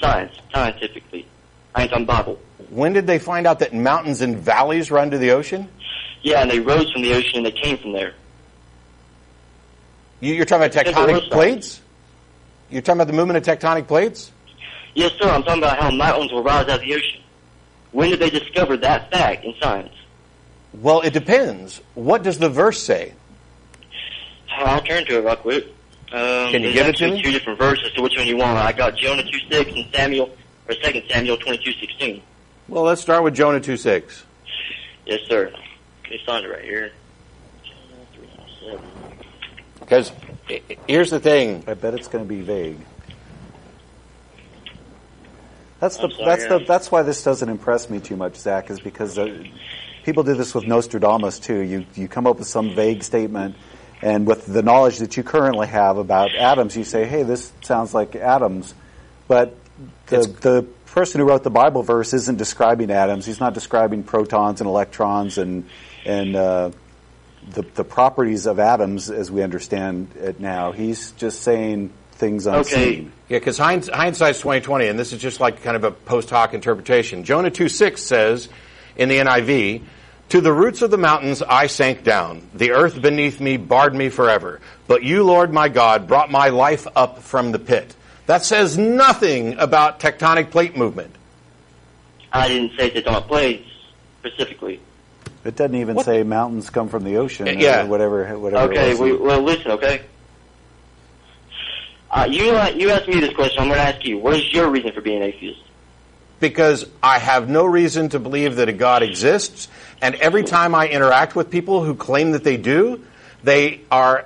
Science, 0.00 0.34
scientifically. 0.54 1.26
I 1.74 1.82
ain't 1.82 1.90
talking 1.90 2.06
Bible. 2.06 2.38
When 2.70 2.92
did 2.92 3.06
they 3.06 3.18
find 3.18 3.46
out 3.46 3.58
that 3.60 3.74
mountains 3.74 4.20
and 4.20 4.36
valleys 4.38 4.90
run 4.90 5.10
to 5.10 5.18
the 5.18 5.32
ocean? 5.32 5.68
Yeah, 6.22 6.42
and 6.42 6.50
they 6.50 6.60
rose 6.60 6.90
from 6.92 7.02
the 7.02 7.14
ocean 7.14 7.36
and 7.38 7.46
they 7.46 7.52
came 7.52 7.78
from 7.78 7.92
there. 7.92 8.14
You- 10.20 10.34
You're 10.34 10.44
talking 10.44 10.66
about 10.66 10.84
tectonic 10.86 11.30
plates? 11.30 11.80
You're 12.70 12.82
talking 12.82 12.98
about 13.00 13.06
the 13.06 13.12
movement 13.16 13.36
of 13.48 13.58
tectonic 13.58 13.86
plates? 13.86 14.32
Yes, 14.94 15.12
sir. 15.20 15.28
I'm 15.28 15.42
talking 15.44 15.62
about 15.62 15.78
how 15.78 15.90
mountains 15.90 16.32
will 16.32 16.42
rise 16.42 16.64
out 16.68 16.76
of 16.76 16.80
the 16.80 16.94
ocean. 16.94 17.20
When 17.92 18.10
did 18.10 18.18
they 18.20 18.30
discover 18.30 18.76
that 18.78 19.10
fact 19.10 19.44
in 19.44 19.54
science? 19.60 19.94
Well, 20.74 21.00
it 21.00 21.12
depends. 21.12 21.80
What 21.94 22.22
does 22.22 22.38
the 22.38 22.48
verse 22.50 22.82
say? 22.82 23.14
I'll 24.50 24.80
turn 24.82 25.06
to 25.06 25.18
it 25.18 25.24
real 25.24 25.36
quick. 25.36 25.64
Um, 26.10 26.50
Can 26.50 26.62
you 26.62 26.72
give 26.72 26.86
it 26.88 26.96
to 26.96 27.10
me? 27.10 27.22
Two 27.22 27.30
different 27.32 27.58
verses. 27.58 27.92
So 27.94 28.02
which 28.02 28.16
one 28.16 28.26
you 28.26 28.36
want? 28.36 28.58
I 28.58 28.72
got 28.72 28.96
Jonah 28.96 29.22
two 29.22 29.38
six 29.50 29.70
and 29.72 29.86
Samuel 29.94 30.30
or 30.68 30.74
Second 30.82 31.04
Samuel 31.08 31.36
twenty 31.36 31.58
two 31.62 31.72
sixteen. 31.78 32.22
Well, 32.66 32.82
let's 32.82 33.00
start 33.00 33.22
with 33.22 33.34
Jonah 33.34 33.60
2 33.60 33.78
6. 33.78 34.24
Yes, 35.06 35.20
sir. 35.26 35.50
It's 36.10 36.26
on 36.28 36.44
it 36.44 36.48
right 36.48 36.64
here. 36.64 36.92
Because 39.80 40.12
here's 40.86 41.10
the 41.10 41.20
thing. 41.20 41.64
I 41.66 41.74
bet 41.74 41.94
it's 41.94 42.08
going 42.08 42.24
to 42.24 42.28
be 42.28 42.40
vague. 42.40 42.78
That's 45.80 45.96
the 45.96 46.10
sorry, 46.10 46.24
that's 46.24 46.46
the 46.48 46.58
that's 46.66 46.90
why 46.90 47.02
this 47.02 47.22
doesn't 47.22 47.48
impress 47.48 47.88
me 47.88 48.00
too 48.00 48.16
much, 48.16 48.34
Zach, 48.34 48.68
is 48.68 48.80
because 48.80 49.16
uh, 49.16 49.44
people 50.02 50.24
do 50.24 50.34
this 50.34 50.54
with 50.54 50.66
Nostradamus 50.66 51.38
too. 51.38 51.60
You 51.60 51.86
you 51.94 52.08
come 52.08 52.26
up 52.26 52.38
with 52.38 52.48
some 52.48 52.74
vague 52.74 53.04
statement, 53.04 53.54
and 54.02 54.26
with 54.26 54.44
the 54.46 54.62
knowledge 54.62 54.98
that 54.98 55.16
you 55.16 55.22
currently 55.22 55.68
have 55.68 55.96
about 55.96 56.34
atoms, 56.34 56.76
you 56.76 56.82
say, 56.82 57.06
"Hey, 57.06 57.22
this 57.22 57.52
sounds 57.62 57.94
like 57.94 58.16
atoms," 58.16 58.74
but 59.28 59.54
the 60.06 60.22
the 60.40 60.66
person 60.86 61.20
who 61.20 61.28
wrote 61.28 61.44
the 61.44 61.50
Bible 61.50 61.84
verse 61.84 62.12
isn't 62.12 62.38
describing 62.38 62.90
atoms. 62.90 63.24
He's 63.24 63.38
not 63.38 63.54
describing 63.54 64.02
protons 64.02 64.60
and 64.60 64.66
electrons 64.66 65.38
and 65.38 65.64
and 66.08 66.34
uh, 66.34 66.70
the 67.50 67.62
the 67.74 67.84
properties 67.84 68.46
of 68.46 68.58
atoms 68.58 69.10
as 69.10 69.30
we 69.30 69.42
understand 69.42 70.10
it 70.16 70.40
now. 70.40 70.72
He's 70.72 71.12
just 71.12 71.42
saying 71.42 71.92
things 72.12 72.46
unseen. 72.46 72.78
Okay. 72.78 73.00
Yeah, 73.28 73.38
because 73.38 73.58
hinds- 73.58 73.88
hindsight's 73.88 74.40
twenty 74.40 74.60
twenty, 74.60 74.88
and 74.88 74.98
this 74.98 75.12
is 75.12 75.20
just 75.20 75.38
like 75.38 75.62
kind 75.62 75.76
of 75.76 75.84
a 75.84 75.90
post 75.90 76.30
hoc 76.30 76.54
interpretation. 76.54 77.24
Jonah 77.24 77.50
two 77.50 77.68
six 77.68 78.02
says 78.02 78.48
in 78.96 79.08
the 79.08 79.18
NIV, 79.18 79.82
"To 80.30 80.40
the 80.40 80.52
roots 80.52 80.82
of 80.82 80.90
the 80.90 80.98
mountains 80.98 81.42
I 81.42 81.66
sank 81.66 82.02
down; 82.02 82.48
the 82.54 82.72
earth 82.72 83.00
beneath 83.00 83.38
me 83.38 83.58
barred 83.58 83.94
me 83.94 84.08
forever. 84.08 84.60
But 84.86 85.02
you, 85.02 85.24
Lord 85.24 85.52
my 85.52 85.68
God, 85.68 86.08
brought 86.08 86.30
my 86.30 86.48
life 86.48 86.86
up 86.96 87.22
from 87.22 87.52
the 87.52 87.58
pit." 87.58 87.94
That 88.26 88.44
says 88.44 88.76
nothing 88.76 89.58
about 89.58 90.00
tectonic 90.00 90.50
plate 90.50 90.76
movement. 90.76 91.14
I 92.30 92.48
didn't 92.48 92.76
say 92.78 92.90
tectonic 92.90 93.26
plates 93.26 93.70
specifically. 94.20 94.80
It 95.44 95.56
doesn't 95.56 95.76
even 95.76 95.94
What? 95.94 96.04
say 96.06 96.22
mountains 96.24 96.68
come 96.70 96.88
from 96.88 97.04
the 97.04 97.16
ocean 97.16 97.46
Yeah. 97.60 97.84
or 97.84 97.86
whatever. 97.86 98.24
whatever 98.38 98.70
Okay, 98.72 98.94
we, 98.94 99.12
well, 99.12 99.40
listen, 99.40 99.70
okay? 99.72 100.02
Uh, 102.10 102.26
you, 102.30 102.50
uh, 102.52 102.72
you 102.74 102.90
asked 102.90 103.06
me 103.08 103.20
this 103.20 103.34
question. 103.34 103.58
I'm 103.60 103.68
going 103.68 103.78
to 103.78 103.84
ask 103.96 104.04
you. 104.04 104.18
What 104.18 104.34
is 104.34 104.52
your 104.52 104.68
reason 104.70 104.92
for 104.92 105.00
being 105.00 105.22
atheist? 105.22 105.60
because 106.40 106.86
I 107.02 107.18
have 107.18 107.48
no 107.48 107.64
reason 107.64 108.10
to 108.10 108.20
believe 108.20 108.56
that 108.56 108.68
a 108.68 108.72
God 108.72 109.02
exists, 109.02 109.66
and 110.00 110.14
every 110.16 110.44
time 110.44 110.72
I 110.72 110.86
interact 110.86 111.34
with 111.34 111.50
people 111.50 111.82
who 111.82 111.96
claim 111.96 112.30
that 112.30 112.44
they 112.44 112.56
do, 112.56 113.02
they 113.42 113.80
are 113.90 114.24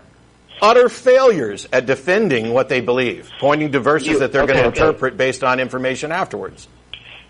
utter 0.60 0.90
failures 0.90 1.66
at 1.72 1.86
defending 1.86 2.52
what 2.52 2.68
they 2.68 2.82
believe, 2.82 3.30
pointing 3.40 3.72
to 3.72 3.80
verses 3.80 4.08
You- 4.08 4.18
that 4.18 4.30
they're 4.30 4.42
okay, 4.42 4.52
going 4.52 4.62
to 4.64 4.68
okay. 4.68 4.80
interpret 4.80 5.16
based 5.16 5.42
on 5.42 5.58
information 5.58 6.12
afterwards. 6.12 6.68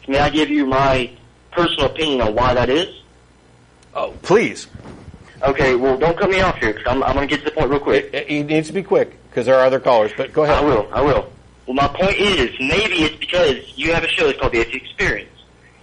May 0.09 0.19
I 0.19 0.31
give 0.31 0.51
you 0.51 0.67
my 0.67 1.11
personal 1.53 1.87
opinion 1.87 2.21
on 2.21 2.35
why 2.35 2.53
that 2.55 2.69
is? 2.69 2.89
Oh, 3.95 4.15
please. 4.23 4.67
Okay, 5.43 5.75
well, 5.75 5.99
don't 5.99 6.17
cut 6.17 6.31
me 6.31 6.41
off 6.41 6.57
here 6.59 6.73
because 6.73 6.87
I'm, 6.87 7.03
I'm 7.03 7.15
going 7.15 7.29
to 7.29 7.35
get 7.35 7.45
to 7.45 7.51
the 7.51 7.57
point 7.57 7.71
real 7.71 7.81
quick. 7.81 8.11
It, 8.13 8.31
it 8.31 8.45
needs 8.45 8.69
to 8.69 8.73
be 8.73 8.83
quick 8.83 9.19
because 9.29 9.47
there 9.47 9.57
are 9.57 9.67
other 9.67 9.81
callers, 9.81 10.13
but 10.17 10.33
go 10.33 10.45
ahead. 10.45 10.57
I 10.57 10.65
will. 10.65 10.89
I 10.93 11.03
will. 11.03 11.33
Well, 11.67 11.75
my 11.75 11.89
point 11.89 12.17
is, 12.17 12.51
maybe 12.61 13.03
it's 13.03 13.17
because 13.17 13.57
you 13.77 13.93
have 13.93 14.05
a 14.05 14.09
show 14.09 14.27
that's 14.27 14.39
called 14.39 14.53
the 14.53 14.61
Atheist 14.61 14.85
Experience, 14.85 15.31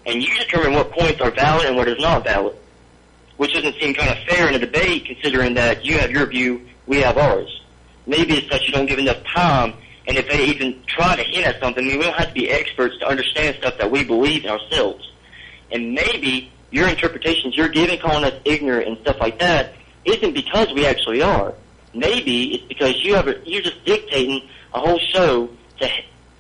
and 0.06 0.24
you 0.24 0.34
determine 0.38 0.74
what 0.74 0.92
points 0.92 1.22
are 1.22 1.32
valid 1.32 1.66
and 1.66 1.76
what 1.76 1.88
is 1.88 2.00
not 2.00 2.24
valid, 2.24 2.56
which 3.38 3.54
doesn't 3.54 3.76
seem 3.80 3.94
kind 3.94 4.10
of 4.10 4.18
fair 4.28 4.48
in 4.48 4.56
a 4.56 4.60
debate, 4.60 5.06
considering 5.06 5.54
that 5.56 5.86
you 5.86 5.98
have 5.98 6.12
your 6.12 6.26
view, 6.26 6.62
we 6.88 7.02
have 7.02 7.18
ours. 7.18 7.62
Maybe 8.08 8.36
it's 8.36 8.50
that 8.50 8.66
you 8.66 8.74
don't 8.74 8.88
give 8.88 9.00
enough 9.00 9.24
time, 9.24 9.74
and 10.08 10.18
if 10.18 10.28
they 10.28 10.46
even 10.46 10.82
try 10.88 11.16
to 11.16 11.24
hint 11.24 11.46
at 11.46 11.60
something, 11.62 11.84
I 11.84 11.88
mean, 11.88 12.00
we 12.00 12.06
don't 12.06 12.16
have 12.16 12.30
to 12.30 12.34
be 12.34 12.50
experts 12.50 12.98
to 13.00 13.08
understand 13.08 13.58
stuff 13.58 13.78
that 13.78 13.92
we 13.92 14.04
believe 14.04 14.46
in 14.46 14.50
ourselves. 14.50 15.12
And 15.72 15.94
maybe 15.94 16.52
your 16.72 16.88
interpretations 16.88 17.56
you're 17.56 17.70
giving, 17.70 18.00
calling 18.00 18.24
us 18.24 18.40
ignorant 18.46 18.88
and 18.88 18.98
stuff 19.00 19.18
like 19.20 19.40
that, 19.40 19.74
isn't 20.06 20.34
because 20.34 20.72
we 20.74 20.86
actually 20.86 21.22
are. 21.22 21.54
Maybe 21.94 22.56
it's 22.56 22.64
because 22.66 23.04
you 23.04 23.16
have 23.16 23.28
a, 23.28 23.36
you're 23.46 23.62
just 23.62 23.84
dictating 23.86 24.48
a 24.74 24.80
whole 24.80 25.00
show 25.00 25.50
to 25.80 25.90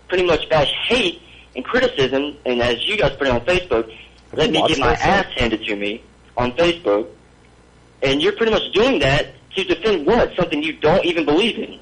pretty 0.07 0.25
much 0.25 0.47
bash 0.49 0.71
hate 0.87 1.21
and 1.55 1.65
criticism, 1.65 2.37
and 2.45 2.61
as 2.61 2.87
you 2.87 2.97
guys 2.97 3.15
put 3.15 3.27
it 3.27 3.31
on 3.31 3.41
Facebook, 3.41 3.93
let 4.33 4.51
me 4.51 4.65
get 4.67 4.79
my 4.79 4.89
that 4.89 4.99
show? 4.99 5.09
ass 5.09 5.25
handed 5.35 5.63
to 5.63 5.75
me 5.75 6.03
on 6.37 6.51
Facebook, 6.53 7.07
and 8.03 8.21
you're 8.21 8.33
pretty 8.33 8.51
much 8.51 8.71
doing 8.73 8.99
that 8.99 9.33
to 9.55 9.63
defend 9.63 10.05
what? 10.05 10.35
Something 10.35 10.61
you 10.61 10.73
don't 10.73 11.03
even 11.05 11.25
believe 11.25 11.57
in. 11.57 11.79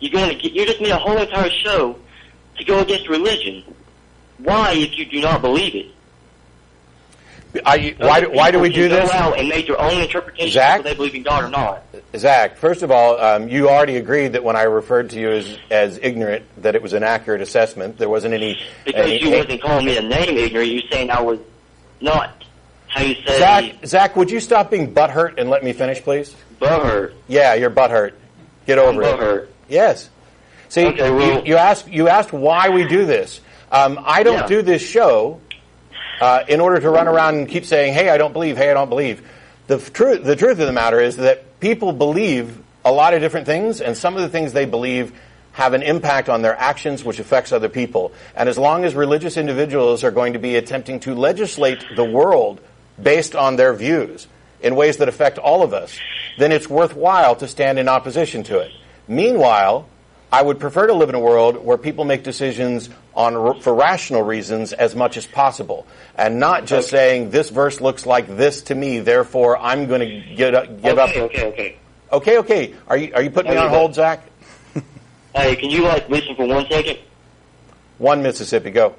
You're 0.00 0.12
going 0.12 0.30
to 0.30 0.34
get, 0.34 0.52
you 0.52 0.66
just 0.66 0.80
made 0.80 0.90
a 0.90 0.98
whole 0.98 1.18
entire 1.18 1.50
show 1.50 1.96
to 2.56 2.64
go 2.64 2.80
against 2.80 3.08
religion. 3.08 3.62
Why, 4.38 4.72
if 4.72 4.98
you 4.98 5.04
do 5.04 5.20
not 5.20 5.42
believe 5.42 5.74
it? 5.74 5.86
I, 7.66 7.94
why, 7.98 8.20
do- 8.20 8.30
why 8.30 8.50
do 8.50 8.58
we 8.58 8.72
do 8.72 8.88
this? 8.88 9.10
And 9.12 9.48
make 9.48 9.66
their 9.66 9.80
own 9.80 10.00
interpretation 10.00 10.52
Zach? 10.52 10.78
whether 10.78 10.88
they 10.90 10.94
believe 10.96 11.14
in 11.14 11.22
God 11.22 11.44
or 11.44 11.48
not. 11.50 11.82
Zach, 12.16 12.56
first 12.56 12.82
of 12.82 12.90
all, 12.90 13.20
um, 13.20 13.48
you 13.48 13.68
already 13.68 13.96
agreed 13.96 14.32
that 14.32 14.42
when 14.44 14.56
I 14.56 14.62
referred 14.62 15.10
to 15.10 15.20
you 15.20 15.30
as, 15.30 15.58
as 15.70 15.98
ignorant, 16.02 16.44
that 16.62 16.74
it 16.74 16.82
was 16.82 16.92
an 16.94 17.02
accurate 17.02 17.42
assessment. 17.42 17.98
There 17.98 18.08
wasn't 18.08 18.34
any. 18.34 18.58
Because 18.84 19.06
any 19.06 19.22
you 19.22 19.30
wasn't 19.36 19.60
calling 19.60 19.84
me 19.84 19.96
a 19.98 20.02
name 20.02 20.36
ignorant, 20.38 20.70
you 20.70 20.82
saying 20.90 21.10
I 21.10 21.20
was 21.20 21.40
not 22.00 22.42
how 22.88 23.02
you 23.02 23.14
say 23.26 23.38
Zach, 23.38 23.86
Zach, 23.86 24.16
would 24.16 24.30
you 24.30 24.40
stop 24.40 24.70
being 24.70 24.92
butthurt 24.94 25.34
and 25.38 25.48
let 25.50 25.62
me 25.64 25.72
finish, 25.72 26.02
please? 26.02 26.34
butthurt. 26.60 27.14
Yeah, 27.28 27.54
you're 27.54 27.70
butthurt. 27.70 28.12
Get 28.66 28.78
over 28.78 29.02
I'm 29.02 29.08
it. 29.08 29.18
butthurt. 29.20 29.48
Yes. 29.68 30.08
See, 30.68 30.86
Okay, 30.86 31.10
well- 31.10 31.40
you, 31.40 31.52
you 31.52 31.56
asked 31.56 31.88
you 31.88 32.08
asked 32.08 32.32
why 32.32 32.68
we 32.70 32.86
do 32.88 33.04
this. 33.04 33.40
Um, 33.70 33.98
I 34.04 34.22
don't 34.22 34.40
Yeah. 34.40 34.46
do 34.46 34.62
this 34.62 34.82
show 34.86 35.40
uh, 36.22 36.44
in 36.46 36.60
order 36.60 36.78
to 36.78 36.88
run 36.88 37.08
around 37.08 37.34
and 37.34 37.48
keep 37.48 37.64
saying, 37.64 37.92
"Hey, 37.94 38.08
I 38.08 38.16
don't 38.16 38.32
believe. 38.32 38.56
Hey, 38.56 38.70
I 38.70 38.74
don't 38.74 38.88
believe." 38.88 39.28
The 39.66 39.74
f- 39.74 39.92
truth 39.92 40.22
the 40.22 40.36
truth 40.36 40.60
of 40.60 40.66
the 40.66 40.72
matter 40.72 41.00
is 41.00 41.16
that 41.16 41.58
people 41.58 41.92
believe 41.92 42.62
a 42.84 42.92
lot 42.92 43.12
of 43.12 43.20
different 43.20 43.46
things, 43.46 43.80
and 43.80 43.96
some 43.96 44.14
of 44.14 44.22
the 44.22 44.28
things 44.28 44.52
they 44.52 44.64
believe 44.64 45.12
have 45.50 45.74
an 45.74 45.82
impact 45.82 46.28
on 46.28 46.40
their 46.40 46.56
actions, 46.56 47.04
which 47.04 47.18
affects 47.18 47.50
other 47.50 47.68
people. 47.68 48.12
And 48.36 48.48
as 48.48 48.56
long 48.56 48.84
as 48.84 48.94
religious 48.94 49.36
individuals 49.36 50.04
are 50.04 50.12
going 50.12 50.34
to 50.34 50.38
be 50.38 50.54
attempting 50.54 51.00
to 51.00 51.14
legislate 51.14 51.84
the 51.96 52.04
world 52.04 52.60
based 53.02 53.34
on 53.34 53.56
their 53.56 53.74
views 53.74 54.28
in 54.62 54.76
ways 54.76 54.98
that 54.98 55.08
affect 55.08 55.38
all 55.38 55.64
of 55.64 55.74
us, 55.74 55.98
then 56.38 56.52
it's 56.52 56.70
worthwhile 56.70 57.34
to 57.36 57.48
stand 57.48 57.80
in 57.80 57.88
opposition 57.88 58.44
to 58.44 58.60
it. 58.60 58.70
Meanwhile, 59.08 59.88
I 60.32 60.40
would 60.40 60.58
prefer 60.58 60.86
to 60.86 60.94
live 60.94 61.10
in 61.10 61.14
a 61.14 61.20
world 61.20 61.62
where 61.62 61.76
people 61.76 62.06
make 62.06 62.22
decisions 62.22 62.88
on 63.14 63.60
for 63.60 63.74
rational 63.74 64.22
reasons 64.22 64.72
as 64.72 64.96
much 64.96 65.18
as 65.18 65.26
possible, 65.26 65.86
and 66.16 66.40
not 66.40 66.64
just 66.64 66.88
saying 66.88 67.30
this 67.30 67.50
verse 67.50 67.82
looks 67.82 68.06
like 68.06 68.26
this 68.26 68.62
to 68.62 68.74
me, 68.74 69.00
therefore 69.00 69.58
I'm 69.58 69.86
going 69.86 70.00
to 70.00 70.34
get 70.34 70.54
up, 70.54 70.66
give 70.82 70.98
okay, 70.98 71.20
up. 71.20 71.30
okay, 71.30 71.46
okay. 71.46 71.76
Okay, 72.10 72.38
okay. 72.38 72.74
Are 72.88 72.96
you 72.96 73.12
are 73.14 73.22
you 73.22 73.30
putting 73.30 73.52
me 73.52 73.58
on 73.58 73.68
hold, 73.68 73.94
Zach? 73.94 74.22
Hey, 75.34 75.56
can 75.56 75.70
you 75.70 75.82
like 75.82 76.08
listen 76.08 76.34
for 76.36 76.46
one 76.46 76.66
second? 76.70 76.98
One 77.98 78.22
Mississippi, 78.22 78.70
go. 78.70 78.94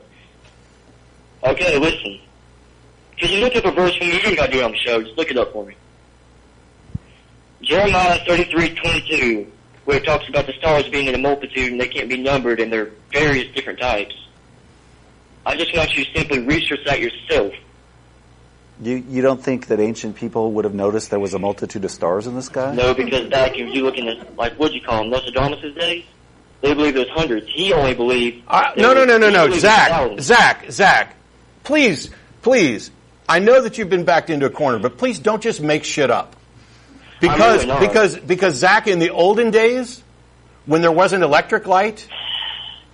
Okay, 1.44 1.78
listen. 1.78 2.20
Can 3.18 3.30
you 3.32 3.40
look 3.42 3.56
up 3.56 3.66
a 3.66 3.72
verse 3.72 3.96
for 3.96 4.04
me? 4.04 4.14
You 4.14 4.20
ain't 4.30 4.38
got 4.38 4.48
to 4.48 4.52
do 4.52 4.60
it 4.60 4.64
on 4.64 4.72
the 4.72 4.78
show. 4.78 5.02
Just 5.02 5.18
look 5.18 5.30
it 5.30 5.38
up 5.38 5.52
for 5.54 5.66
me. 5.66 5.76
Jeremiah 7.62 8.20
thirty-three 8.26 8.76
twenty-two, 8.76 9.52
where 9.86 9.98
it 9.98 10.06
talks 10.06 10.28
about 10.30 10.48
the 10.48 10.54
stars 10.54 10.88
being 10.90 11.08
in 11.08 11.16
a 11.16 11.18
multitude 11.18 11.72
and 11.72 11.80
they 11.80 11.88
can't 11.88 12.10
be 12.10 12.18
numbered 12.18 12.60
and 12.60 12.72
they're 12.72 12.92
various 13.12 13.54
different 13.54 13.80
types. 13.80 14.16
I 15.46 15.58
just 15.58 15.76
want 15.76 15.96
you 15.96 16.06
to 16.06 16.12
simply 16.14 16.40
research 16.40 16.80
that 16.86 17.00
yourself. 17.00 17.54
You 18.82 19.04
you 19.08 19.22
don't 19.22 19.42
think 19.42 19.68
that 19.68 19.80
ancient 19.80 20.16
people 20.16 20.54
would 20.54 20.66
have 20.66 20.74
noticed 20.74 21.10
there 21.12 21.20
was 21.20 21.34
a 21.34 21.40
multitude 21.40 21.86
of 21.86 21.92
stars 21.92 22.28
in 22.28 22.36
the 22.36 22.42
sky? 22.42 22.74
No, 22.74 22.94
because 22.94 23.30
back 23.30 23.52
if 23.52 23.74
you 23.74 23.84
look 23.84 23.98
in 23.98 24.06
the, 24.06 24.26
like, 24.38 24.54
what'd 24.54 24.74
you 24.74 24.82
call 24.82 25.02
them, 25.02 25.12
Nostradamus' 25.12 25.76
days? 25.76 26.06
They 26.62 26.74
believe 26.74 26.94
there's 26.94 27.10
hundreds. 27.10 27.48
He 27.54 27.74
only 27.74 27.94
believed... 27.94 28.44
Uh, 28.48 28.74
there 28.74 28.84
no, 28.84 28.94
no, 28.94 29.04
no, 29.04 29.18
no, 29.18 29.30
no, 29.30 29.52
Zach. 29.52 30.18
Zach, 30.22 30.72
Zach. 30.72 31.16
Please, 31.66 32.10
please. 32.42 32.90
I 33.28 33.40
know 33.40 33.62
that 33.62 33.78
you've 33.78 33.90
been 33.90 34.06
backed 34.06 34.30
into 34.30 34.46
a 34.46 34.50
corner, 34.50 34.80
but 34.80 34.98
please 34.98 35.20
don't 35.20 35.44
just 35.44 35.62
make 35.62 35.84
shit 35.84 36.10
up. 36.10 36.38
Because 37.30 37.66
really 37.66 37.80
because 37.88 38.18
because 38.18 38.56
Zach, 38.56 38.88
in 38.88 39.00
the 39.00 39.10
olden 39.12 39.50
days, 39.50 40.04
when 40.66 40.82
there 40.82 40.92
wasn't 40.92 41.24
electric 41.24 41.68
light, 41.68 42.08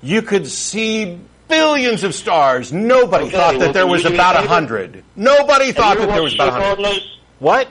you 0.02 0.22
could 0.22 0.48
see 0.48 1.20
billions 1.48 2.04
of 2.04 2.14
stars. 2.14 2.72
Nobody 2.72 3.26
Okay, 3.26 3.36
thought 3.36 3.54
that 3.54 3.60
well, 3.60 3.74
there 3.74 3.88
was 3.88 4.04
you 4.04 4.10
do 4.10 4.14
me 4.14 4.20
a 4.20 4.22
about 4.22 4.44
a 4.44 4.48
hundred. 4.48 5.04
Nobody 5.16 5.72
thought 5.72 5.98
that 5.98 6.10
there 6.10 6.22
was 6.22 6.38
watched 6.38 6.50
about 6.52 6.62
hundred. 6.62 6.84
Cosmos? 6.86 7.18
What? 7.40 7.68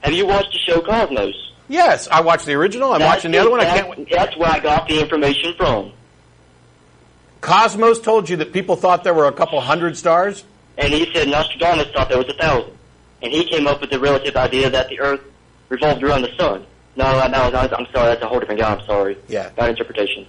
Have 0.00 0.12
you 0.12 0.26
watched 0.26 0.52
the 0.52 0.58
show 0.58 0.80
Cosmos? 0.80 1.34
Yes, 1.68 2.08
I 2.08 2.20
watched 2.20 2.46
the 2.46 2.54
original. 2.54 2.92
I'm 2.92 3.00
That's 3.00 3.18
watching 3.18 3.30
the 3.32 3.38
other 3.38 3.50
one. 3.50 3.60
I 3.60 3.64
can't. 3.64 4.08
That's 4.10 4.36
where 4.36 4.50
I 4.50 4.58
got 4.60 4.88
the 4.88 5.00
information 5.00 5.54
from. 5.56 5.92
Cosmos 7.40 8.00
told 8.00 8.28
you 8.28 8.36
that 8.38 8.52
people 8.52 8.76
thought 8.76 9.04
there 9.04 9.14
were 9.14 9.26
a 9.26 9.32
couple 9.32 9.60
hundred 9.60 9.96
stars? 9.96 10.44
And 10.78 10.92
he 10.92 11.12
said 11.14 11.28
Nostradamus 11.28 11.88
thought 11.92 12.08
there 12.08 12.18
was 12.18 12.28
a 12.28 12.34
thousand. 12.34 12.72
And 13.22 13.32
he 13.32 13.44
came 13.44 13.66
up 13.66 13.80
with 13.80 13.90
the 13.90 13.98
relative 13.98 14.36
idea 14.36 14.68
that 14.70 14.88
the 14.88 15.00
Earth 15.00 15.20
revolved 15.68 16.02
around 16.02 16.22
the 16.22 16.36
sun. 16.36 16.64
No, 16.96 17.12
no, 17.28 17.42
I'm 17.52 17.86
sorry, 17.92 18.08
that's 18.08 18.22
a 18.22 18.26
whole 18.26 18.40
different 18.40 18.60
guy, 18.60 18.72
I'm 18.74 18.86
sorry. 18.86 19.18
Yeah. 19.28 19.50
Bad 19.50 19.70
interpretation. 19.70 20.26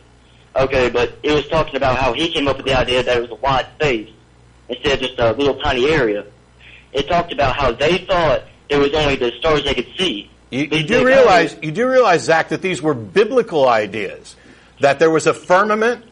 Okay, 0.55 0.89
but 0.89 1.17
it 1.23 1.31
was 1.31 1.47
talking 1.47 1.75
about 1.75 1.97
how 1.97 2.13
he 2.13 2.29
came 2.29 2.47
up 2.47 2.57
with 2.57 2.65
the 2.65 2.73
idea 2.73 3.03
that 3.03 3.17
it 3.17 3.21
was 3.21 3.31
a 3.31 3.35
wide 3.35 3.67
space 3.75 4.09
instead 4.69 4.93
of 4.93 4.99
just 4.99 5.19
a 5.19 5.31
little 5.33 5.59
tiny 5.59 5.89
area. 5.89 6.25
It 6.91 7.07
talked 7.07 7.31
about 7.31 7.55
how 7.55 7.71
they 7.71 7.99
thought 7.99 8.43
it 8.69 8.77
was 8.77 8.93
only 8.93 9.15
the 9.15 9.31
stars 9.39 9.63
they 9.63 9.73
could 9.73 9.87
see. 9.97 10.29
You, 10.49 10.63
you 10.63 10.83
do 10.83 11.05
realize, 11.05 11.55
you 11.61 11.71
do 11.71 11.87
realize, 11.87 12.23
Zach, 12.23 12.49
that 12.49 12.61
these 12.61 12.81
were 12.81 12.93
biblical 12.93 13.67
ideas. 13.67 14.35
That 14.79 14.99
there 14.99 15.09
was 15.09 15.27
a 15.27 15.33
firmament 15.33 16.05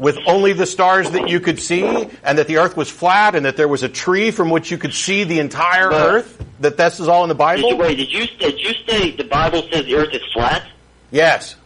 with 0.00 0.16
only 0.26 0.54
the 0.54 0.64
stars 0.64 1.10
that 1.10 1.28
you 1.28 1.38
could 1.40 1.60
see, 1.60 1.84
and 2.24 2.38
that 2.38 2.46
the 2.46 2.56
earth 2.56 2.74
was 2.74 2.90
flat, 2.90 3.34
and 3.34 3.44
that 3.44 3.56
there 3.58 3.68
was 3.68 3.82
a 3.82 3.88
tree 3.88 4.30
from 4.30 4.48
which 4.48 4.70
you 4.70 4.78
could 4.78 4.94
see 4.94 5.24
the 5.24 5.38
entire 5.38 5.90
But- 5.90 6.10
earth? 6.10 6.44
That 6.60 6.76
this 6.76 7.00
is 7.00 7.08
all 7.08 7.22
in 7.22 7.28
the 7.28 7.34
Bible? 7.34 7.76
wait, 7.78 7.96
did 7.96 8.10
you, 8.12 8.26
did 8.38 8.58
you 8.60 8.72
say 8.86 9.12
the 9.12 9.24
Bible 9.24 9.62
says 9.72 9.84
the 9.86 9.94
Earth 9.94 10.12
is 10.12 10.20
flat? 10.32 10.62
Yes, 11.10 11.56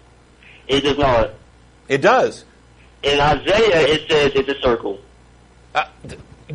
It 0.69 0.83
does 0.83 0.99
not. 0.99 1.31
it 1.89 2.01
does. 2.01 2.45
In 3.03 3.19
Isaiah, 3.21 3.89
it 3.89 4.09
says 4.09 4.33
it's 4.37 4.49
a 4.49 4.61
circle. 4.63 4.99
Uh, 5.75 5.85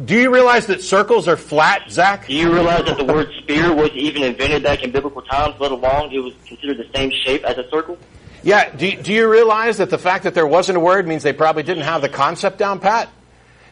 do 0.05 0.15
you 0.15 0.33
realize 0.33 0.67
that 0.67 0.81
circles 0.81 1.27
are 1.27 1.35
flat, 1.37 1.91
Zach? 1.91 2.27
Do 2.27 2.33
you 2.33 2.51
realize 2.51 2.85
that 2.85 2.97
the 2.97 3.03
word 3.05 3.29
sphere 3.43 3.73
was 3.73 3.91
even 3.93 4.23
invented 4.23 4.63
back 4.63 4.83
in 4.83 4.91
biblical 4.91 5.21
times, 5.23 5.55
let 5.59 5.71
alone 5.71 6.11
it 6.13 6.19
was 6.19 6.33
considered 6.47 6.77
the 6.77 6.87
same 6.95 7.11
shape 7.25 7.43
as 7.43 7.57
a 7.57 7.69
circle? 7.69 7.97
Yeah, 8.43 8.73
do, 8.75 8.95
do 9.01 9.13
you 9.13 9.29
realize 9.29 9.77
that 9.77 9.89
the 9.89 9.97
fact 9.97 10.23
that 10.23 10.33
there 10.33 10.47
wasn't 10.47 10.77
a 10.77 10.79
word 10.79 11.07
means 11.07 11.23
they 11.23 11.33
probably 11.33 11.63
didn't 11.63 11.83
have 11.83 12.01
the 12.01 12.09
concept 12.09 12.57
down 12.57 12.79
pat? 12.79 13.09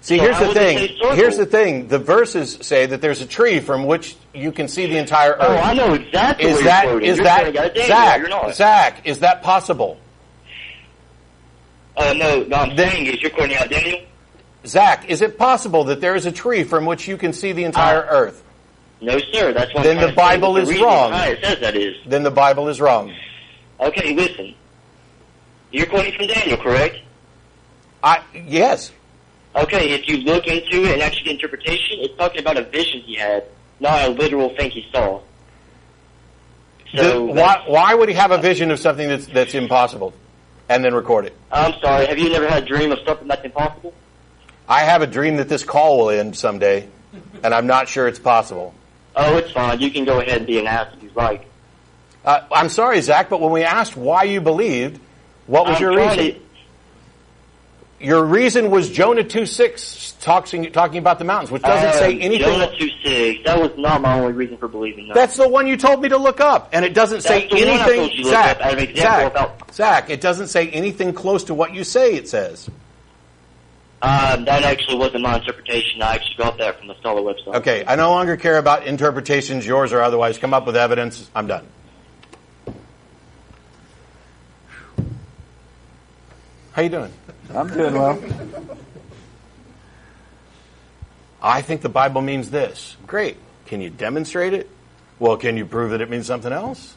See, 0.02 0.18
So 0.18 0.24
here's 0.24 0.40
the 0.40 0.54
thing. 0.54 0.90
Here's 1.16 1.38
the 1.38 1.46
thing. 1.46 1.88
The 1.88 2.00
verses 2.00 2.60
say 2.62 2.86
that 2.86 3.02
there's 3.02 3.22
a 3.22 3.26
tree 3.26 3.60
from 3.60 3.86
which 3.86 4.16
you 4.34 4.52
can 4.52 4.68
see 4.68 4.86
the 4.86 4.98
entire 4.98 5.32
earth. 5.32 5.40
Oh, 5.42 5.58
I 5.58 5.74
know 5.74 5.94
exactly 5.94 6.46
Is 6.46 6.56
what 6.58 6.64
that 6.66 6.86
you're 6.86 7.02
is 7.02 7.18
that 7.18 7.42
quoting 7.42 7.58
out 7.60 7.66
of 7.68 7.74
Daniel, 7.74 8.42
Zach? 8.52 8.56
Zach, 8.56 9.08
is 9.08 9.20
that 9.20 9.42
possible? 9.42 9.98
Uh, 11.96 12.14
no, 12.14 12.44
no, 12.44 12.56
I'm 12.58 12.78
saying 12.78 13.08
is 13.08 13.22
you're 13.22 13.32
quoting 13.32 13.58
out 13.58 13.70
Daniel. 13.70 14.02
Zach, 14.66 15.10
is 15.10 15.22
it 15.22 15.38
possible 15.38 15.86
that 15.86 16.00
there 16.02 16.16
is 16.16 16.26
a 16.26 16.32
tree 16.32 16.64
from 16.64 16.86
which 16.86 17.08
you 17.08 17.18
can 17.18 17.34
see 17.34 17.54
the 17.54 17.64
entire 17.64 18.04
Uh, 18.04 18.10
earth? 18.20 18.44
No, 19.02 19.18
sir. 19.32 19.54
That's 19.54 19.74
what 19.74 19.84
Then 19.84 19.96
the 19.98 20.12
trying 20.12 20.16
to 20.16 20.16
say, 20.16 20.16
Bible 20.16 20.58
is 20.58 20.70
the 20.70 20.82
wrong. 20.84 21.14
It 21.14 21.44
says 21.44 21.60
that 21.60 21.76
is. 21.76 21.96
Then 22.06 22.24
the 22.24 22.32
Bible 22.32 22.68
is 22.68 22.80
wrong. 22.82 23.14
Okay, 23.80 24.16
listen. 24.16 24.54
You're 25.72 25.86
quoting 25.86 26.14
from 26.18 26.28
Daniel, 26.28 26.58
correct? 26.58 26.98
I 28.04 28.22
yes. 28.34 28.92
Okay, 29.56 29.92
if 29.92 30.08
you 30.08 30.18
look 30.18 30.46
into 30.48 30.84
it 30.84 30.94
and 30.94 31.02
actually 31.02 31.24
get 31.26 31.34
interpretation, 31.34 31.98
it's 32.00 32.16
talking 32.18 32.40
about 32.42 32.58
a 32.58 32.64
vision 32.64 33.02
he 33.02 33.16
had, 33.16 33.44
not 33.80 34.06
a 34.08 34.10
literal 34.10 34.56
thing 34.56 34.70
he 34.72 34.86
saw. 34.92 35.20
The- 36.94 37.02
So 37.04 37.24
why, 37.26 37.64
why 37.68 37.94
would 37.94 38.08
he 38.10 38.16
have 38.16 38.32
a 38.32 38.38
vision 38.38 38.72
of 38.72 38.80
something 38.80 39.08
that's 39.10 39.26
that's 39.28 39.54
impossible, 39.56 40.14
and 40.70 40.84
then 40.84 40.94
record 40.94 41.26
it? 41.26 41.36
I'm 41.52 41.74
sorry. 41.82 42.06
Have 42.08 42.18
you 42.20 42.30
never 42.30 42.48
had 42.48 42.64
a 42.64 42.66
dream 42.66 42.92
of 42.92 43.00
something 43.06 43.28
that's 43.28 43.44
impossible? 43.44 43.94
I 44.70 44.82
have 44.82 45.02
a 45.02 45.08
dream 45.08 45.38
that 45.38 45.50
this 45.50 45.64
call 45.64 45.98
will 45.98 46.10
end 46.10 46.36
someday, 46.36 46.88
and 47.44 47.54
I'm 47.54 47.68
not 47.68 47.88
sure 47.90 48.08
it's 48.08 48.20
possible. 48.20 48.74
Oh, 49.16 49.38
it's 49.38 49.52
fine. 49.52 49.80
You 49.80 49.90
can 49.92 50.06
go 50.06 50.20
ahead 50.20 50.38
and 50.38 50.48
be 50.48 50.60
an 50.60 50.68
ass 50.68 50.94
if 50.96 51.04
you 51.04 51.12
like. 51.16 51.46
Uh, 52.28 52.42
I'm 52.52 52.68
sorry, 52.68 53.00
Zach, 53.00 53.30
but 53.30 53.40
when 53.40 53.52
we 53.54 53.64
asked 53.64 53.96
why 53.96 54.24
you 54.24 54.42
believed, 54.42 55.00
what 55.46 55.66
was 55.66 55.78
I'm 55.78 55.82
your 55.82 55.96
reason? 55.96 56.42
Your 58.02 58.24
reason 58.26 58.70
was 58.70 58.90
Jonah 58.92 59.24
2.6 59.24 60.20
talking, 60.20 60.70
talking 60.74 60.98
about 60.98 61.20
the 61.20 61.24
mountains, 61.26 61.50
which 61.52 61.62
doesn't 61.64 61.90
Uh, 61.90 61.94
say 61.94 62.20
anything. 62.20 62.46
Jonah 62.46 62.68
2.6. 62.78 63.44
That 63.46 63.60
was 63.62 63.72
not 63.78 64.02
my 64.02 64.20
only 64.20 64.34
reason 64.34 64.58
for 64.58 64.68
believing 64.68 65.08
that. 65.08 65.14
That's 65.16 65.38
the 65.38 65.48
one 65.48 65.68
you 65.68 65.78
told 65.78 66.02
me 66.02 66.10
to 66.10 66.18
look 66.18 66.42
up, 66.42 66.68
and 66.74 66.84
it 66.84 66.94
doesn't 66.94 67.22
say 67.22 67.44
That's 67.50 67.54
I 67.54 67.58
anything. 67.66 67.96
told 67.96 68.12
you 68.12 68.18
to 68.18 68.30
look 68.30 68.34
Zach, 68.34 68.98
Zach, 68.98 69.32
about- 69.32 69.74
Zach, 69.74 70.10
it 70.10 70.20
doesn't 70.20 70.50
say 70.50 70.68
anything 70.70 71.14
close 71.14 71.46
to 71.46 71.54
what 71.54 71.74
you 71.74 71.86
say 71.86 72.14
it 72.16 72.28
says. 72.28 72.70
Um, 74.02 74.44
that 74.46 74.64
actually 74.64 74.98
wasn't 74.98 75.24
my 75.24 75.38
interpretation. 75.38 76.02
I 76.04 76.16
actually 76.16 76.36
got 76.38 76.58
that 76.60 76.78
from 76.78 76.90
the 76.90 76.96
Scholar 77.00 77.22
website. 77.22 77.56
Okay, 77.56 77.86
I 77.88 77.96
no 77.96 78.10
longer 78.12 78.36
care 78.36 78.58
about 78.58 78.86
interpretations, 78.86 79.66
yours 79.66 79.94
or 79.94 80.02
otherwise. 80.02 80.38
Come 80.38 80.54
up 80.54 80.68
with 80.68 80.76
evidence. 80.76 81.28
I'm 81.34 81.48
done. 81.48 81.66
How 86.78 86.84
you 86.84 86.90
doing? 86.90 87.12
I'm 87.56 87.68
doing 87.74 87.96
well. 87.96 88.22
I 91.42 91.64
think 91.64 91.82
the 91.82 91.90
Bible 91.90 92.22
means 92.22 92.52
this. 92.52 92.96
Great. 93.08 93.38
Can 93.66 93.82
you 93.82 93.90
demonstrate 93.90 94.54
it? 94.54 94.70
Well, 95.18 95.38
can 95.38 95.58
you 95.58 95.66
prove 95.66 95.90
that 95.90 96.02
it 96.02 96.10
means 96.12 96.28
something 96.28 96.54
else? 96.54 96.96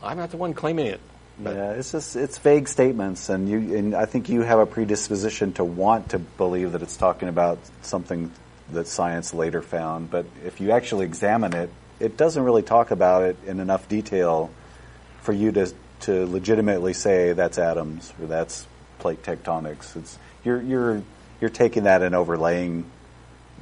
I'm 0.00 0.16
not 0.16 0.30
the 0.30 0.36
one 0.36 0.54
claiming 0.54 0.86
it. 0.86 1.00
But 1.40 1.56
Yeah, 1.56 1.72
it's 1.72 1.90
just 1.90 2.14
it's 2.14 2.38
vague 2.38 2.68
statements, 2.68 3.28
and 3.28 3.48
you 3.48 3.76
and 3.76 3.96
I 3.96 4.04
think 4.04 4.28
you 4.28 4.42
have 4.42 4.60
a 4.60 4.66
predisposition 4.66 5.52
to 5.54 5.64
want 5.64 6.10
to 6.10 6.20
believe 6.20 6.70
that 6.72 6.82
it's 6.82 6.96
talking 6.96 7.28
about 7.28 7.58
something 7.80 8.30
that 8.70 8.86
science 8.86 9.34
later 9.34 9.60
found. 9.60 10.08
But 10.08 10.26
if 10.44 10.60
you 10.60 10.70
actually 10.70 11.06
examine 11.06 11.52
it, 11.52 11.70
it 11.98 12.16
doesn't 12.16 12.44
really 12.44 12.62
talk 12.62 12.92
about 12.92 13.24
it 13.24 13.36
in 13.44 13.58
enough 13.58 13.88
detail 13.88 14.52
for 15.22 15.32
you 15.32 15.50
to 15.50 15.72
to 16.02 16.26
legitimately 16.26 16.92
say 16.92 17.32
that's 17.32 17.58
atoms 17.58 18.12
or 18.20 18.26
that's 18.26 18.66
plate 18.98 19.22
tectonics. 19.22 19.96
It's 19.96 20.18
you're 20.44 20.60
you're 20.62 21.02
you're 21.40 21.50
taking 21.50 21.84
that 21.84 22.02
and 22.02 22.14
overlaying 22.14 22.84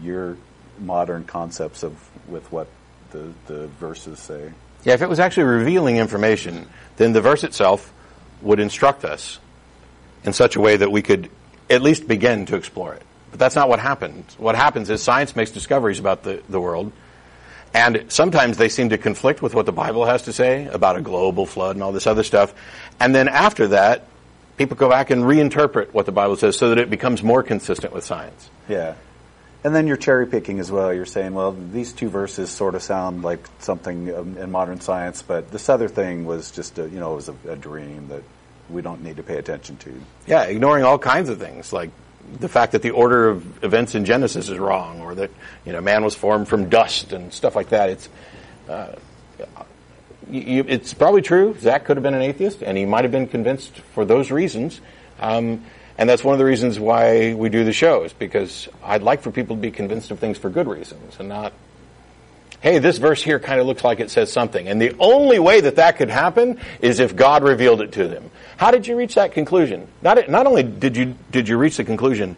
your 0.02 0.36
modern 0.78 1.24
concepts 1.24 1.82
of 1.82 1.98
with 2.28 2.50
what 2.52 2.68
the 3.10 3.32
the 3.46 3.68
verses 3.68 4.18
say. 4.18 4.52
Yeah, 4.84 4.94
if 4.94 5.02
it 5.02 5.08
was 5.08 5.20
actually 5.20 5.44
revealing 5.44 5.96
information, 5.96 6.68
then 6.96 7.12
the 7.12 7.20
verse 7.20 7.44
itself 7.44 7.92
would 8.40 8.60
instruct 8.60 9.04
us 9.04 9.38
in 10.24 10.32
such 10.32 10.56
a 10.56 10.60
way 10.60 10.76
that 10.76 10.90
we 10.90 11.02
could 11.02 11.30
at 11.68 11.82
least 11.82 12.08
begin 12.08 12.46
to 12.46 12.56
explore 12.56 12.94
it. 12.94 13.02
But 13.30 13.38
that's 13.38 13.54
not 13.54 13.68
what 13.68 13.78
happens. 13.78 14.34
What 14.38 14.56
happens 14.56 14.90
is 14.90 15.02
science 15.02 15.36
makes 15.36 15.50
discoveries 15.50 15.98
about 15.98 16.22
the, 16.22 16.42
the 16.48 16.60
world, 16.60 16.92
and 17.72 18.06
sometimes 18.08 18.56
they 18.56 18.68
seem 18.68 18.88
to 18.90 18.98
conflict 18.98 19.42
with 19.42 19.54
what 19.54 19.66
the 19.66 19.72
Bible 19.72 20.04
has 20.04 20.22
to 20.22 20.32
say 20.32 20.66
about 20.66 20.96
a 20.96 21.00
global 21.00 21.46
flood 21.46 21.76
and 21.76 21.82
all 21.82 21.92
this 21.92 22.06
other 22.06 22.24
stuff. 22.24 22.52
And 22.98 23.14
then 23.14 23.28
after 23.28 23.68
that, 23.68 24.06
people 24.56 24.76
go 24.76 24.88
back 24.88 25.10
and 25.10 25.22
reinterpret 25.22 25.92
what 25.92 26.06
the 26.06 26.12
Bible 26.12 26.36
says 26.36 26.56
so 26.56 26.70
that 26.70 26.78
it 26.78 26.90
becomes 26.90 27.22
more 27.22 27.42
consistent 27.42 27.92
with 27.92 28.04
science. 28.04 28.50
Yeah. 28.68 28.94
And 29.62 29.74
then 29.74 29.86
you're 29.86 29.96
cherry 29.98 30.26
picking 30.26 30.58
as 30.58 30.70
well. 30.70 30.92
You're 30.92 31.06
saying, 31.06 31.34
well, 31.34 31.52
these 31.52 31.92
two 31.92 32.08
verses 32.08 32.50
sort 32.50 32.74
of 32.74 32.82
sound 32.82 33.22
like 33.22 33.46
something 33.58 34.12
um, 34.14 34.38
in 34.38 34.50
modern 34.50 34.80
science, 34.80 35.22
but 35.22 35.50
this 35.52 35.68
other 35.68 35.88
thing 35.88 36.24
was 36.24 36.50
just 36.50 36.78
a, 36.78 36.88
you 36.88 36.98
know, 36.98 37.12
it 37.12 37.16
was 37.16 37.28
a, 37.28 37.34
a 37.50 37.56
dream 37.56 38.08
that 38.08 38.22
we 38.68 38.82
don't 38.82 39.02
need 39.02 39.16
to 39.16 39.22
pay 39.22 39.36
attention 39.36 39.76
to. 39.78 39.92
Yeah, 40.26 40.44
ignoring 40.44 40.84
all 40.84 40.98
kinds 40.98 41.28
of 41.28 41.38
things 41.38 41.72
like 41.72 41.90
the 42.38 42.48
fact 42.48 42.72
that 42.72 42.82
the 42.82 42.90
order 42.90 43.28
of 43.28 43.64
events 43.64 43.94
in 43.94 44.04
Genesis 44.04 44.48
is 44.48 44.58
wrong, 44.58 45.00
or 45.00 45.14
that 45.14 45.30
you 45.64 45.72
know 45.72 45.80
man 45.80 46.04
was 46.04 46.14
formed 46.14 46.48
from 46.48 46.68
dust 46.68 47.12
and 47.12 47.32
stuff 47.32 47.56
like 47.56 47.70
that. 47.70 47.90
It's 47.90 48.08
uh, 48.68 48.94
you, 50.28 50.64
it's 50.68 50.94
probably 50.94 51.22
true. 51.22 51.56
Zach 51.58 51.84
could 51.84 51.96
have 51.96 52.04
been 52.04 52.14
an 52.14 52.22
atheist, 52.22 52.62
and 52.62 52.78
he 52.78 52.84
might 52.84 53.04
have 53.04 53.12
been 53.12 53.26
convinced 53.26 53.76
for 53.94 54.04
those 54.04 54.30
reasons. 54.30 54.80
Um, 55.18 55.64
and 55.98 56.08
that's 56.08 56.24
one 56.24 56.32
of 56.32 56.38
the 56.38 56.46
reasons 56.46 56.80
why 56.80 57.34
we 57.34 57.50
do 57.50 57.64
the 57.64 57.74
shows 57.74 58.14
because 58.14 58.68
I'd 58.82 59.02
like 59.02 59.20
for 59.20 59.30
people 59.30 59.56
to 59.56 59.60
be 59.60 59.70
convinced 59.70 60.10
of 60.10 60.18
things 60.18 60.38
for 60.38 60.48
good 60.48 60.66
reasons 60.66 61.16
and 61.18 61.28
not 61.28 61.52
hey, 62.60 62.78
this 62.78 62.98
verse 62.98 63.22
here 63.22 63.38
kind 63.38 63.60
of 63.60 63.66
looks 63.66 63.82
like 63.82 64.00
it 64.00 64.10
says 64.10 64.32
something. 64.32 64.68
And 64.68 64.80
the 64.80 64.94
only 64.98 65.38
way 65.38 65.60
that 65.62 65.76
that 65.76 65.96
could 65.96 66.10
happen 66.10 66.60
is 66.80 67.00
if 67.00 67.16
God 67.16 67.42
revealed 67.42 67.80
it 67.80 67.92
to 67.92 68.06
them. 68.06 68.30
How 68.60 68.70
did 68.70 68.86
you 68.86 68.94
reach 68.94 69.14
that 69.14 69.32
conclusion? 69.32 69.88
Not, 70.02 70.28
not 70.28 70.46
only 70.46 70.62
did 70.62 70.94
you, 70.94 71.16
did 71.30 71.48
you 71.48 71.56
reach 71.56 71.78
the 71.78 71.84
conclusion 71.84 72.36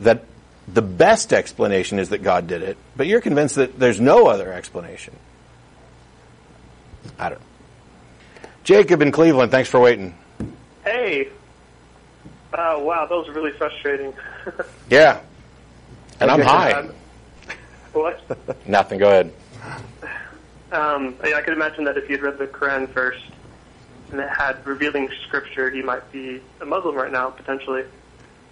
that 0.00 0.22
the 0.68 0.82
best 0.82 1.32
explanation 1.32 1.98
is 1.98 2.10
that 2.10 2.22
God 2.22 2.46
did 2.46 2.60
it, 2.60 2.76
but 2.94 3.06
you're 3.06 3.22
convinced 3.22 3.54
that 3.54 3.78
there's 3.78 3.98
no 3.98 4.26
other 4.26 4.52
explanation. 4.52 5.16
I 7.18 7.30
don't 7.30 7.40
know. 7.40 7.46
Jacob 8.64 9.00
in 9.00 9.10
Cleveland, 9.12 9.50
thanks 9.50 9.70
for 9.70 9.80
waiting. 9.80 10.14
Hey. 10.84 11.28
Uh, 12.52 12.76
wow, 12.78 13.06
that 13.06 13.14
was 13.16 13.30
really 13.30 13.52
frustrating. 13.52 14.12
Yeah. 14.90 15.20
And 16.20 16.30
I'm 16.30 16.42
high. 16.42 16.72
um, 16.72 16.92
what? 17.94 18.20
Nothing, 18.68 18.98
go 18.98 19.08
ahead. 19.08 19.32
Um, 20.70 21.16
I 21.24 21.32
I 21.32 21.40
could 21.40 21.54
imagine 21.54 21.84
that 21.84 21.96
if 21.96 22.10
you'd 22.10 22.20
read 22.20 22.36
the 22.36 22.46
Quran 22.46 22.92
first 22.92 23.24
and 24.10 24.20
it 24.20 24.28
had 24.28 24.64
revealing 24.66 25.08
scripture, 25.26 25.72
you 25.74 25.84
might 25.84 26.10
be 26.12 26.40
a 26.60 26.64
Muslim 26.64 26.94
right 26.94 27.10
now, 27.12 27.30
potentially. 27.30 27.84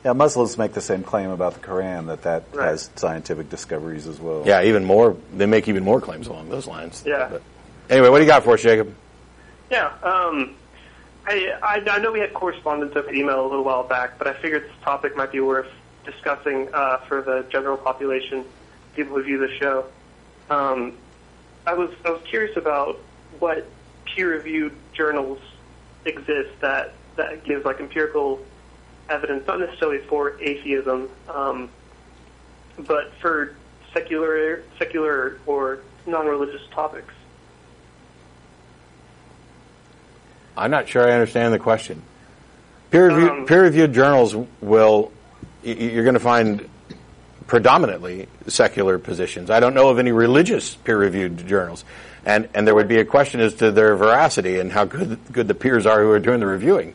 Yeah, 0.04 0.12
Muslims 0.12 0.58
make 0.58 0.72
the 0.74 0.80
same 0.82 1.02
claim 1.02 1.30
about 1.30 1.54
the 1.54 1.60
Quran 1.60 2.06
that 2.08 2.22
that 2.22 2.44
Right. 2.52 2.66
has 2.68 2.90
scientific 2.96 3.48
discoveries 3.48 4.06
as 4.06 4.20
well. 4.20 4.42
Yeah, 4.44 4.62
even 4.62 4.84
more, 4.84 5.16
they 5.34 5.46
make 5.46 5.66
even 5.68 5.82
more 5.84 6.00
claims 6.00 6.26
along 6.26 6.50
those 6.50 6.66
lines. 6.66 7.02
Yeah. 7.06 7.28
But 7.30 7.42
anyway, 7.88 8.10
what 8.10 8.18
do 8.18 8.24
you 8.24 8.30
got 8.30 8.44
for 8.44 8.52
us, 8.54 8.62
Jacob? 8.62 8.94
Yeah. 9.70 9.90
Um, 10.02 10.54
I, 11.26 11.54
I 11.62 11.82
I 11.90 11.98
know 12.00 12.12
we 12.12 12.20
had 12.20 12.34
correspondence 12.34 12.94
over 12.96 13.10
email 13.12 13.40
a 13.40 13.48
little 13.48 13.64
while 13.64 13.82
back, 13.84 14.18
but 14.18 14.26
I 14.26 14.34
figured 14.34 14.64
this 14.64 14.72
topic 14.82 15.16
might 15.16 15.32
be 15.32 15.40
worth 15.40 15.68
discussing 16.04 16.68
uh, 16.74 16.98
for 17.08 17.22
the 17.22 17.46
general 17.48 17.78
population, 17.78 18.44
people 18.94 19.16
who 19.16 19.22
view 19.22 19.38
the 19.38 19.48
show. 19.56 19.86
Um, 20.50 20.98
I 21.66 21.72
was 21.72 21.90
I 22.04 22.10
was 22.10 22.20
curious 22.28 22.58
about 22.58 22.98
what 23.38 23.66
peer-reviewed 24.04 24.74
journals 24.94 25.38
exist 26.04 26.50
that 26.60 26.92
that 27.16 27.44
give 27.44 27.64
like 27.64 27.80
empirical 27.80 28.40
evidence, 29.08 29.46
not 29.46 29.60
necessarily 29.60 29.98
for 29.98 30.40
atheism, 30.40 31.08
um, 31.28 31.70
but 32.78 33.12
for 33.20 33.54
secular 33.92 34.62
secular 34.78 35.38
or 35.46 35.80
non-religious 36.06 36.62
topics. 36.72 37.12
I'm 40.56 40.70
not 40.70 40.88
sure 40.88 41.08
I 41.08 41.12
understand 41.12 41.52
the 41.52 41.58
question. 41.58 42.02
Peer 42.90 43.08
reviewed, 43.08 43.30
Um, 43.30 43.46
peer 43.46 43.62
reviewed 43.62 43.92
journals 43.92 44.36
will, 44.60 45.10
you're 45.64 46.04
going 46.04 46.14
to 46.14 46.20
find 46.20 46.68
predominantly 47.46 48.28
secular 48.46 48.98
positions. 48.98 49.50
I 49.50 49.60
don't 49.60 49.74
know 49.74 49.88
of 49.88 49.98
any 49.98 50.12
religious 50.12 50.76
peer 50.76 50.96
reviewed 50.96 51.46
journals. 51.46 51.84
And, 52.26 52.48
and 52.54 52.66
there 52.66 52.74
would 52.74 52.88
be 52.88 52.98
a 52.98 53.04
question 53.04 53.40
as 53.40 53.54
to 53.56 53.70
their 53.70 53.96
veracity 53.96 54.58
and 54.58 54.72
how 54.72 54.84
good, 54.84 55.18
good 55.30 55.46
the 55.48 55.54
peers 55.54 55.84
are 55.86 56.00
who 56.02 56.10
are 56.10 56.18
doing 56.18 56.40
the 56.40 56.46
reviewing. 56.46 56.94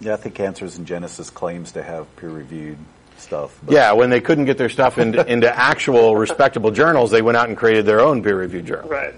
Yeah, 0.00 0.14
I 0.14 0.16
think 0.16 0.38
Answers 0.40 0.76
in 0.76 0.84
Genesis 0.84 1.30
claims 1.30 1.72
to 1.72 1.82
have 1.82 2.14
peer-reviewed 2.16 2.78
stuff. 3.16 3.56
but- 3.62 3.72
Yeah, 3.72 3.92
when 3.92 4.10
they 4.10 4.20
couldn't 4.20 4.44
get 4.44 4.58
their 4.58 4.68
stuff 4.68 4.98
into, 4.98 5.24
into 5.32 5.54
actual 5.56 6.16
respectable 6.16 6.70
journals, 6.70 7.10
they 7.10 7.22
went 7.22 7.36
out 7.38 7.48
and 7.48 7.56
created 7.56 7.86
their 7.86 8.00
own 8.00 8.22
peer 8.22 8.36
reviewed 8.36 8.66
journal. 8.66 8.88
Right. 8.90 9.14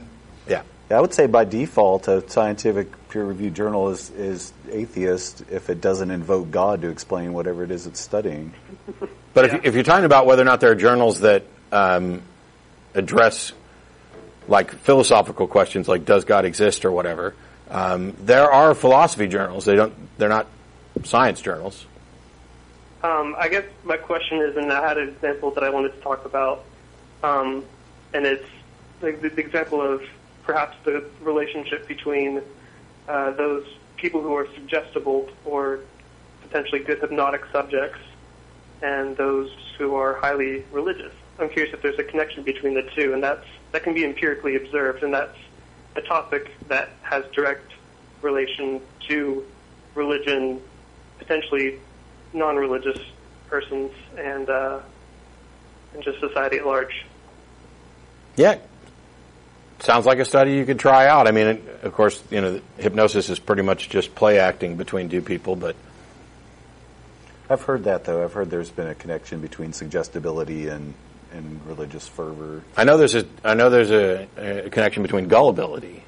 Yeah. 0.46 0.62
Yeah, 0.90 0.98
I 0.98 1.00
would 1.00 1.12
say 1.14 1.26
by 1.26 1.44
default, 1.44 2.06
a 2.08 2.28
scientific 2.30 2.88
peer-reviewed 3.08 3.54
journal 3.54 3.88
is, 3.88 4.10
is 4.10 4.52
atheist 4.70 5.42
if 5.50 5.68
it 5.70 5.80
doesn't 5.80 6.10
invoke 6.10 6.50
God 6.50 6.82
to 6.82 6.88
explain 6.88 7.32
whatever 7.32 7.64
it 7.64 7.70
is 7.70 7.86
it's 7.86 8.00
studying. 8.00 8.52
But 9.34 9.46
if, 9.46 9.64
if 9.66 9.74
you're 9.74 9.82
talking 9.84 10.04
about 10.04 10.26
whether 10.26 10.42
or 10.42 10.44
not 10.46 10.60
there 10.60 10.70
are 10.70 10.76
journals 10.76 11.20
that 11.20 11.44
um, 11.72 12.22
address 12.94 13.52
like 14.48 14.72
philosophical 14.72 15.46
questions, 15.46 15.86
like 15.86 16.04
does 16.04 16.24
God 16.24 16.44
exist 16.44 16.84
or 16.84 16.90
whatever, 16.90 17.34
um, 17.70 18.14
there 18.20 18.50
are 18.50 18.74
philosophy 18.74 19.28
journals. 19.28 19.64
They 19.64 19.76
don't. 19.76 19.94
They're 20.18 20.28
not 20.28 20.46
science 21.04 21.40
journals. 21.40 21.86
Um, 23.02 23.36
I 23.38 23.48
guess 23.48 23.64
my 23.84 23.96
question 23.96 24.38
is, 24.38 24.56
and 24.56 24.72
I 24.72 24.86
had 24.86 24.98
an 24.98 25.08
example 25.10 25.52
that 25.52 25.62
I 25.62 25.70
wanted 25.70 25.94
to 25.94 26.00
talk 26.00 26.24
about, 26.24 26.64
um, 27.22 27.64
and 28.12 28.26
it's 28.26 28.48
like 29.00 29.20
the, 29.20 29.28
the 29.28 29.40
example 29.40 29.80
of 29.80 30.02
perhaps 30.42 30.76
the 30.84 31.04
relationship 31.20 31.86
between 31.86 32.42
uh, 33.06 33.30
those 33.32 33.66
people 33.96 34.20
who 34.22 34.34
are 34.34 34.48
suggestible 34.54 35.28
or 35.44 35.80
potentially 36.42 36.80
good 36.80 36.98
hypnotic 36.98 37.42
subjects 37.52 37.98
and 38.82 39.16
those 39.16 39.50
who 39.76 39.94
are 39.94 40.14
highly 40.14 40.64
religious. 40.72 41.12
I'm 41.38 41.48
curious 41.48 41.72
if 41.74 41.82
there's 41.82 41.98
a 41.98 42.04
connection 42.04 42.42
between 42.42 42.74
the 42.74 42.82
two, 42.96 43.12
and 43.12 43.22
that's 43.22 43.46
that 43.72 43.82
can 43.82 43.94
be 43.94 44.04
empirically 44.04 44.56
observed, 44.56 45.02
and 45.02 45.12
that's 45.12 45.36
a 45.96 46.02
topic 46.02 46.50
that 46.68 46.90
has 47.02 47.24
direct 47.32 47.72
relation 48.22 48.80
to 49.08 49.44
religion, 49.94 50.60
potentially 51.18 51.78
non-religious 52.32 52.98
persons, 53.48 53.92
and 54.16 54.48
uh, 54.48 54.80
and 55.94 56.02
just 56.02 56.20
society 56.20 56.58
at 56.58 56.66
large. 56.66 57.04
Yeah. 58.36 58.58
Sounds 59.80 60.06
like 60.06 60.18
a 60.18 60.24
study 60.24 60.54
you 60.54 60.64
could 60.66 60.78
try 60.78 61.06
out. 61.06 61.26
I 61.28 61.30
mean, 61.30 61.46
it- 61.46 61.62
of 61.82 61.92
course, 61.94 62.20
you 62.30 62.40
know, 62.40 62.60
hypnosis 62.78 63.30
is 63.30 63.38
pretty 63.38 63.62
much 63.62 63.88
just 63.88 64.14
play 64.14 64.38
acting 64.40 64.76
between 64.76 65.08
two 65.08 65.22
people, 65.22 65.54
but 65.54 65.76
I've 67.48 67.62
heard 67.62 67.84
that 67.84 68.04
though. 68.04 68.24
I've 68.24 68.32
heard 68.32 68.50
there's 68.50 68.70
been 68.70 68.88
a 68.88 68.94
connection 68.94 69.40
between 69.40 69.72
suggestibility 69.72 70.68
and, 70.68 70.94
and 71.32 71.64
religious 71.66 72.06
fervor. 72.08 72.62
I 72.76 72.84
know 72.84 72.96
there's 72.96 73.14
a 73.14 73.24
I 73.44 73.54
know 73.54 73.70
there's 73.70 73.90
a, 73.90 74.26
a 74.36 74.70
connection 74.70 75.02
between 75.02 75.28
gullibility 75.28 76.02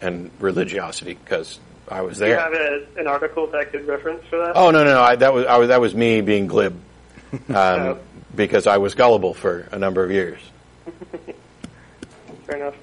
and 0.00 0.30
religiosity 0.40 1.14
because 1.14 1.60
I 1.88 2.02
was 2.02 2.18
Do 2.18 2.24
you 2.26 2.30
there. 2.32 2.40
have 2.40 2.52
a, 2.52 2.86
an 3.00 3.06
article 3.06 3.46
that 3.48 3.58
I 3.60 3.64
could 3.64 3.86
reference 3.86 4.24
for 4.30 4.38
that? 4.44 4.52
Oh 4.56 4.70
no 4.70 4.84
no 4.84 4.94
no! 4.94 5.02
I, 5.02 5.16
that 5.16 5.32
was 5.34 5.46
I 5.46 5.56
was 5.58 5.68
that 5.68 5.80
was 5.80 5.94
me 5.94 6.20
being 6.20 6.46
glib, 6.46 6.74
um, 7.32 7.40
Oh. 7.54 7.98
because 8.34 8.66
I 8.66 8.78
was 8.78 8.94
gullible 8.94 9.34
for 9.34 9.68
a 9.72 9.78
number 9.78 10.02
of 10.04 10.10
years. 10.10 10.40
Fair 12.46 12.56
enough. 12.56 12.74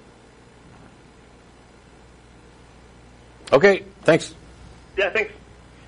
Okay, 3.51 3.83
thanks. 4.03 4.33
Yeah, 4.97 5.09
thanks. 5.11 5.31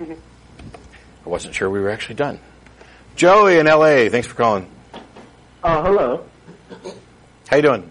I 0.00 1.28
wasn't 1.28 1.54
sure 1.54 1.68
we 1.68 1.80
were 1.80 1.90
actually 1.90 2.14
done. 2.14 2.38
Joey 3.16 3.58
in 3.58 3.66
L.A. 3.66 4.08
Thanks 4.08 4.26
for 4.26 4.34
calling. 4.34 4.66
Oh, 5.62 5.82
hello. 5.82 6.24
How 7.48 7.56
you 7.56 7.62
doing? 7.62 7.90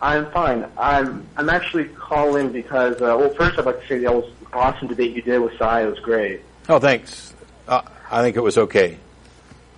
I'm 0.00 0.28
fine. 0.32 0.66
I'm 0.76 1.24
I'm 1.36 1.48
actually 1.48 1.84
calling 1.84 2.50
because 2.50 2.96
uh, 2.96 3.14
well, 3.18 3.32
first 3.34 3.58
I'd 3.58 3.66
like 3.66 3.80
to 3.82 3.86
say 3.86 3.98
that 3.98 4.12
was 4.12 4.28
awesome 4.52 4.88
debate 4.88 5.14
you 5.14 5.22
did 5.22 5.38
with 5.38 5.56
Sye. 5.58 5.82
It 5.84 5.90
was 5.90 6.00
great. 6.00 6.40
Oh, 6.68 6.80
thanks. 6.80 7.34
Uh, 7.68 7.82
I 8.10 8.22
think 8.22 8.36
it 8.36 8.40
was 8.40 8.58
okay, 8.58 8.98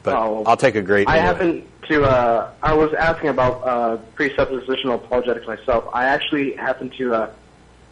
but 0.02 0.14
Oh. 0.14 0.42
I'll 0.46 0.57
take 0.57 0.76
a 0.76 0.82
great. 0.82 1.09
I 1.09 1.18
happen 1.18 1.66
to. 1.88 2.05
Uh, 2.05 2.50
I 2.62 2.72
was 2.72 2.94
asking 2.94 3.28
about 3.28 3.62
uh, 3.64 3.98
presuppositional 4.16 4.94
apologetics 4.94 5.46
myself. 5.46 5.84
I 5.92 6.07
actually 6.07 6.55
happen 6.57 6.88
to. 6.90 7.14
Uh, 7.14 7.30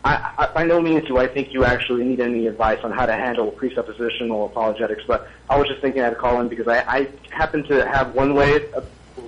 I, 0.04 0.32
I, 0.38 0.46
by 0.46 0.64
no 0.64 0.80
means 0.80 1.06
do 1.06 1.18
I 1.18 1.28
think 1.28 1.52
you 1.52 1.64
actually 1.64 2.04
need 2.04 2.18
any 2.18 2.46
advice 2.48 2.80
on 2.82 2.90
how 2.90 3.06
to 3.06 3.12
handle 3.12 3.52
presuppositional 3.52 4.46
apologetics, 4.46 5.04
but 5.06 5.28
I 5.50 5.58
was 5.58 5.68
just 5.68 5.80
thinking 5.82 6.02
I'd 6.02 6.16
call 6.18 6.40
in 6.40 6.48
because 6.48 6.66
I, 6.66 6.78
I 6.88 7.08
happen 7.30 7.62
to 7.64 7.86
have 7.86 8.14
one 8.14 8.34
way 8.34 8.72
uh, 8.72 8.80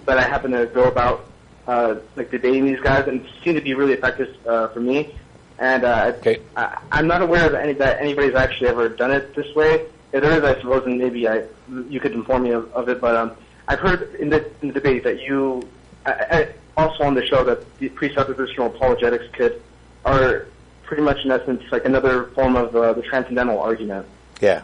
that 0.07 0.18
I 0.18 0.22
happen 0.22 0.51
to 0.53 0.66
go 0.66 0.85
about 0.85 1.26
uh, 1.66 1.97
like 2.16 2.30
debating 2.30 2.66
these 2.66 2.80
guys, 2.80 3.09
and 3.09 3.26
seem 3.43 3.55
to 3.55 3.61
be 3.61 3.74
really 3.74 3.95
effective 3.95 4.35
uh, 4.47 4.68
for 4.68 4.80
me. 4.80 5.14
And 5.59 5.85
uh, 5.85 6.12
Okay. 6.18 6.41
I, 6.57 6.78
I'm 6.93 7.07
not 7.07 7.22
aware 7.22 7.47
of 7.47 7.55
any 7.55 7.72
that 7.74 8.01
anybody's 8.01 8.35
actually 8.35 8.68
ever 8.68 8.89
done 8.89 9.12
it 9.12 9.35
this 9.35 9.55
way. 9.55 9.87
If 10.12 10.22
there 10.22 10.32
is, 10.32 10.45
I 10.45 10.61
suppose, 10.61 10.85
and 10.87 10.99
maybe 10.99 11.28
I 11.28 11.45
you 11.89 12.01
could 12.01 12.12
inform 12.12 12.45
me 12.45 12.51
of, 12.51 12.72
of 12.72 12.89
it. 12.89 13.01
But 13.01 13.16
um, 13.16 13.32
I've 13.68 13.80
heard 13.80 14.14
in 14.16 14.30
the, 14.30 14.45
in 14.62 14.68
the 14.68 14.74
debate 14.74 15.05
that 15.05 15.20
you, 15.20 15.68
I, 16.07 16.12
I, 16.12 16.49
also 16.76 17.05
on 17.05 17.14
the 17.14 17.24
show, 17.24 17.45
that 17.45 17.78
the 17.78 17.89
presuppositional 17.89 18.66
apologetics 18.66 19.24
could 19.32 19.62
are 20.05 20.47
pretty 20.82 21.03
much 21.03 21.24
in 21.24 21.30
essence 21.30 21.62
like 21.72 21.85
another 21.85 22.26
form 22.26 22.57
of 22.57 22.76
uh, 22.76 22.93
the 22.93 23.03
transcendental 23.03 23.59
argument. 23.59 24.07
Yeah. 24.41 24.62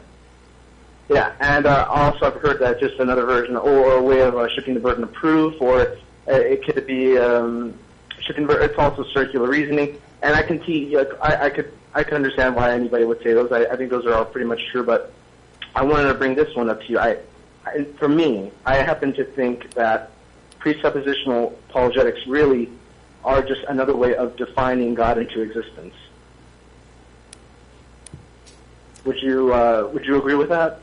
Yeah, 1.11 1.33
and 1.41 1.67
uh, 1.67 1.87
also 1.91 2.27
I've 2.27 2.41
heard 2.41 2.61
that 2.61 2.79
just 2.79 3.01
another 3.01 3.27
version 3.27 3.57
or 3.57 3.95
a 3.95 4.03
way 4.03 4.21
of 4.21 4.37
uh, 4.37 4.49
shifting 4.49 4.75
the 4.75 4.81
burden 4.81 5.03
of 5.03 5.13
proof, 5.13 5.61
or 5.61 5.81
uh, 5.81 5.97
it 6.29 6.65
could 6.65 6.87
be 6.87 7.19
um, 7.19 7.75
shifting. 8.21 8.47
It's 8.49 8.79
also 8.79 9.03
circular 9.13 9.49
reasoning, 9.49 10.01
and 10.23 10.37
I 10.37 10.43
can 10.43 10.65
see. 10.65 10.97
Like, 10.97 11.11
I, 11.21 11.47
I 11.47 11.51
could 11.51 11.73
I 11.95 12.05
could 12.05 12.15
understand 12.15 12.55
why 12.55 12.71
anybody 12.71 13.05
would 13.05 13.21
say 13.25 13.33
those. 13.33 13.51
I, 13.51 13.65
I 13.65 13.77
think 13.77 13.91
those 13.91 14.07
are 14.07 14.15
all 14.15 14.25
pretty 14.25 14.47
much 14.47 14.61
true, 14.71 14.85
but 14.85 15.13
I 15.75 15.83
wanted 15.83 16.07
to 16.13 16.15
bring 16.15 16.37
this 16.37 16.55
one 16.55 16.71
up 16.71 16.81
to 16.83 16.87
you. 16.87 17.01
I, 17.01 17.19
I 17.67 17.83
for 17.99 18.09
me, 18.09 18.53
I 18.65 18.77
happen 18.77 19.13
to 19.15 19.25
think 19.25 19.75
that 19.75 20.13
presuppositional 20.61 21.55
apologetics 21.71 22.25
really 22.29 22.71
are 23.25 23.43
just 23.43 23.65
another 23.65 23.97
way 23.97 24.15
of 24.15 24.37
defining 24.37 24.95
God 24.95 25.19
into 25.19 25.41
existence. 25.41 25.95
Would 29.05 29.21
you 29.21 29.53
uh, 29.53 29.91
would 29.93 30.05
you 30.05 30.17
agree 30.17 30.37
with 30.37 30.51
that? 30.51 30.83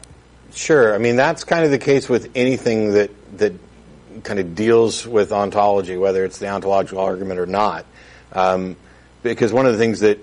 Sure. 0.58 0.96
I 0.96 0.98
mean, 0.98 1.18
that's 1.18 1.44
kind 1.44 1.64
of 1.66 1.70
the 1.70 1.78
case 1.78 2.10
with 2.10 2.32
anything 2.34 2.94
that 2.94 3.12
that 3.38 3.54
kind 4.24 4.40
of 4.40 4.56
deals 4.56 5.06
with 5.06 5.32
ontology, 5.32 5.98
whether 5.98 6.26
it's 6.26 6.40
the 6.40 6.48
ontological 6.48 7.00
argument 7.00 7.40
or 7.40 7.46
not. 7.46 7.86
Um, 8.34 8.76
because 9.22 9.54
one 9.54 9.68
of 9.68 9.74
the 9.74 9.78
things 9.78 10.00
that, 10.00 10.18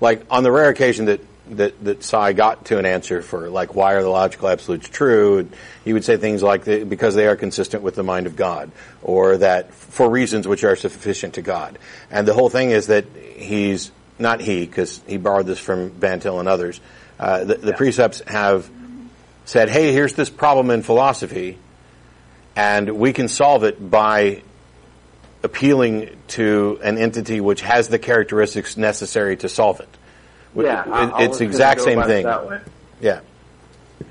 like, 0.00 0.24
on 0.30 0.44
the 0.44 0.52
rare 0.52 0.68
occasion 0.68 1.06
that 1.06 1.20
that 1.50 1.84
that 1.84 2.04
Sye 2.04 2.32
got 2.32 2.66
to 2.66 2.78
an 2.78 2.86
answer 2.86 3.22
for, 3.22 3.50
like, 3.50 3.74
why 3.74 3.94
are 3.94 4.02
the 4.02 4.08
logical 4.08 4.48
absolutes 4.48 4.88
true? 4.88 5.48
He 5.84 5.92
would 5.92 6.04
say 6.04 6.16
things 6.16 6.44
like, 6.44 6.62
the, 6.62 6.84
because 6.84 7.16
they 7.16 7.26
are 7.26 7.34
consistent 7.34 7.82
with 7.82 7.96
the 7.96 8.04
mind 8.04 8.28
of 8.28 8.36
God, 8.36 8.70
or 9.02 9.38
that 9.38 9.74
for 9.74 10.08
reasons 10.08 10.46
which 10.46 10.62
are 10.62 10.76
sufficient 10.76 11.34
to 11.34 11.42
God. 11.42 11.76
And 12.08 12.28
the 12.28 12.34
whole 12.34 12.50
thing 12.50 12.70
is 12.70 12.86
that 12.86 13.06
he's 13.16 13.90
not 14.16 14.40
he, 14.40 14.64
because 14.64 15.02
he 15.08 15.16
borrowed 15.16 15.46
this 15.46 15.58
from 15.58 15.90
Van 15.90 16.20
Til 16.20 16.38
and 16.38 16.48
others. 16.48 16.80
Uh, 17.18 17.42
the, 17.42 17.54
the 17.56 17.72
presups 17.72 18.26
have 18.28 18.70
said, 19.44 19.68
hey, 19.68 19.92
here's 19.92 20.14
this 20.14 20.30
problem 20.30 20.70
in 20.70 20.82
philosophy, 20.82 21.58
and 22.56 22.90
we 22.98 23.12
can 23.12 23.28
solve 23.28 23.64
it 23.64 23.90
by 23.90 24.42
appealing 25.42 26.16
to 26.28 26.78
an 26.84 26.98
entity 26.98 27.40
which 27.40 27.60
has 27.62 27.88
the 27.88 27.98
characteristics 27.98 28.76
necessary 28.76 29.36
to 29.38 29.48
solve 29.48 29.80
it. 29.80 29.88
Yeah, 30.66 30.82
it- 31.18 31.24
it's 31.24 31.38
the 31.38 31.44
exact 31.44 31.80
same 31.80 31.98
thing. 32.02 32.24
Yeah. 33.00 33.20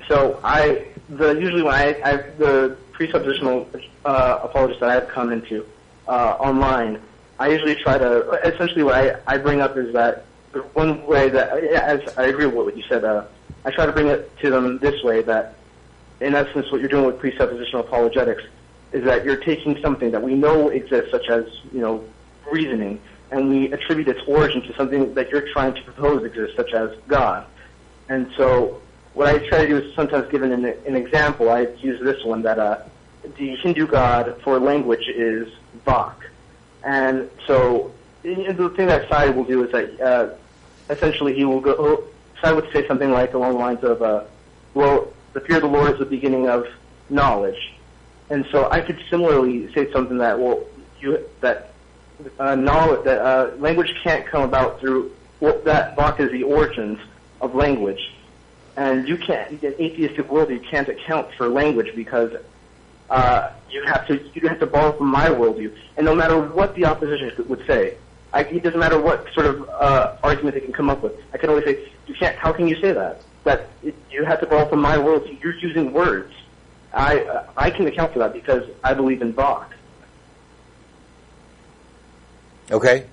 So 0.08 0.38
I, 0.44 0.86
the 1.08 1.32
usually 1.32 1.62
when 1.62 1.74
I, 1.74 1.94
I 2.04 2.16
the 2.38 2.76
presuppositional 2.92 3.66
uh, 4.04 4.40
apologists 4.42 4.80
that 4.80 4.90
I've 4.90 5.08
come 5.08 5.32
into 5.32 5.64
uh, 6.08 6.36
online, 6.38 7.00
I 7.38 7.48
usually 7.48 7.76
try 7.76 7.96
to 7.98 8.30
essentially 8.44 8.82
what 8.82 8.94
I, 8.96 9.16
I 9.26 9.38
bring 9.38 9.60
up 9.60 9.76
is 9.76 9.92
that 9.94 10.24
one 10.74 11.06
way 11.06 11.30
that, 11.30 11.64
as 11.64 12.18
I 12.18 12.24
agree 12.24 12.46
with 12.46 12.54
what 12.66 12.76
you 12.76 12.82
said, 12.88 13.04
uh, 13.04 13.24
I 13.64 13.70
try 13.70 13.86
to 13.86 13.92
bring 13.92 14.08
it 14.08 14.36
to 14.38 14.50
them 14.50 14.78
this 14.78 15.02
way 15.02 15.22
that, 15.22 15.54
in 16.20 16.34
essence, 16.34 16.70
what 16.70 16.80
you're 16.80 16.90
doing 16.90 17.06
with 17.06 17.18
presuppositional 17.18 17.80
apologetics 17.80 18.42
is 18.92 19.04
that 19.04 19.24
you're 19.24 19.36
taking 19.36 19.80
something 19.80 20.10
that 20.10 20.22
we 20.22 20.34
know 20.34 20.68
exists, 20.68 21.10
such 21.10 21.28
as, 21.28 21.44
you 21.72 21.80
know, 21.80 22.04
reasoning, 22.50 23.00
and 23.30 23.48
we 23.48 23.72
attribute 23.72 24.08
its 24.08 24.20
origin 24.26 24.62
to 24.62 24.74
something 24.74 25.14
that 25.14 25.30
you're 25.30 25.48
trying 25.52 25.74
to 25.74 25.82
propose 25.82 26.24
exists, 26.24 26.56
such 26.56 26.72
as 26.72 26.90
God. 27.08 27.46
And 28.08 28.30
so, 28.36 28.80
what 29.14 29.28
I 29.28 29.38
try 29.48 29.62
to 29.62 29.68
do 29.68 29.76
is 29.78 29.94
sometimes 29.94 30.30
give 30.30 30.42
an, 30.42 30.52
an 30.52 30.96
example. 30.96 31.50
I 31.50 31.68
use 31.78 32.02
this 32.02 32.22
one 32.24 32.42
that 32.42 32.58
uh, 32.58 32.82
the 33.36 33.56
Hindu 33.56 33.86
god 33.86 34.40
for 34.42 34.58
language 34.58 35.06
is 35.08 35.48
Vak. 35.86 36.14
And 36.84 37.30
so, 37.46 37.92
the 38.22 38.72
thing 38.76 38.86
that 38.86 39.08
Sye 39.08 39.28
will 39.30 39.44
do 39.44 39.64
is 39.64 39.72
that 39.72 40.00
uh, 40.00 40.28
essentially 40.92 41.34
he 41.34 41.44
will 41.44 41.60
go. 41.60 42.04
Sye 42.42 42.52
would 42.52 42.70
say 42.72 42.86
something 42.86 43.10
like 43.10 43.34
along 43.34 43.54
the 43.54 43.58
lines 43.58 43.84
of, 43.84 44.02
uh, 44.02 44.24
"Well, 44.74 45.12
the 45.32 45.40
fear 45.40 45.56
of 45.56 45.62
the 45.62 45.68
Lord 45.68 45.92
is 45.92 45.98
the 45.98 46.04
beginning 46.04 46.48
of 46.48 46.66
knowledge," 47.08 47.72
and 48.30 48.44
so 48.50 48.68
I 48.70 48.80
could 48.80 48.98
similarly 49.08 49.72
say 49.72 49.90
something 49.92 50.18
that, 50.18 50.38
well, 50.38 50.64
you 51.00 51.20
that 51.40 51.72
uh, 52.38 52.54
knowledge 52.56 53.04
that 53.04 53.20
uh, 53.20 53.50
language 53.58 53.94
can't 54.02 54.26
come 54.26 54.42
about 54.42 54.80
through 54.80 55.12
well, 55.40 55.58
that 55.64 55.96
Vak 55.96 56.20
is 56.20 56.30
the 56.32 56.42
origins 56.42 56.98
of 57.40 57.54
language, 57.54 58.12
and 58.76 59.08
you 59.08 59.16
can't 59.16 59.62
in 59.62 59.74
atheistic 59.80 60.30
world 60.30 60.50
you 60.50 60.60
can't 60.60 60.88
account 60.88 61.32
for 61.34 61.48
language 61.48 61.94
because 61.94 62.32
uh, 63.10 63.50
you 63.70 63.84
have 63.84 64.06
to 64.08 64.20
you 64.34 64.48
have 64.48 64.58
to 64.60 64.66
borrow 64.66 64.92
from 64.92 65.08
my 65.08 65.28
worldview, 65.28 65.72
and 65.96 66.04
no 66.06 66.14
matter 66.14 66.40
what 66.40 66.74
the 66.74 66.84
opposition 66.86 67.32
would 67.48 67.64
say, 67.66 67.96
I, 68.32 68.40
it 68.42 68.62
doesn't 68.62 68.80
matter 68.80 69.00
what 69.00 69.26
sort 69.34 69.46
of 69.46 69.68
uh, 69.68 70.16
argument 70.22 70.54
they 70.54 70.60
can 70.60 70.72
come 70.72 70.88
up 70.88 71.02
with. 71.02 71.12
I 71.34 71.38
can 71.38 71.50
always 71.50 71.64
say, 71.64 71.88
you 72.06 72.14
can't. 72.14 72.36
How 72.36 72.52
can 72.52 72.66
you 72.66 72.76
say 72.80 72.92
that? 72.92 73.20
That 73.44 73.68
it, 73.82 73.94
you 74.10 74.24
have 74.24 74.40
to 74.40 74.46
borrow 74.46 74.68
from 74.68 74.80
my 74.80 74.96
worldview. 74.96 75.42
You're 75.42 75.56
using 75.56 75.92
words. 75.92 76.32
I 76.94 77.20
uh, 77.20 77.46
I 77.56 77.70
can 77.70 77.86
account 77.86 78.12
for 78.12 78.18
that 78.20 78.32
because 78.32 78.68
I 78.84 78.94
believe 78.94 79.22
in 79.22 79.32
Vak. 79.32 79.66
Okay. 82.70 83.06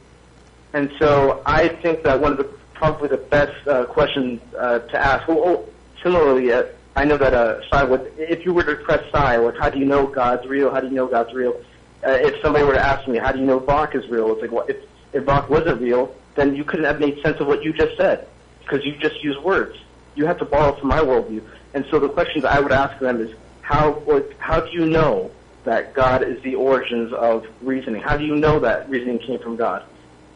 And 0.74 0.92
so 1.00 1.42
I 1.46 1.68
think 1.68 2.04
that 2.04 2.20
one 2.20 2.34
of 2.34 2.38
the 2.38 2.50
probably 2.74 3.10
the 3.10 3.18
best 3.18 3.68
uh, 3.68 3.86
questions 3.86 4.42
uh, 4.58 4.80
to 4.80 4.98
ask. 4.98 5.28
Well, 5.28 5.42
oh, 5.44 5.70
similarly, 6.02 6.52
uh, 6.54 6.64
I 6.96 7.04
know 7.06 7.18
that 7.18 7.34
uh, 7.34 7.62
Sye 7.70 7.84
would, 7.84 8.12
if 8.18 8.46
you 8.46 8.54
were 8.54 8.64
to 8.64 8.76
press 8.76 9.04
Sye, 9.12 9.38
like 9.38 9.58
how 9.58 9.70
do 9.70 9.80
you 9.80 9.86
know 9.86 10.08
God's 10.08 10.48
real? 10.48 10.72
How 10.72 10.80
do 10.80 10.88
you 10.88 10.94
know 10.94 11.08
God's 11.08 11.34
real? 11.34 11.60
Uh, 12.06 12.12
if 12.12 12.42
somebody 12.42 12.64
were 12.64 12.74
to 12.74 12.86
ask 12.86 13.08
me, 13.08 13.18
how 13.18 13.32
do 13.34 13.40
you 13.40 13.46
know 13.46 13.60
Vak 13.60 13.96
is 13.96 14.08
real? 14.10 14.32
It's 14.32 14.42
like, 14.42 14.52
well, 14.52 14.66
if 14.70 14.78
if 15.14 15.24
Vak 15.24 15.50
wasn't 15.50 15.82
real, 15.82 16.14
then 16.36 16.56
you 16.56 16.64
couldn't 16.64 16.86
have 16.86 17.00
made 17.00 17.22
sense 17.22 17.40
of 17.40 17.48
what 17.48 17.64
you 17.64 17.74
just 17.74 17.98
said 17.98 18.28
because 18.62 18.86
you 18.86 18.96
just 18.98 19.24
used 19.24 19.40
words. 19.40 19.78
You 20.16 20.26
have 20.26 20.38
to 20.40 20.46
borrow 20.46 20.76
from 20.76 20.90
my 20.90 21.00
worldview. 21.00 21.44
And 21.74 21.86
so 21.90 22.00
the 22.00 22.10
questions 22.10 22.46
I 22.46 22.60
would 22.60 22.72
ask 22.72 23.00
them 23.00 23.22
is, 23.22 23.36
how 23.62 23.92
or 24.06 24.24
how 24.40 24.60
do 24.62 24.72
you 24.72 24.86
know 24.86 25.32
that 25.64 25.94
God 25.94 26.24
is 26.24 26.42
the 26.42 26.56
origins 26.56 27.14
of 27.14 27.46
reasoning? 27.62 28.02
How 28.02 28.18
do 28.18 28.26
you 28.26 28.36
know 28.36 28.60
that 28.60 28.90
reasoning 28.90 29.20
came 29.20 29.40
from 29.40 29.56
God? 29.56 29.84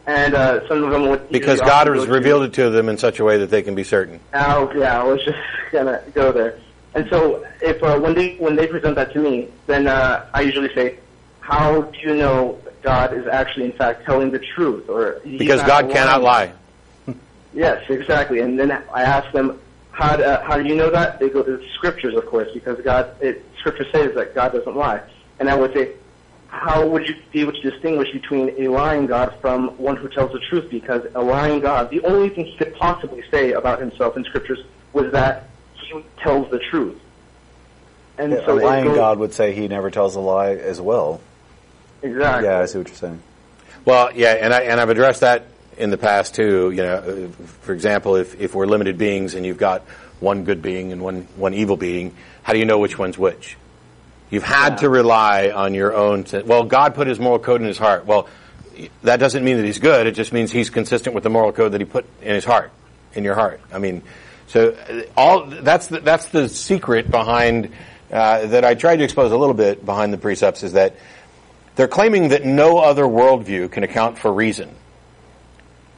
And 0.06 0.34
uh, 0.34 0.68
some 0.68 0.84
of 0.84 0.90
them 0.90 1.08
would 1.08 1.30
Because 1.30 1.60
God 1.60 1.86
has 1.88 2.06
revealed 2.06 2.44
it 2.44 2.52
to 2.54 2.70
them 2.70 2.88
in 2.88 2.98
such 2.98 3.18
a 3.20 3.24
way 3.24 3.38
that 3.38 3.50
they 3.50 3.62
can 3.62 3.74
be 3.74 3.84
certain. 3.84 4.20
Oh, 4.34 4.70
yeah, 4.76 5.00
I 5.00 5.04
was 5.04 5.24
just 5.24 5.38
gonna 5.72 6.02
go 6.12 6.30
there. 6.30 6.60
And 6.94 7.08
so, 7.08 7.44
if 7.60 7.82
uh, 7.82 7.98
when 7.98 8.14
they 8.14 8.36
when 8.36 8.54
they 8.54 8.66
present 8.66 8.94
that 8.96 9.12
to 9.14 9.18
me, 9.18 9.48
then 9.66 9.88
uh, 9.88 10.26
I 10.32 10.42
usually 10.42 10.72
say, 10.74 10.98
"How 11.40 11.82
do 11.82 11.98
you 11.98 12.14
know 12.14 12.60
God 12.84 13.12
is 13.12 13.26
actually, 13.26 13.64
in 13.66 13.72
fact, 13.72 14.04
telling 14.04 14.30
the 14.30 14.38
truth?" 14.38 14.88
Or 14.88 15.20
he's 15.24 15.38
Because 15.38 15.60
not 15.62 15.68
God 15.68 15.90
cannot 15.90 16.22
lie. 16.22 16.52
Yes, 17.56 17.88
exactly. 17.88 18.40
And 18.40 18.58
then 18.58 18.72
I 18.92 19.02
ask 19.02 19.30
them, 19.32 19.60
"How 19.92 20.16
do, 20.16 20.24
uh, 20.24 20.42
how 20.42 20.58
do 20.58 20.68
you 20.68 20.74
know 20.74 20.90
that?" 20.90 21.20
They 21.20 21.28
go 21.28 21.42
to 21.42 21.56
the 21.56 21.64
scriptures, 21.74 22.14
of 22.16 22.26
course, 22.26 22.48
because 22.52 22.80
God, 22.80 23.14
it, 23.20 23.44
Scripture 23.58 23.86
says 23.92 24.14
that 24.16 24.34
God 24.34 24.52
doesn't 24.52 24.76
lie. 24.76 25.00
And 25.38 25.48
I 25.48 25.54
would 25.54 25.72
say, 25.72 25.92
how 26.48 26.86
would 26.86 27.08
you 27.08 27.14
be 27.32 27.40
able 27.40 27.52
to 27.52 27.70
distinguish 27.70 28.12
between 28.12 28.54
a 28.58 28.68
lying 28.68 29.06
God 29.06 29.34
from 29.40 29.68
one 29.78 29.96
who 29.96 30.08
tells 30.08 30.32
the 30.32 30.38
truth? 30.50 30.70
Because 30.70 31.02
a 31.14 31.22
lying 31.22 31.60
God, 31.60 31.90
the 31.90 32.00
only 32.04 32.28
thing 32.28 32.44
he 32.46 32.56
could 32.56 32.74
possibly 32.74 33.22
say 33.30 33.52
about 33.52 33.80
himself 33.80 34.16
in 34.16 34.24
scriptures 34.24 34.60
was 34.92 35.10
that 35.12 35.48
he 35.74 36.04
tells 36.22 36.50
the 36.50 36.60
truth. 36.70 37.00
And 38.18 38.32
Yeah, 38.32 38.46
so 38.46 38.58
a 38.58 38.62
lying 38.62 38.84
goes- 38.84 38.96
God 38.96 39.18
would 39.18 39.32
say 39.32 39.52
he 39.52 39.66
never 39.66 39.90
tells 39.90 40.14
a 40.14 40.20
lie 40.20 40.54
as 40.54 40.80
well. 40.80 41.20
Exactly. 42.04 42.48
Yeah, 42.48 42.60
I 42.60 42.66
see 42.66 42.78
what 42.78 42.88
you're 42.88 42.96
saying. 42.96 43.22
Well, 43.84 44.10
yeah, 44.14 44.32
and 44.32 44.52
I 44.52 44.60
and 44.62 44.80
I've 44.80 44.90
addressed 44.90 45.22
that 45.22 45.46
in 45.76 45.90
the 45.90 45.98
past 45.98 46.34
too. 46.34 46.70
You 46.70 46.82
know, 46.82 47.28
for 47.62 47.72
example, 47.72 48.16
if 48.16 48.40
if 48.40 48.54
we're 48.54 48.66
limited 48.66 48.98
beings 48.98 49.34
and 49.34 49.44
you've 49.44 49.58
got 49.58 49.82
one 50.20 50.44
good 50.44 50.62
being 50.62 50.92
and 50.92 51.02
one 51.02 51.22
one 51.36 51.54
evil 51.54 51.76
being, 51.76 52.14
how 52.42 52.52
do 52.52 52.58
you 52.58 52.66
know 52.66 52.78
which 52.78 52.98
one's 52.98 53.18
which? 53.18 53.56
You've 54.30 54.42
had 54.42 54.78
to 54.78 54.88
rely 54.88 55.50
on 55.50 55.74
your 55.74 55.94
own. 55.94 56.26
sen- 56.26 56.46
Well, 56.46 56.64
God 56.64 56.94
put 56.94 57.06
His 57.06 57.18
moral 57.18 57.38
code 57.38 57.60
in 57.60 57.66
His 57.66 57.78
heart. 57.78 58.04
Well, 58.06 58.28
that 59.02 59.18
doesn't 59.18 59.44
mean 59.44 59.56
that 59.58 59.64
He's 59.66 59.78
good. 59.78 60.06
It 60.06 60.12
just 60.12 60.32
means 60.32 60.50
He's 60.50 60.70
consistent 60.70 61.14
with 61.14 61.24
the 61.24 61.30
moral 61.30 61.52
code 61.52 61.72
that 61.72 61.80
He 61.80 61.84
put 61.84 62.04
in 62.22 62.34
His 62.34 62.44
heart, 62.44 62.70
in 63.14 63.24
your 63.24 63.34
heart. 63.34 63.60
I 63.72 63.78
mean, 63.78 64.02
so 64.48 64.70
uh, 64.70 65.02
all 65.16 65.46
that's 65.46 65.86
the, 65.88 66.00
that's 66.00 66.26
the 66.26 66.48
secret 66.48 67.10
behind 67.10 67.70
uh, 68.10 68.46
that 68.46 68.64
I 68.64 68.74
tried 68.74 68.96
to 68.96 69.04
expose 69.04 69.30
a 69.32 69.36
little 69.36 69.54
bit 69.54 69.84
behind 69.84 70.12
the 70.12 70.18
presups 70.18 70.64
is 70.64 70.72
that 70.72 70.96
they're 71.76 71.88
claiming 71.88 72.28
that 72.28 72.44
no 72.44 72.78
other 72.78 73.04
worldview 73.04 73.70
can 73.70 73.82
account 73.82 74.18
for 74.18 74.32
reason. 74.32 74.70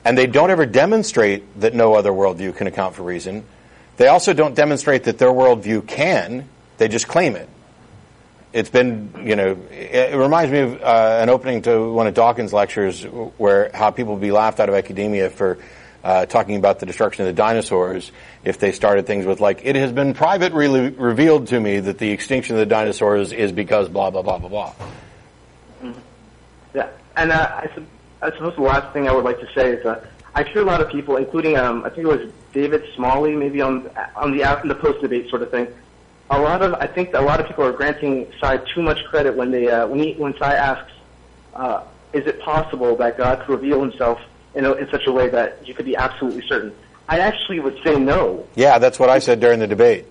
And 0.05 0.17
they 0.17 0.27
don't 0.27 0.51
ever 0.51 0.67
demonstrate 0.67 1.61
that 1.61 1.75
no 1.75 1.95
other 1.95 2.13
worldview 2.13 2.57
can 2.57 2.67
account 2.67 2.95
for 2.95 3.03
reason. 3.03 3.45
They 3.97 4.09
also 4.09 4.33
don't 4.33 4.55
demonstrate 4.55 5.05
that 5.05 5.19
their 5.19 5.31
worldview 5.31 5.87
can, 5.87 6.49
they 6.79 6.89
just 6.89 7.09
claim 7.09 7.37
it. 7.37 7.49
It's 8.53 8.71
been, 8.71 9.13
you 9.25 9.37
know, 9.37 9.59
it, 9.71 10.15
reminds 10.15 10.53
me 10.53 10.61
of 10.61 10.83
uh, 10.83 11.19
an 11.21 11.29
opening 11.29 11.63
to 11.63 11.93
one 11.93 12.07
of 12.07 12.15
Dawkins' 12.15 12.53
lectures 12.53 13.03
where 13.05 13.71
how 13.75 13.91
people 13.91 14.15
would 14.15 14.23
be 14.23 14.33
laughed 14.33 14.61
out 14.61 14.69
of 14.69 14.75
academia 14.75 15.29
for 15.29 15.59
uh, 16.05 16.25
talking 16.25 16.57
about 16.57 16.79
the 16.79 16.87
destruction 16.87 17.27
of 17.27 17.35
the 17.35 17.43
dinosaurs 17.43 18.13
if 18.45 18.59
they 18.59 18.73
started 18.73 19.07
things 19.07 19.27
with 19.27 19.41
like, 19.41 19.63
it 19.65 19.77
has 19.77 19.93
been 19.93 20.15
privately 20.15 20.91
revealed 20.91 21.49
to 21.49 21.59
me 21.59 21.81
that 21.81 21.99
the 21.99 22.11
extinction 22.11 22.55
of 22.55 22.61
the 22.61 22.67
dinosaurs 22.67 23.33
is 23.33 23.51
because 23.51 23.89
blah, 23.89 24.11
blah, 24.11 24.23
blah, 24.23 24.39
blah, 24.39 24.49
blah. 24.49 24.73
Yeah, 26.77 26.91
and 27.17 27.33
uh, 27.33 27.63
I, 27.63 27.71
I 28.21 28.31
suppose 28.33 28.55
the 28.55 28.61
last 28.61 28.93
thing 28.93 29.09
I 29.09 29.13
would 29.15 29.25
like 29.25 29.41
to 29.41 29.51
say 29.55 29.71
is 29.71 29.87
uh, 29.87 30.05
I 30.35 30.43
hear 30.43 30.61
a 30.61 30.65
lot 30.67 30.83
of 30.83 30.91
people, 30.91 31.17
including 31.17 31.57
um, 31.57 31.87
I 31.87 31.89
think 31.89 32.01
it 32.01 32.07
was 32.07 32.31
David 32.53 32.85
Smalley, 32.95 33.35
maybe 33.35 33.63
on 33.63 33.89
on 34.15 34.37
the 34.37 34.43
in 34.61 34.69
the 34.69 34.75
post 34.75 35.01
debate 35.01 35.31
sort 35.31 35.41
of 35.41 35.51
thing. 35.51 35.69
A 36.29 36.39
lot 36.39 36.61
of 36.61 36.75
I 36.75 36.87
think 36.87 37.15
a 37.15 37.23
lot 37.23 37.41
of 37.41 37.47
people 37.47 37.65
are 37.65 37.73
granting 37.73 38.31
Sye 38.39 38.59
too 38.59 38.83
much 38.83 39.03
credit 39.05 39.35
when 39.35 39.51
they 39.51 39.71
uh, 39.71 39.87
when 39.87 40.01
he, 40.01 40.13
when 40.19 40.37
Sye 40.37 40.55
asks, 40.55 40.93
uh, 41.55 41.85
"Is 42.13 42.27
it 42.27 42.43
possible 42.43 42.95
that 42.97 43.17
God 43.17 43.41
could 43.41 43.53
reveal 43.53 43.81
Himself 43.81 44.21
in, 44.55 44.67
a, 44.67 44.73
in 44.75 44.91
such 44.91 45.07
a 45.07 45.13
way 45.13 45.31
that 45.31 45.67
you 45.67 45.73
could 45.73 45.87
be 45.87 45.97
absolutely 45.97 46.47
certain?" 46.47 46.75
I 47.09 47.21
actually 47.21 47.61
would 47.61 47.79
say 47.83 47.99
no. 47.99 48.47
Yeah, 48.55 48.79
that's 48.79 48.99
what 48.99 49.09
I 49.09 49.21
said 49.21 49.41
during 49.41 49.61
the 49.61 49.67
debate. 49.67 50.05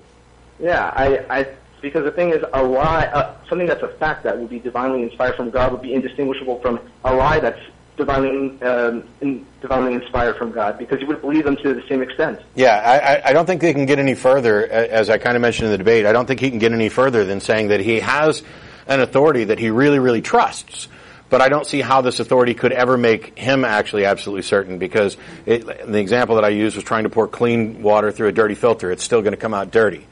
Yeah, 0.60 0.92
I, 0.96 1.26
I 1.30 1.48
because 1.82 2.04
the 2.04 2.12
thing 2.12 2.30
is, 2.32 2.44
a 2.54 2.64
lie, 2.64 3.06
uh, 3.06 3.36
something 3.48 3.68
that's 3.68 3.84
a 3.84 3.88
fact 3.88 4.24
that 4.24 4.38
would 4.38 4.50
be 4.50 4.60
divinely 4.60 5.04
inspired 5.04 5.36
from 5.36 5.50
God 5.50 5.72
would 5.72 5.82
be 5.82 5.94
indistinguishable 5.94 6.60
from 6.62 6.80
a 7.04 7.14
lie 7.14 7.40
that's 7.40 7.60
divinely 7.98 8.62
um, 8.64 9.04
in, 9.22 9.46
divinely 9.62 9.94
inspired 9.94 10.36
from 10.38 10.52
God, 10.52 10.78
because 10.78 11.00
you 11.00 11.08
would 11.08 11.22
believe 11.22 11.46
them 11.46 11.56
to 11.58 11.74
the 11.74 11.84
same 11.88 12.02
extent. 12.02 12.40
Yeah, 12.56 13.22
I, 13.24 13.30
I- 13.30 13.34
don't 13.34 13.46
think 13.46 13.62
they 13.62 13.74
can 13.74 13.86
get 13.86 14.00
any 14.00 14.16
further, 14.16 14.68
as 14.68 15.10
I 15.10 15.18
kind 15.18 15.36
of 15.38 15.42
mentioned 15.42 15.68
in 15.68 15.72
the 15.72 15.78
debate, 15.78 16.06
I 16.06 16.12
don't 16.12 16.26
think 16.26 16.40
he 16.40 16.50
can 16.50 16.60
get 16.60 16.74
any 16.74 16.90
further 16.90 17.24
than 17.24 17.40
saying 17.40 17.70
that 17.70 17.80
he 17.80 18.00
has 18.02 18.44
an 18.88 19.00
authority 19.00 19.46
that 19.46 19.60
he 19.60 19.70
really, 19.70 20.00
really 20.00 20.22
trusts. 20.22 20.90
But 21.30 21.42
I 21.42 21.50
don't 21.50 21.66
see 21.66 21.82
how 21.82 22.02
this 22.02 22.20
authority 22.20 22.54
could 22.54 22.72
ever 22.72 22.98
make 22.98 23.38
him 23.38 23.66
actually 23.66 24.06
absolutely 24.06 24.44
certain 24.44 24.78
because 24.78 25.18
it, 25.46 25.66
the 25.66 25.98
example 26.00 26.36
that 26.36 26.46
I 26.46 26.50
used 26.50 26.76
was 26.76 26.86
trying 26.86 27.04
to 27.04 27.10
pour 27.10 27.28
clean 27.28 27.82
water 27.82 28.12
through 28.12 28.28
a 28.28 28.32
dirty 28.32 28.54
filter. 28.56 28.92
It's 28.92 29.04
still 29.04 29.22
going 29.22 29.32
to 29.34 29.38
come 29.38 29.54
out 29.54 29.72
dirty. 29.72 30.06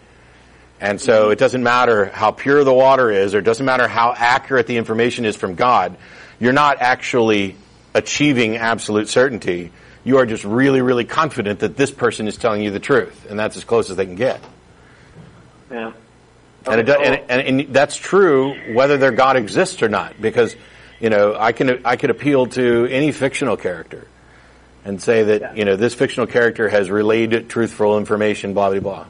And 0.84 1.00
so 1.00 1.30
it 1.30 1.40
doesn't 1.40 1.64
matter 1.64 2.08
how 2.08 2.32
pure 2.32 2.66
the 2.66 2.74
water 2.74 3.10
is, 3.10 3.34
or 3.34 3.40
it 3.40 3.44
doesn't 3.44 3.66
matter 3.66 3.88
how 3.88 4.14
accurate 4.14 4.68
the 4.68 4.76
information 4.76 5.24
is 5.24 5.38
from 5.38 5.56
God. 5.56 5.96
You're 6.42 6.52
not 6.52 6.82
actually 6.82 7.56
achieving 7.94 8.58
absolute 8.58 9.08
certainty. 9.08 9.72
You 10.04 10.18
are 10.18 10.26
just 10.26 10.44
really, 10.44 10.82
really 10.82 11.06
confident 11.06 11.62
that 11.62 11.78
this 11.78 11.90
person 11.90 12.28
is 12.28 12.36
telling 12.36 12.64
you 12.64 12.70
the 12.70 12.82
truth, 12.82 13.28
and 13.30 13.40
that's 13.40 13.56
as 13.56 13.64
close 13.64 13.90
as 13.90 13.96
they 13.96 14.06
can 14.06 14.16
get. 14.16 14.44
Yeah. 15.72 15.94
And, 16.68 16.82
it, 16.82 16.90
and, 16.90 17.32
and, 17.32 17.62
and 17.62 17.74
that's 17.74 17.96
true 17.96 18.74
whether 18.74 18.98
their 18.98 19.12
God 19.12 19.38
exists 19.38 19.82
or 19.82 19.88
not, 19.88 20.22
because 20.22 20.54
you 21.00 21.10
know 21.10 21.34
I 21.40 21.54
can 21.54 21.86
I 21.86 21.96
could 21.96 22.10
appeal 22.10 22.48
to 22.48 22.88
any 22.88 23.14
fictional 23.14 23.56
character 23.56 24.06
and 24.84 25.02
say 25.02 25.24
that 25.24 25.58
you 25.58 25.64
know 25.64 25.78
this 25.78 25.94
fictional 25.94 26.28
character 26.28 26.68
has 26.68 26.92
relayed 26.92 27.50
truthful 27.50 27.98
information, 27.98 28.54
blah 28.54 28.70
blah 28.70 28.80
blah. 28.82 29.06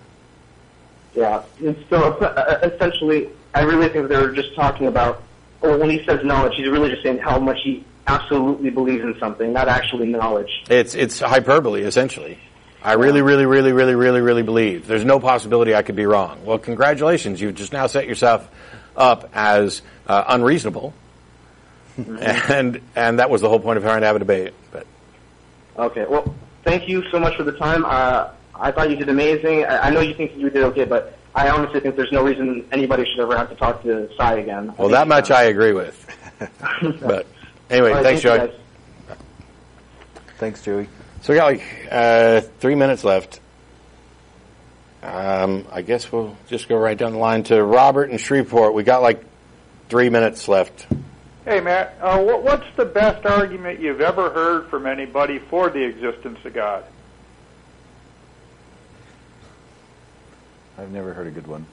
Yeah. 1.16 1.44
And 1.60 1.76
so 1.90 2.14
uh, 2.14 2.60
essentially, 2.64 3.30
I 3.54 3.62
really 3.62 3.90
think 3.90 4.10
they're 4.10 4.32
just 4.32 4.56
talking 4.56 4.88
about, 4.88 5.22
or 5.62 5.78
when 5.78 5.90
he 5.90 6.04
says 6.06 6.24
knowledge, 6.24 6.54
he's 6.56 6.68
really 6.68 6.90
just 6.90 7.04
saying 7.04 7.20
how 7.20 7.40
much 7.40 7.60
he 7.64 7.86
absolutely 8.08 8.70
believes 8.70 9.04
in 9.04 9.18
something, 9.20 9.54
not 9.54 9.68
actually 9.68 10.08
knowledge. 10.08 10.50
It's 10.70 10.96
it's 10.96 11.20
hyperbole 11.20 11.84
essentially. 11.84 12.40
I 12.84 12.94
really, 12.94 13.22
really, 13.22 13.46
really, 13.46 13.72
really, 13.72 13.96
really, 13.96 14.20
really 14.20 14.44
believe. 14.44 14.88
There's 14.88 15.06
no 15.06 15.18
possibility 15.18 15.74
I 15.74 15.84
could 15.84 15.96
be 15.96 16.06
wrong. 16.06 16.44
Well, 16.44 16.58
congratulations. 16.58 17.40
You've 17.40 17.56
just 17.56 17.72
now 17.72 17.88
set 17.88 18.08
yourself 18.08 18.50
up 18.98 19.30
as 19.34 19.82
uh, 20.06 20.26
unreasonable, 20.28 20.94
and 21.98 22.82
and 22.96 23.20
that 23.20 23.30
was 23.30 23.40
the 23.40 23.48
whole 23.48 23.62
point 23.62 23.78
of 23.78 23.84
trying 23.84 24.02
to 24.02 24.08
have 24.08 24.18
a 24.18 24.20
debate. 24.20 24.54
But 24.72 24.86
Okay, 25.78 26.06
well, 26.08 26.36
thank 26.64 26.88
you 26.88 27.04
so 27.10 27.20
much 27.20 27.36
for 27.36 27.44
the 27.44 27.54
time. 27.54 27.86
Uh, 27.86 28.30
I 28.56 28.72
thought 28.72 28.90
you 28.90 28.96
did 28.96 29.10
amazing. 29.10 29.66
I, 29.66 29.88
I 29.88 29.90
know 29.90 30.00
you 30.00 30.14
think 30.14 30.36
you 30.38 30.50
did 30.50 30.64
okay, 30.64 30.86
but 30.86 31.18
I 31.36 31.50
honestly 31.50 31.80
think 31.80 31.96
there's 31.96 32.12
no 32.12 32.24
reason 32.24 32.68
anybody 32.72 33.06
should 33.06 33.20
ever 33.20 33.36
have 33.38 33.50
to 33.50 33.56
talk 33.56 33.84
to 33.84 34.10
Sye 34.16 34.36
again. 34.36 34.74
Well, 34.78 34.90
that 34.90 35.08
much 35.08 35.30
done. 35.30 35.40
I 35.40 35.44
agree 35.44 35.74
with. 35.74 36.06
but 37.02 37.26
anyway, 37.70 37.90
All 37.90 37.96
right, 37.96 38.04
thanks, 38.04 38.22
thank 38.22 38.52
Joey. 38.52 38.60
Thanks, 40.38 40.62
Joey. 40.62 40.90
So 41.22 41.34
we 41.34 41.38
got 41.38 41.54
like 41.54 41.64
uh, 41.90 42.42
three 42.60 42.76
minutes 42.76 43.04
left. 43.04 43.40
Um, 45.02 45.66
I 45.72 45.82
guess 45.82 46.12
we'll 46.12 46.38
just 46.48 46.70
go 46.70 46.78
right 46.78 46.98
down 46.98 47.14
the 47.14 47.18
line 47.18 47.44
to 47.44 47.62
Robert 47.64 48.10
in 48.10 48.18
Shreveport. 48.18 48.74
We 48.74 48.84
got 48.84 49.02
like 49.02 49.24
three 49.90 50.10
minutes 50.10 50.48
left. 50.48 50.88
Hey, 51.46 51.60
Matt, 51.60 51.98
uh, 52.02 52.22
what, 52.22 52.44
what's 52.44 52.66
the 52.78 52.86
best 52.86 53.26
argument 53.26 53.82
you've 53.82 54.00
ever 54.00 54.30
heard 54.30 54.70
from 54.70 54.86
anybody 54.86 55.40
for 55.40 55.70
the 55.70 55.84
existence 55.84 56.40
of 56.46 56.54
God? 56.54 56.86
I've 60.84 60.92
never 60.92 61.14
heard 61.14 61.28
a 61.28 61.32
good 61.32 61.48
one. 61.48 61.66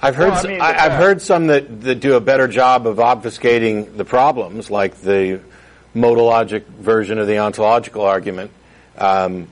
I've 0.00 0.14
heard 0.14 0.28
Well, 0.28 0.36
I 0.36 0.38
s- 0.38 0.46
mean, 0.46 0.60
I, 0.60 0.72
the 0.72 0.78
have 0.78 0.90
best. 0.92 1.02
heard 1.02 1.22
some 1.22 1.46
that, 1.48 1.82
that 1.82 1.96
do 1.96 2.14
a 2.14 2.20
better 2.20 2.46
job 2.46 2.86
of 2.86 2.98
obfuscating 2.98 3.96
the 3.96 4.04
problems, 4.04 4.70
like 4.70 5.00
the 5.00 5.40
modal 5.92 6.26
logic 6.26 6.64
version 6.68 7.18
of 7.18 7.26
the 7.26 7.38
ontological 7.38 8.02
argument. 8.02 8.52
Um, 8.96 9.48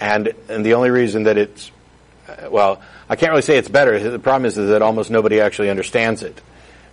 and 0.00 0.32
and 0.48 0.64
the 0.64 0.74
only 0.74 0.90
reason 0.90 1.24
that 1.24 1.36
it's 1.36 1.70
uh, 2.28 2.48
well, 2.50 2.80
I 3.10 3.16
can't 3.16 3.30
really 3.30 3.42
say 3.42 3.58
it's 3.58 3.68
better. 3.68 3.98
The 3.98 4.18
problem 4.18 4.46
is, 4.46 4.56
is 4.56 4.70
that 4.70 4.80
almost 4.80 5.10
nobody 5.10 5.40
actually 5.40 5.68
understands 5.70 6.22
it. 6.22 6.40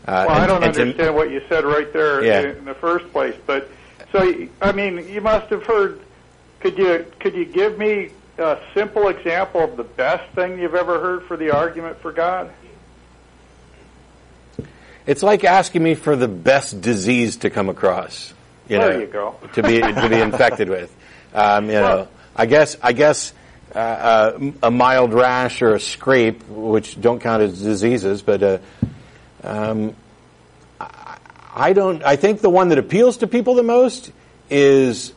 Uh, 0.07 0.25
Well, 0.27 0.37
I 0.41 0.47
don't 0.47 0.63
and 0.63 0.73
to- 0.73 0.81
understand 0.81 1.15
what 1.15 1.31
you 1.31 1.41
said 1.47 1.63
right 1.63 1.91
there 1.93 2.23
Yeah. 2.23 2.41
in 2.41 2.65
the 2.65 2.73
first 2.75 3.09
place, 3.13 3.35
but 3.47 3.69
so 4.11 4.47
I 4.61 4.71
mean, 4.73 5.07
you 5.07 5.21
must 5.21 5.47
have 5.49 5.63
heard. 5.63 6.01
Could 6.59 6.77
you 6.77 7.05
could 7.21 7.35
you 7.35 7.45
give 7.45 7.77
me 7.77 8.09
a 8.37 8.59
simple 8.73 9.07
example 9.07 9.63
of 9.63 9.77
the 9.77 9.83
best 9.83 10.33
thing 10.33 10.59
you've 10.59 10.75
ever 10.75 10.99
heard 10.99 11.23
for 11.23 11.37
the 11.37 11.51
argument 11.51 11.99
for 12.01 12.11
God? 12.11 12.51
It's 15.05 15.21
like 15.21 15.43
asking 15.43 15.83
me 15.83 15.95
for 15.95 16.15
the 16.15 16.27
best 16.27 16.81
disease 16.81 17.37
to 17.37 17.49
come 17.49 17.69
across. 17.69 18.33
You 18.67 18.79
There 18.79 18.93
know, 18.93 18.99
you 18.99 19.05
go. 19.05 19.35
To 19.53 19.63
be 19.63 19.79
to 19.79 20.09
be 20.09 20.19
infected 20.19 20.69
with. 20.69 20.93
Um, 21.33 21.65
you 21.65 21.73
know, 21.73 22.07
I 22.35 22.47
guess 22.47 22.77
I 22.81 22.93
guess 22.93 23.33
uh, 23.73 23.77
uh, 23.77 24.51
a 24.63 24.71
mild 24.71 25.13
rash 25.13 25.61
or 25.61 25.75
a 25.75 25.79
scrape, 25.79 26.47
which 26.47 26.99
don't 26.99 27.19
count 27.19 27.43
as 27.43 27.61
diseases, 27.61 28.21
but 28.23 28.41
uh, 28.41 28.57
um, 29.43 29.95
I, 30.79 31.17
I 31.53 31.73
don't. 31.73 32.03
I 32.03 32.15
think 32.15 32.41
the 32.41 32.49
one 32.49 32.69
that 32.69 32.79
appeals 32.79 33.17
to 33.17 33.27
people 33.27 33.53
the 33.53 33.63
most 33.63 34.11
is 34.49 35.13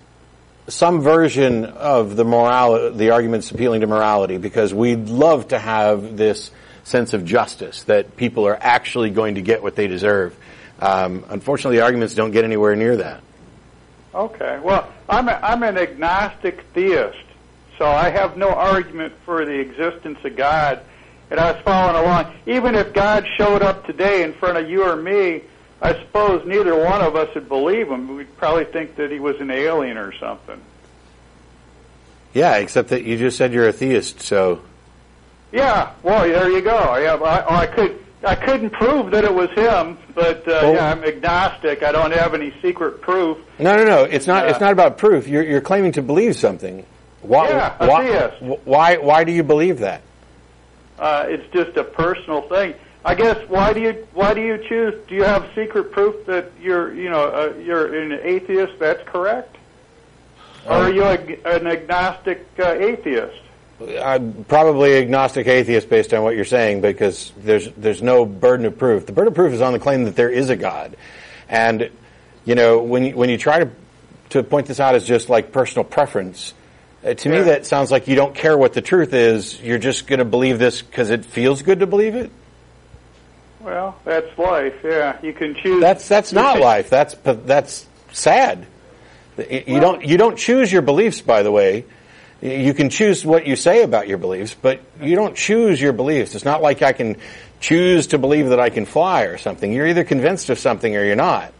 some 0.68 1.00
version 1.00 1.64
of 1.64 2.16
the 2.16 2.24
moral, 2.24 2.92
the 2.92 3.10
arguments 3.10 3.50
appealing 3.50 3.80
to 3.80 3.86
morality, 3.86 4.38
because 4.38 4.72
we'd 4.72 5.08
love 5.08 5.48
to 5.48 5.58
have 5.58 6.16
this 6.16 6.50
sense 6.84 7.12
of 7.12 7.24
justice 7.24 7.82
that 7.84 8.16
people 8.16 8.46
are 8.46 8.58
actually 8.60 9.10
going 9.10 9.34
to 9.34 9.42
get 9.42 9.62
what 9.62 9.76
they 9.76 9.86
deserve. 9.86 10.36
Um, 10.80 11.24
unfortunately, 11.28 11.78
the 11.78 11.84
arguments 11.84 12.14
don't 12.14 12.30
get 12.30 12.44
anywhere 12.44 12.76
near 12.76 12.96
that. 12.98 13.22
Okay. 14.14 14.58
Well, 14.62 14.90
I'm 15.08 15.28
a, 15.28 15.32
I'm 15.32 15.62
an 15.62 15.76
agnostic 15.76 16.64
theist, 16.74 17.18
so 17.78 17.86
I 17.86 18.10
have 18.10 18.36
no 18.36 18.50
argument 18.50 19.14
for 19.24 19.44
the 19.44 19.58
existence 19.58 20.18
of 20.24 20.36
God. 20.36 20.80
And 21.30 21.38
I 21.38 21.52
was 21.52 21.60
following 21.62 22.02
along. 22.02 22.34
Even 22.46 22.74
if 22.74 22.94
God 22.94 23.26
showed 23.36 23.60
up 23.60 23.84
today 23.84 24.22
in 24.22 24.32
front 24.32 24.56
of 24.56 24.70
you 24.70 24.82
or 24.84 24.96
me, 24.96 25.42
I 25.80 25.92
suppose 25.94 26.44
neither 26.46 26.76
one 26.76 27.00
of 27.00 27.14
us 27.14 27.32
would 27.34 27.48
believe 27.48 27.88
him. 27.88 28.16
We'd 28.16 28.36
probably 28.36 28.64
think 28.64 28.96
that 28.96 29.10
he 29.10 29.20
was 29.20 29.40
an 29.40 29.50
alien 29.50 29.96
or 29.96 30.12
something. 30.18 30.60
Yeah, 32.34 32.56
except 32.56 32.88
that 32.90 33.04
you 33.04 33.16
just 33.16 33.36
said 33.36 33.52
you're 33.52 33.68
a 33.68 33.72
theist, 33.72 34.20
so 34.20 34.60
Yeah. 35.52 35.92
Well, 36.02 36.28
there 36.28 36.50
you 36.50 36.60
go. 36.60 36.76
I, 36.76 37.04
I, 37.14 37.60
I 37.62 37.66
could. 37.66 38.04
I 38.24 38.34
couldn't 38.34 38.70
prove 38.70 39.12
that 39.12 39.22
it 39.22 39.32
was 39.32 39.48
him, 39.50 39.96
but 40.12 40.38
uh, 40.40 40.58
Well- 40.62 40.74
yeah, 40.74 40.90
I'm 40.90 41.04
agnostic. 41.04 41.84
I 41.84 41.92
don't 41.92 42.10
have 42.12 42.34
any 42.34 42.52
secret 42.60 43.00
proof. 43.00 43.38
no, 43.60 43.76
no, 43.76 43.84
no. 43.84 44.04
It's 44.04 44.26
not. 44.26 44.46
Uh, 44.46 44.50
it's 44.50 44.60
not 44.60 44.72
about 44.72 44.98
proof. 44.98 45.28
You're, 45.28 45.44
you're 45.44 45.60
claiming 45.60 45.92
to 45.92 46.02
believe 46.02 46.34
something. 46.34 46.84
Why? 47.22 47.48
Yeah, 47.48 47.76
a 47.78 47.86
why, 47.86 48.04
theist. 48.08 48.42
why? 48.64 48.96
Why 48.96 49.22
do 49.24 49.30
you 49.32 49.44
believe 49.44 49.78
that? 49.78 50.02
Uh, 50.98 51.26
it's 51.28 51.46
just 51.52 51.76
a 51.76 51.84
personal 51.84 52.42
thing. 52.42 52.74
I 53.08 53.14
guess 53.14 53.48
why 53.48 53.72
do 53.72 53.80
you 53.80 54.06
why 54.12 54.34
do 54.34 54.42
you 54.42 54.62
choose? 54.68 54.94
Do 55.08 55.14
you 55.14 55.24
have 55.24 55.48
secret 55.54 55.92
proof 55.92 56.26
that 56.26 56.52
you're 56.60 56.92
you 56.92 57.08
know 57.08 57.24
uh, 57.24 57.54
you're 57.58 58.02
an 58.02 58.12
atheist? 58.22 58.78
That's 58.78 59.02
correct, 59.08 59.56
or 60.66 60.72
are 60.72 60.92
you 60.92 61.04
ag- 61.04 61.40
an 61.46 61.66
agnostic 61.66 62.46
uh, 62.58 62.72
atheist? 62.72 63.40
I'm 63.80 64.44
probably 64.44 64.98
agnostic 64.98 65.46
atheist 65.46 65.88
based 65.88 66.12
on 66.12 66.22
what 66.22 66.36
you're 66.36 66.44
saying 66.44 66.82
because 66.82 67.32
there's 67.38 67.70
there's 67.78 68.02
no 68.02 68.26
burden 68.26 68.66
of 68.66 68.76
proof. 68.76 69.06
The 69.06 69.12
burden 69.12 69.28
of 69.28 69.34
proof 69.34 69.54
is 69.54 69.62
on 69.62 69.72
the 69.72 69.78
claim 69.78 70.04
that 70.04 70.14
there 70.14 70.30
is 70.30 70.50
a 70.50 70.56
God, 70.56 70.94
and 71.48 71.90
you 72.44 72.56
know 72.56 72.82
when 72.82 73.04
you, 73.04 73.16
when 73.16 73.30
you 73.30 73.38
try 73.38 73.60
to 73.60 73.70
to 74.30 74.42
point 74.42 74.66
this 74.66 74.80
out 74.80 74.94
as 74.94 75.04
just 75.04 75.30
like 75.30 75.50
personal 75.50 75.84
preference, 75.84 76.52
uh, 77.02 77.14
to 77.14 77.30
me 77.30 77.40
that 77.40 77.64
sounds 77.64 77.90
like 77.90 78.06
you 78.06 78.16
don't 78.16 78.34
care 78.34 78.58
what 78.58 78.74
the 78.74 78.82
truth 78.82 79.14
is. 79.14 79.58
You're 79.62 79.78
just 79.78 80.06
going 80.06 80.18
to 80.18 80.26
believe 80.26 80.58
this 80.58 80.82
because 80.82 81.08
it 81.08 81.24
feels 81.24 81.62
good 81.62 81.80
to 81.80 81.86
believe 81.86 82.14
it. 82.14 82.30
Well, 83.68 83.98
that's 84.02 84.38
life. 84.38 84.76
Yeah, 84.82 85.18
you 85.22 85.34
can 85.34 85.54
choose. 85.54 85.82
That's 85.82 86.08
that's 86.08 86.32
not 86.32 86.58
life. 86.58 86.88
That's 86.88 87.14
that's 87.22 87.86
sad. 88.12 88.66
You 89.36 89.62
you 89.66 89.80
don't 89.80 90.02
you 90.02 90.16
don't 90.16 90.38
choose 90.38 90.72
your 90.72 90.80
beliefs. 90.80 91.20
By 91.20 91.42
the 91.42 91.52
way, 91.52 91.84
you 92.40 92.72
can 92.72 92.88
choose 92.88 93.26
what 93.26 93.46
you 93.46 93.56
say 93.56 93.82
about 93.82 94.08
your 94.08 94.16
beliefs, 94.16 94.54
but 94.54 94.80
you 95.02 95.16
don't 95.16 95.36
choose 95.36 95.78
your 95.82 95.92
beliefs. 95.92 96.34
It's 96.34 96.46
not 96.46 96.62
like 96.62 96.80
I 96.80 96.92
can 96.92 97.16
choose 97.60 98.06
to 98.06 98.18
believe 98.18 98.48
that 98.48 98.58
I 98.58 98.70
can 98.70 98.86
fly 98.86 99.24
or 99.24 99.36
something. 99.36 99.70
You're 99.70 99.88
either 99.88 100.02
convinced 100.02 100.48
of 100.48 100.58
something 100.58 100.96
or 100.96 101.04
you're 101.04 101.14
not. 101.14 101.52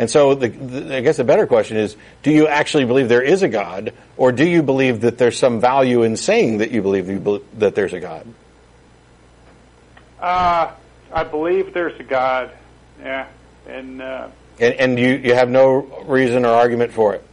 And 0.00 0.10
so, 0.10 0.34
the, 0.34 0.48
the, 0.48 0.96
I 0.96 1.00
guess 1.00 1.18
the 1.18 1.22
better 1.22 1.46
question 1.46 1.76
is: 1.76 1.94
Do 2.24 2.32
you 2.32 2.48
actually 2.48 2.86
believe 2.86 3.08
there 3.08 3.22
is 3.22 3.44
a 3.44 3.48
God, 3.48 3.92
or 4.16 4.32
do 4.32 4.44
you 4.44 4.64
believe 4.64 5.02
that 5.02 5.16
there's 5.16 5.38
some 5.38 5.60
value 5.60 6.02
in 6.02 6.16
saying 6.16 6.58
that 6.58 6.72
you 6.72 6.82
believe 6.82 7.08
you 7.08 7.20
bel 7.20 7.40
that 7.58 7.76
there's 7.76 7.92
a 7.92 8.00
God? 8.00 8.26
Uh, 10.18 10.72
I 11.12 11.24
believe 11.24 11.72
there's 11.74 11.98
a 12.00 12.02
God. 12.04 12.50
Yeah, 13.00 13.26
and 13.66 14.00
uh, 14.00 14.28
And, 14.60 14.74
and 14.74 14.98
you, 14.98 15.14
you 15.16 15.34
have 15.34 15.48
no 15.50 16.04
reason 16.06 16.44
or 16.44 16.50
argument 16.54 16.92
for 16.92 17.14
it. 17.14 17.24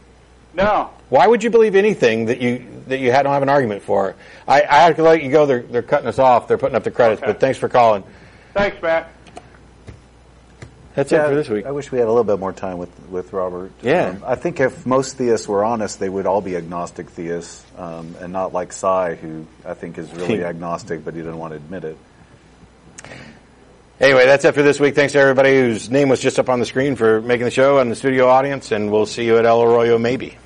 no, 0.54 0.90
Why 1.08 1.26
would 1.26 1.42
you 1.44 1.50
believe 1.50 1.74
anything 1.76 2.26
that 2.26 2.40
you 2.40 2.66
that 2.88 2.98
you 2.98 3.12
had, 3.12 3.22
don't 3.22 3.32
have 3.32 3.42
an 3.42 3.48
argument 3.48 3.82
for? 3.82 4.16
I, 4.48 4.62
I 4.62 4.76
have 4.86 4.96
to 4.96 5.02
let 5.04 5.22
you 5.22 5.30
go. 5.30 5.46
They're 5.46 5.62
they're 5.62 5.82
cutting 5.82 6.08
us 6.08 6.18
off. 6.18 6.48
They're 6.48 6.58
putting 6.58 6.76
up 6.76 6.84
the 6.84 6.90
credits. 6.90 7.22
Okay. 7.22 7.32
But 7.32 7.40
thanks 7.40 7.58
for 7.58 7.68
calling. 7.68 8.02
thanks, 8.52 8.80
Matt. 8.82 9.12
That's 10.96 11.12
it 11.12 11.22
for 11.22 11.34
this 11.36 11.48
week. 11.48 11.66
I 11.66 11.70
wish 11.70 11.92
we 11.92 11.98
had 11.98 12.08
a 12.08 12.10
little 12.10 12.24
bit 12.24 12.40
more 12.40 12.52
time 12.52 12.78
with 12.78 12.90
with 13.08 13.32
Robert. 13.32 13.70
Yeah. 13.80 14.08
Um, 14.08 14.24
I 14.26 14.34
think 14.34 14.58
if 14.58 14.84
most 14.84 15.16
theists 15.16 15.46
were 15.46 15.64
honest, 15.64 16.00
they 16.00 16.08
would 16.08 16.26
all 16.26 16.40
be 16.40 16.56
agnostic 16.56 17.10
theists, 17.10 17.64
um, 17.78 18.16
and 18.20 18.32
not 18.32 18.52
like 18.52 18.72
Sye, 18.72 19.14
who 19.14 19.46
I 19.64 19.74
think 19.74 19.98
is 19.98 20.12
really 20.12 20.44
agnostic, 20.44 21.04
but 21.04 21.14
he 21.14 21.20
doesn't 21.20 21.38
want 21.38 21.52
to 21.52 21.56
admit 21.56 21.84
it. 21.84 21.96
Anyway, 24.00 24.24
that's 24.24 24.46
it 24.46 24.54
for 24.54 24.62
this 24.62 24.80
week. 24.80 24.94
Thanks 24.94 25.12
to 25.12 25.18
everybody 25.18 25.58
whose 25.58 25.90
name 25.90 26.08
was 26.08 26.20
just 26.20 26.38
up 26.38 26.48
on 26.48 26.58
the 26.58 26.64
screen 26.64 26.96
for 26.96 27.20
making 27.20 27.44
the 27.44 27.50
show 27.50 27.78
and 27.80 27.90
the 27.90 27.96
studio 27.96 28.28
audience. 28.28 28.72
And 28.72 28.90
we'll 28.90 29.04
see 29.04 29.26
you 29.26 29.36
at 29.36 29.44
El 29.44 29.62
Arroyo 29.62 29.98
maybe. 29.98 30.38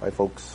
Bye, 0.00 0.10
folks. 0.10 0.51